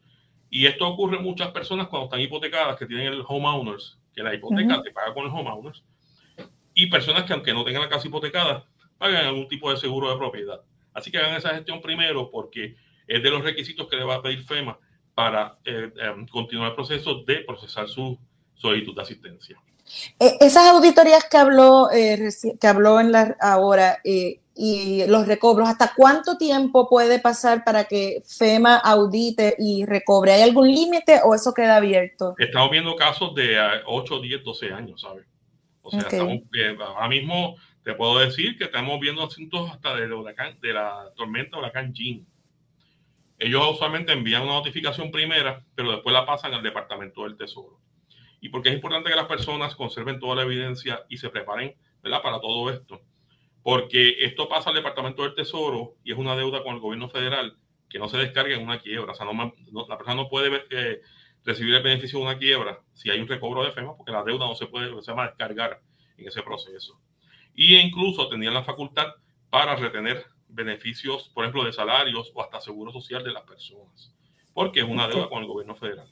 [0.48, 4.32] Y esto ocurre en muchas personas cuando están hipotecadas, que tienen el homeowners, que la
[4.32, 5.85] hipoteca te paga con el homeowners,
[6.73, 8.66] y personas que aunque no tengan la casa hipotecada,
[8.97, 10.61] pagan algún tipo de seguro de propiedad.
[10.94, 12.77] Así que hagan esa gestión primero porque
[13.09, 14.78] es de los requisitos que le va a pedir FEMA
[15.15, 18.19] para eh, em, continuar el proceso de procesar su
[18.55, 19.59] solicitud de asistencia.
[20.19, 22.31] Eh, esas auditorías que habló, eh,
[22.61, 27.85] que habló en la, ahora, eh, y los recobros, ¿hasta cuánto tiempo puede pasar para
[27.85, 30.32] que FEMA audite y recobre?
[30.32, 32.35] ¿Hay algún límite o eso queda abierto?
[32.39, 35.27] Estamos viendo casos de 8, 10, 12 años, ¿sabes?
[35.82, 36.39] O sea, estamos,
[36.81, 41.59] ahora mismo te puedo decir que estamos viendo asuntos hasta del huracán, de la tormenta
[41.59, 42.24] huracán Jean.
[43.44, 47.80] Ellos usualmente envían una notificación primera, pero después la pasan al Departamento del Tesoro.
[48.40, 52.40] Y porque es importante que las personas conserven toda la evidencia y se preparen para
[52.40, 53.00] todo esto
[53.64, 57.56] porque esto pasa al Departamento del Tesoro y es una deuda con el gobierno federal
[57.88, 59.12] que no se descarga en una quiebra.
[59.12, 61.00] O sea, la persona no puede eh,
[61.44, 64.46] recibir el beneficio de una quiebra si hay un recobro de FEMA, porque la deuda
[64.46, 65.80] no se puede se llama descargar
[66.18, 67.00] en ese proceso.
[67.54, 69.14] Y incluso tenían la facultad
[69.48, 74.14] para retener beneficios, por ejemplo, de salarios o hasta seguro social de las personas,
[74.52, 76.09] porque es una deuda con el gobierno federal.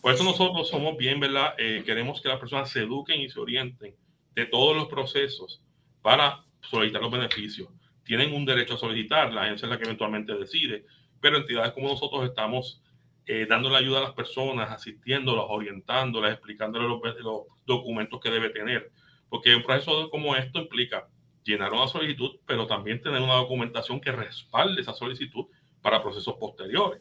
[0.00, 1.54] Por eso nosotros somos bien, ¿verdad?
[1.58, 3.96] Eh, queremos que las personas se eduquen y se orienten
[4.34, 5.62] de todos los procesos
[6.02, 7.68] para solicitar los beneficios.
[8.04, 10.86] Tienen un derecho a solicitar, la agencia es la que eventualmente decide,
[11.20, 12.82] pero entidades como nosotros estamos
[13.26, 16.88] eh, dando la ayuda a las personas, asistiéndolas, orientándolas, explicándoles
[17.20, 18.90] los, documentos que debe tener.
[19.28, 21.06] Porque un proceso como esto implica
[21.48, 25.46] llenar una solicitud, pero también tener una documentación que respalde esa solicitud
[25.80, 27.00] para procesos posteriores.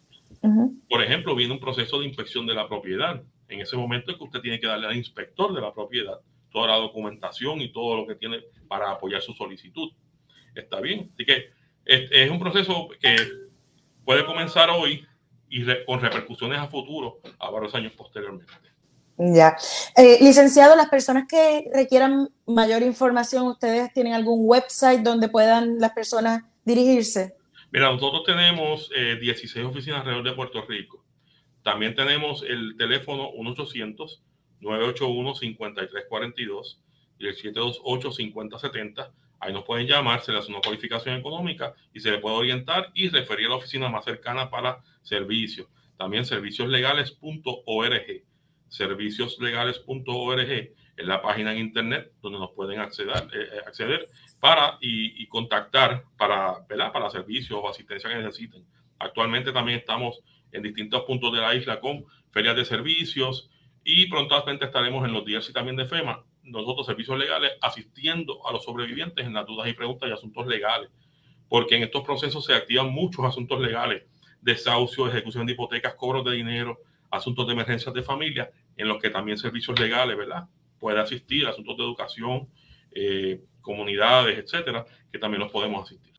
[0.90, 3.22] Por ejemplo, viene un proceso de inspección de la propiedad.
[3.49, 6.19] En ese momento es que usted tiene que darle al inspector de la propiedad
[6.52, 9.91] toda la documentación y todo lo que tiene para apoyar su solicitud.
[10.56, 11.11] Está bien.
[11.14, 11.49] Así que
[11.86, 13.15] es, un proceso que
[14.06, 15.06] puede comenzar hoy
[15.49, 18.53] y con repercusiones a futuro a varios años posteriormente.
[19.18, 19.57] Ya.
[19.95, 25.91] Eh, licenciado, las personas que requieran mayor información, ¿ustedes tienen algún website donde puedan las
[25.91, 27.35] personas dirigirse?
[27.72, 31.03] Mira, nosotros tenemos 16 eh, oficinas alrededor de Puerto Rico.
[31.64, 34.22] También tenemos el teléfono 1 800
[34.61, 36.77] 981-5342
[37.19, 39.11] y el 728-5070.
[39.39, 42.89] Ahí nos pueden llamar, se les hace una cualificación económica y se le puede orientar
[42.94, 45.68] y referir a la oficina más cercana para servicios.
[45.98, 48.23] También servicioslegales.org.
[48.69, 54.07] Servicioslegales.org es la página en internet donde nos pueden acceder, eh,
[54.39, 58.65] para y, contactar para, para servicios o asistencia que necesiten.
[58.99, 60.19] Actualmente también estamos
[60.52, 63.49] en distintos puntos de la isla con ferias de servicios,
[63.89, 68.52] y prontamente estaremos en los días y también de FEMA nosotros, servicios legales, asistiendo a
[68.52, 70.89] los sobrevivientes en las dudas y preguntas y asuntos legales,
[71.48, 74.03] porque en estos procesos se activan muchos asuntos legales,
[74.41, 76.80] desahucio, ejecución de hipotecas, cobros de dinero,
[77.12, 80.46] asuntos de emergencias de familia, en los que también servicios legales, ¿verdad?
[80.80, 82.48] Puede asistir, asuntos de educación,
[82.92, 86.14] eh, comunidades, etcétera, que también los podemos asistir.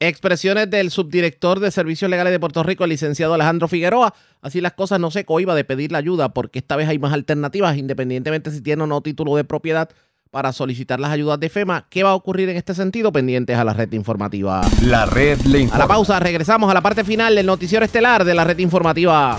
[0.00, 4.12] Expresiones del subdirector de Servicios Legales de Puerto Rico, el licenciado Alejandro Figueroa.
[4.42, 7.12] Así las cosas no se cohiba de pedir la ayuda porque esta vez hay más
[7.12, 9.88] alternativas, independientemente si tiene o no título de propiedad
[10.32, 11.86] para solicitar las ayudas de FEMA.
[11.88, 13.12] ¿Qué va a ocurrir en este sentido?
[13.12, 14.62] Pendientes a la red informativa.
[14.82, 15.76] La red le informa.
[15.76, 19.38] A la pausa, regresamos a la parte final del noticiero estelar de la red informativa.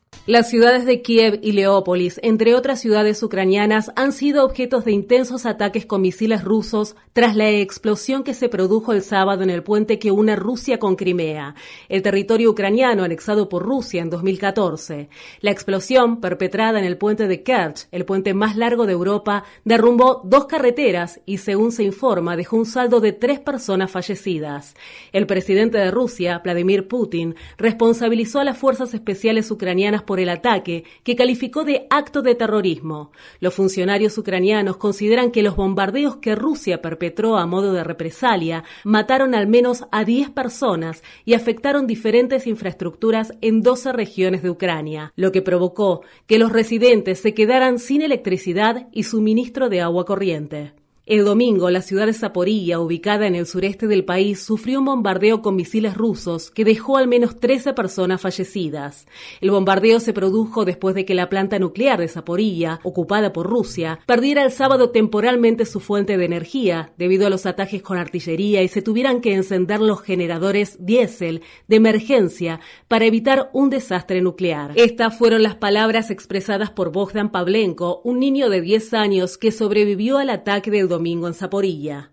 [0.31, 5.45] Las ciudades de Kiev y Leópolis, entre otras ciudades ucranianas, han sido objetos de intensos
[5.45, 9.99] ataques con misiles rusos tras la explosión que se produjo el sábado en el puente
[9.99, 11.55] que une Rusia con Crimea,
[11.89, 15.09] el territorio ucraniano anexado por Rusia en 2014.
[15.41, 20.21] La explosión, perpetrada en el puente de Kerch, el puente más largo de Europa, derrumbó
[20.23, 24.75] dos carreteras y, según se informa, dejó un saldo de tres personas fallecidas.
[25.11, 30.85] El presidente de Rusia, Vladimir Putin, responsabilizó a las fuerzas especiales ucranianas por el ataque,
[31.03, 33.11] que calificó de acto de terrorismo.
[33.39, 39.35] Los funcionarios ucranianos consideran que los bombardeos que Rusia perpetró a modo de represalia mataron
[39.35, 45.31] al menos a 10 personas y afectaron diferentes infraestructuras en 12 regiones de Ucrania, lo
[45.31, 50.80] que provocó que los residentes se quedaran sin electricidad y suministro de agua corriente.
[51.07, 55.41] El domingo, la ciudad de Zaporilla, ubicada en el sureste del país, sufrió un bombardeo
[55.41, 59.07] con misiles rusos que dejó al menos 13 personas fallecidas.
[59.41, 63.99] El bombardeo se produjo después de que la planta nuclear de Zaporilla, ocupada por Rusia,
[64.05, 68.67] perdiera el sábado temporalmente su fuente de energía debido a los ataques con artillería y
[68.67, 74.73] se tuvieran que encender los generadores diésel de emergencia para evitar un desastre nuclear.
[74.75, 80.19] Estas fueron las palabras expresadas por Bogdan Pavlenko, un niño de 10 años que sobrevivió
[80.19, 82.11] al ataque del domingo en Zaporilla.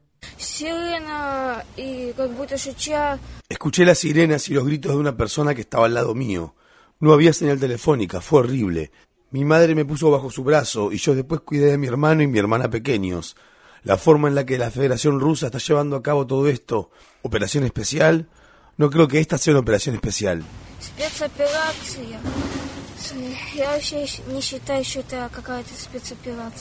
[3.48, 6.54] Escuché las sirenas y los gritos de una persona que estaba al lado mío.
[7.00, 8.90] No había señal telefónica, fue horrible.
[9.30, 12.26] Mi madre me puso bajo su brazo y yo después cuidé de mi hermano y
[12.26, 13.36] mi hermana pequeños.
[13.84, 16.90] La forma en la que la Federación Rusa está llevando a cabo todo esto,
[17.22, 18.28] operación especial,
[18.76, 20.42] no creo que esta sea una operación especial.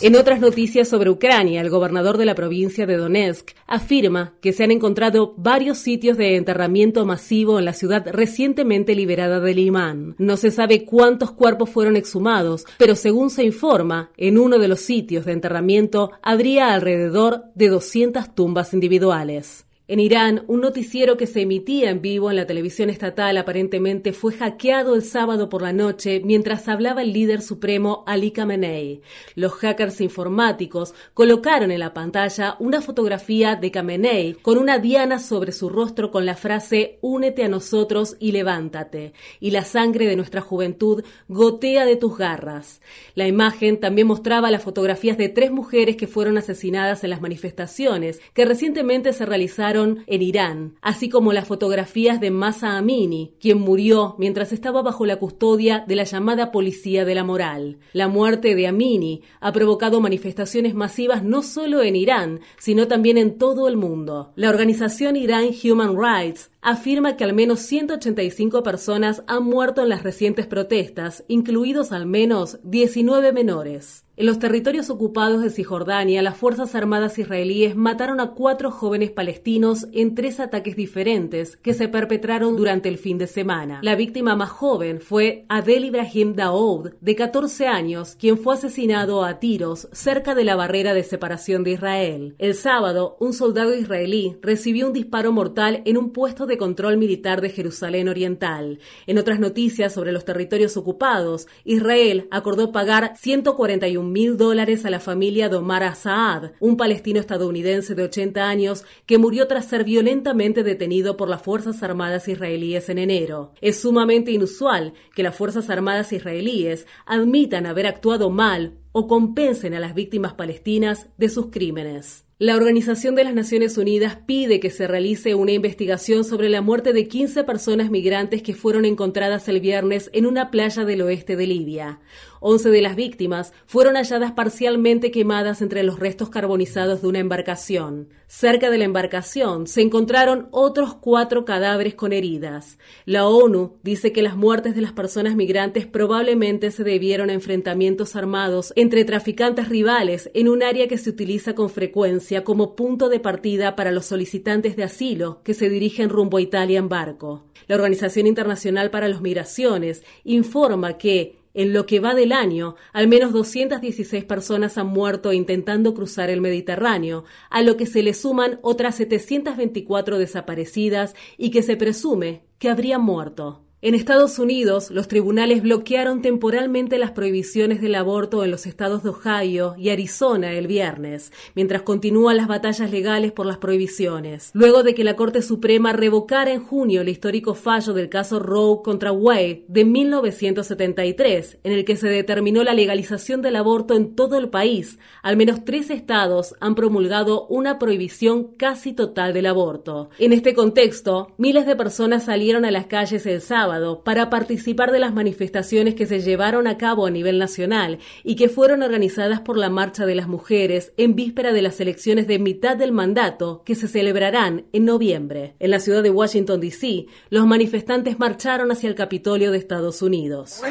[0.02, 4.64] En otras noticias sobre Ucrania, el gobernador de la provincia de Donetsk afirma que se
[4.64, 10.16] han encontrado varios sitios de enterramiento masivo en la ciudad recientemente liberada de Limán.
[10.18, 14.80] No se sabe cuántos cuerpos fueron exhumados, pero según se informa, en uno de los
[14.80, 19.67] sitios de enterramiento habría alrededor de 200 tumbas individuales.
[19.90, 24.34] En Irán, un noticiero que se emitía en vivo en la televisión estatal aparentemente fue
[24.34, 29.00] hackeado el sábado por la noche mientras hablaba el líder supremo Ali Khamenei.
[29.36, 35.54] Los hackers informáticos colocaron en la pantalla una fotografía de Khamenei con una diana sobre
[35.54, 40.42] su rostro con la frase Únete a nosotros y levántate, y la sangre de nuestra
[40.42, 42.82] juventud gotea de tus garras.
[43.16, 48.20] La imagen también mostraba las fotografías de tres mujeres que fueron asesinadas en las manifestaciones
[48.34, 54.16] que recientemente se realizaron en Irán, así como las fotografías de Masa Amini, quien murió
[54.18, 57.78] mientras estaba bajo la custodia de la llamada Policía de la Moral.
[57.94, 63.38] La muerte de Amini ha provocado manifestaciones masivas no solo en Irán, sino también en
[63.38, 64.32] todo el mundo.
[64.36, 70.04] La organización Irán Human Rights afirma que al menos 185 personas han muerto en las
[70.04, 74.04] recientes protestas, incluidos al menos 19 menores.
[74.20, 79.86] En los territorios ocupados de Cisjordania, las Fuerzas Armadas israelíes mataron a cuatro jóvenes palestinos
[79.94, 83.80] en tres ataques diferentes que se perpetraron durante el fin de semana.
[83.84, 89.38] La víctima más joven fue Adel Ibrahim Daoud, de 14 años, quien fue asesinado a
[89.38, 92.34] tiros cerca de la barrera de separación de Israel.
[92.40, 97.42] El sábado, un soldado israelí recibió un disparo mortal en un puesto de control militar
[97.42, 98.80] de Jerusalén Oriental.
[99.06, 105.00] En otras noticias sobre los territorios ocupados, Israel acordó pagar 141 mil dólares a la
[105.00, 110.64] familia de Omar Saad, un palestino estadounidense de 80 años que murió tras ser violentamente
[110.64, 113.54] detenido por las Fuerzas Armadas israelíes en enero.
[113.62, 119.80] Es sumamente inusual que las Fuerzas Armadas israelíes admitan haber actuado mal o compensen a
[119.80, 122.27] las víctimas palestinas de sus crímenes.
[122.40, 126.94] La Organización de las Naciones Unidas pide que se realice una investigación sobre la muerte
[126.94, 131.48] de 15 personas migrantes que fueron encontradas el viernes en una playa del oeste de
[131.48, 132.00] Libia.
[132.40, 138.10] 11 de las víctimas fueron halladas parcialmente quemadas entre los restos carbonizados de una embarcación.
[138.28, 142.78] Cerca de la embarcación se encontraron otros cuatro cadáveres con heridas.
[143.06, 148.16] La ONU dice que las muertes de las personas migrantes probablemente se debieron a enfrentamientos
[148.16, 153.20] armados entre traficantes rivales en un área que se utiliza con frecuencia como punto de
[153.20, 157.46] partida para los solicitantes de asilo que se dirigen rumbo a Italia en barco.
[157.68, 163.08] La Organización Internacional para las Migraciones informa que en lo que va del año, al
[163.08, 168.60] menos 216 personas han muerto intentando cruzar el Mediterráneo, a lo que se le suman
[168.62, 173.67] otras 724 desaparecidas y que se presume que habrían muerto.
[173.80, 179.10] En Estados Unidos, los tribunales bloquearon temporalmente las prohibiciones del aborto en los estados de
[179.10, 184.50] Ohio y Arizona el viernes, mientras continúan las batallas legales por las prohibiciones.
[184.56, 188.82] Luego de que la Corte Suprema revocara en junio el histórico fallo del caso Roe
[188.84, 194.40] contra Wade de 1973, en el que se determinó la legalización del aborto en todo
[194.40, 200.10] el país, al menos tres estados han promulgado una prohibición casi total del aborto.
[200.18, 203.67] En este contexto, miles de personas salieron a las calles el sábado
[204.04, 208.50] para participar de las manifestaciones que se llevaron a cabo a nivel nacional y que
[208.50, 212.78] fueron organizadas por la Marcha de las Mujeres en víspera de las elecciones de mitad
[212.78, 215.56] del mandato que se celebrarán en noviembre.
[215.60, 220.62] En la ciudad de Washington, D.C., los manifestantes marcharon hacia el Capitolio de Estados Unidos.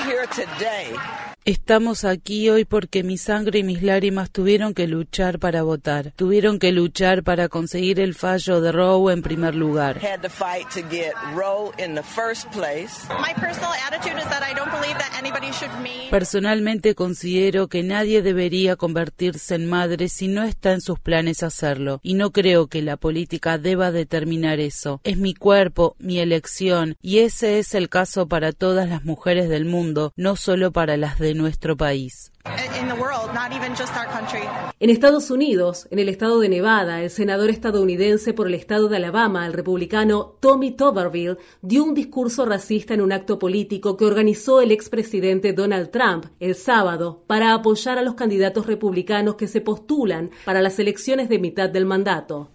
[1.47, 6.59] Estamos aquí hoy porque mi sangre y mis lágrimas tuvieron que luchar para votar, tuvieron
[6.59, 10.01] que luchar para conseguir el fallo de Roe en primer lugar.
[16.11, 22.01] Personalmente considero que nadie debería convertirse en madre si no está en sus planes hacerlo,
[22.03, 25.01] y no creo que la política deba determinar eso.
[25.05, 29.65] Es mi cuerpo, mi elección, y ese es el caso para todas las mujeres del
[29.65, 32.33] mundo, no solo para las de nuestro país.
[34.79, 38.97] En Estados Unidos, en el estado de Nevada, el senador estadounidense por el estado de
[38.97, 44.61] Alabama, el republicano Tommy Tuberville, dio un discurso racista en un acto político que organizó
[44.61, 50.31] el expresidente Donald Trump el sábado para apoyar a los candidatos republicanos que se postulan
[50.45, 52.51] para las elecciones de mitad del mandato.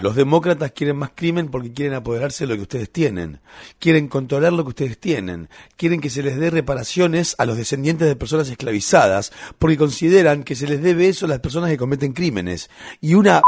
[0.00, 3.40] Los demócratas quieren más crimen porque quieren apoderarse de lo que ustedes tienen.
[3.78, 5.48] Quieren controlar lo que ustedes tienen.
[5.76, 10.54] Quieren que se les dé reparaciones a los descendientes de personas esclavizadas porque consideran que
[10.54, 12.70] se les debe eso a las personas que cometen crímenes.
[13.00, 13.42] Y una...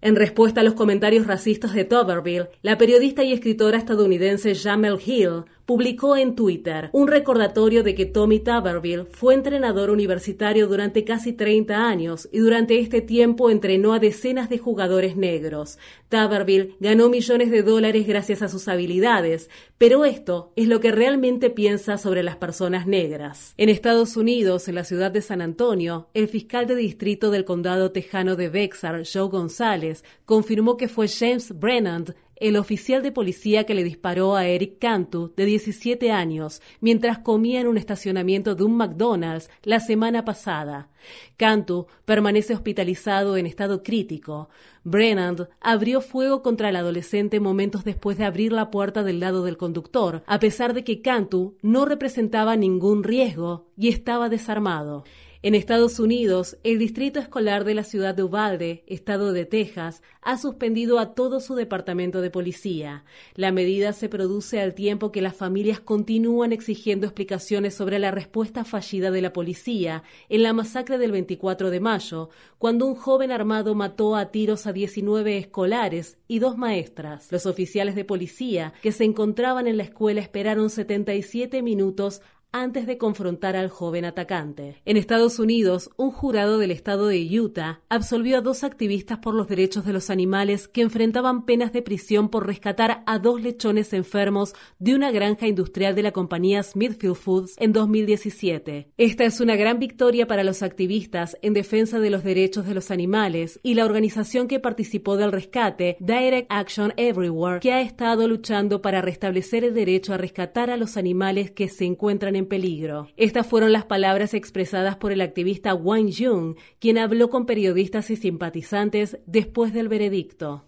[0.00, 5.44] En respuesta a los comentarios racistas de Tuberville, la periodista y escritora estadounidense Jamel Hill
[5.66, 11.86] publicó en Twitter un recordatorio de que Tommy Tuberville fue entrenador universitario durante casi 30
[11.88, 15.78] años y durante este tiempo entrenó a decenas de jugadores negros.
[16.08, 21.50] Tuberville ganó millones de dólares gracias a sus habilidades, pero esto es lo que realmente
[21.50, 23.54] piensa sobre las personas negras.
[23.56, 27.90] En Estados Unidos, en la ciudad de San Antonio, el fiscal de distrito del condado
[27.90, 33.74] tejano de Bexar, Joe González, confirmó que fue James Brennan el oficial de policía que
[33.74, 38.76] le disparó a Eric Cantu, de 17 años, mientras comía en un estacionamiento de un
[38.76, 40.88] McDonald's la semana pasada.
[41.36, 44.48] Cantu permanece hospitalizado en estado crítico.
[44.84, 49.56] Brennan abrió fuego contra el adolescente momentos después de abrir la puerta del lado del
[49.56, 55.04] conductor, a pesar de que Cantu no representaba ningún riesgo y estaba desarmado.
[55.44, 60.38] En Estados Unidos, el Distrito Escolar de la ciudad de Uvalde, estado de Texas, ha
[60.38, 63.04] suspendido a todo su departamento de policía.
[63.34, 68.64] La medida se produce al tiempo que las familias continúan exigiendo explicaciones sobre la respuesta
[68.64, 73.74] fallida de la policía en la masacre del 24 de mayo, cuando un joven armado
[73.74, 77.30] mató a tiros a 19 escolares y dos maestras.
[77.30, 82.22] Los oficiales de policía que se encontraban en la escuela esperaron 77 minutos
[82.54, 84.76] antes de confrontar al joven atacante.
[84.84, 89.48] En Estados Unidos, un jurado del estado de Utah absolvió a dos activistas por los
[89.48, 94.54] derechos de los animales que enfrentaban penas de prisión por rescatar a dos lechones enfermos
[94.78, 98.92] de una granja industrial de la compañía Smithfield Foods en 2017.
[98.96, 102.92] Esta es una gran victoria para los activistas en defensa de los derechos de los
[102.92, 108.80] animales y la organización que participó del rescate, Direct Action Everywhere, que ha estado luchando
[108.80, 113.08] para restablecer el derecho a rescatar a los animales que se encuentran en en peligro.
[113.16, 118.16] Estas fueron las palabras expresadas por el activista Wang Jung, quien habló con periodistas y
[118.16, 120.64] simpatizantes después del veredicto.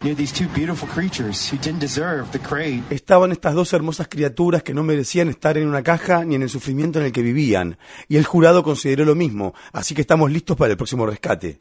[2.91, 6.49] Estaban estas dos hermosas criaturas que no merecían estar en una caja ni en el
[6.49, 7.79] sufrimiento en el que vivían,
[8.09, 11.59] y el jurado consideró lo mismo, así que estamos listos para el próximo rescate.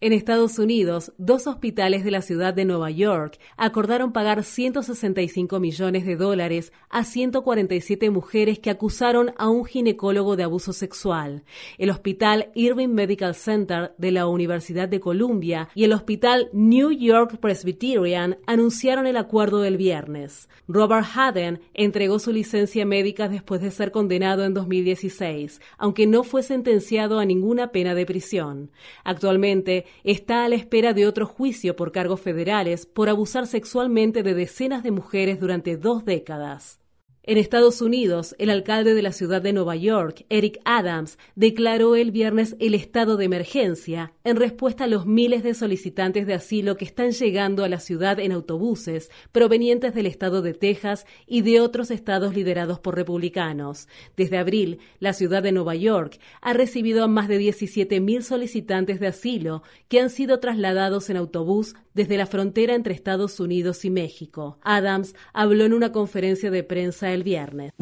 [0.00, 6.06] En Estados Unidos, dos hospitales de la ciudad de Nueva York acordaron pagar 165 millones
[6.06, 11.42] de dólares a 147 mujeres que acusaron a un ginecólogo de abuso sexual.
[11.78, 17.38] El hospital Irving Medical Center de la Universidad de Columbia y el hospital New York
[17.40, 20.48] Presbyterian anunciaron el acuerdo del viernes.
[20.68, 26.44] Robert Haden entregó su licencia médica después de ser condenado en 2016, aunque no fue
[26.44, 28.59] sentenciado a ninguna pena de prisión.
[29.04, 34.34] Actualmente está a la espera de otro juicio por cargos federales por abusar sexualmente de
[34.34, 36.80] decenas de mujeres durante dos décadas.
[37.22, 42.12] En Estados Unidos, el alcalde de la ciudad de Nueva York, Eric Adams, declaró el
[42.12, 46.86] viernes el estado de emergencia en respuesta a los miles de solicitantes de asilo que
[46.86, 51.90] están llegando a la ciudad en autobuses provenientes del estado de Texas y de otros
[51.90, 53.86] estados liderados por republicanos.
[54.16, 59.08] Desde abril, la ciudad de Nueva York ha recibido a más de 17.000 solicitantes de
[59.08, 64.58] asilo que han sido trasladados en autobús desde la frontera entre Estados Unidos y México.
[64.62, 67.72] Adams habló en una conferencia de prensa el viernes.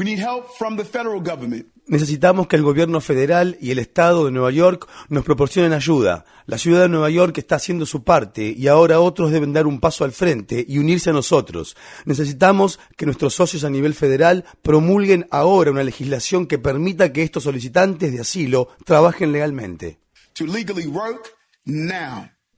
[1.86, 6.26] Necesitamos que el gobierno federal y el estado de Nueva York nos proporcionen ayuda.
[6.44, 9.80] La ciudad de Nueva York está haciendo su parte y ahora otros deben dar un
[9.80, 11.76] paso al frente y unirse a nosotros.
[12.05, 17.44] Necesitamos que nuestros socios a nivel federal promulguen ahora una legislación que permita que estos
[17.44, 19.98] solicitantes de asilo trabajen legalmente.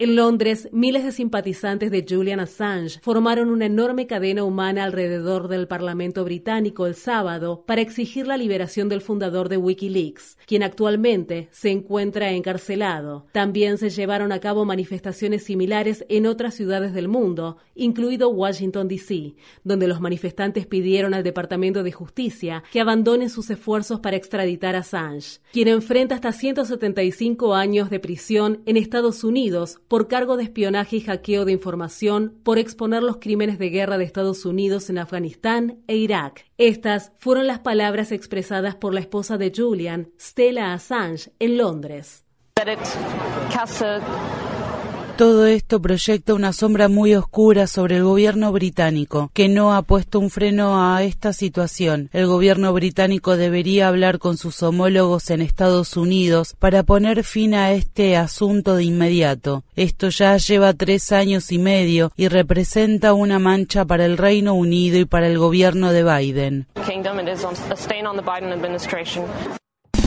[0.03, 5.69] En Londres, miles de simpatizantes de Julian Assange formaron una enorme cadena humana alrededor del
[5.69, 11.69] Parlamento británico el sábado para exigir la liberación del fundador de Wikileaks, quien actualmente se
[11.69, 13.27] encuentra encarcelado.
[13.33, 19.35] También se llevaron a cabo manifestaciones similares en otras ciudades del mundo, incluido Washington, D.C.,
[19.65, 24.79] donde los manifestantes pidieron al Departamento de Justicia que abandone sus esfuerzos para extraditar a
[24.79, 30.99] Assange, quien enfrenta hasta 175 años de prisión en Estados Unidos por cargo de espionaje
[30.99, 35.83] y hackeo de información por exponer los crímenes de guerra de Estados Unidos en Afganistán
[35.89, 36.47] e Irak.
[36.59, 42.25] Estas fueron las palabras expresadas por la esposa de Julian, Stella Assange, en Londres.
[45.21, 50.19] Todo esto proyecta una sombra muy oscura sobre el gobierno británico, que no ha puesto
[50.19, 52.09] un freno a esta situación.
[52.15, 57.73] El gobierno británico debería hablar con sus homólogos en Estados Unidos para poner fin a
[57.73, 59.63] este asunto de inmediato.
[59.77, 64.99] Esto ya lleva tres años y medio y representa una mancha para el Reino Unido
[64.99, 66.67] y para el gobierno de Biden.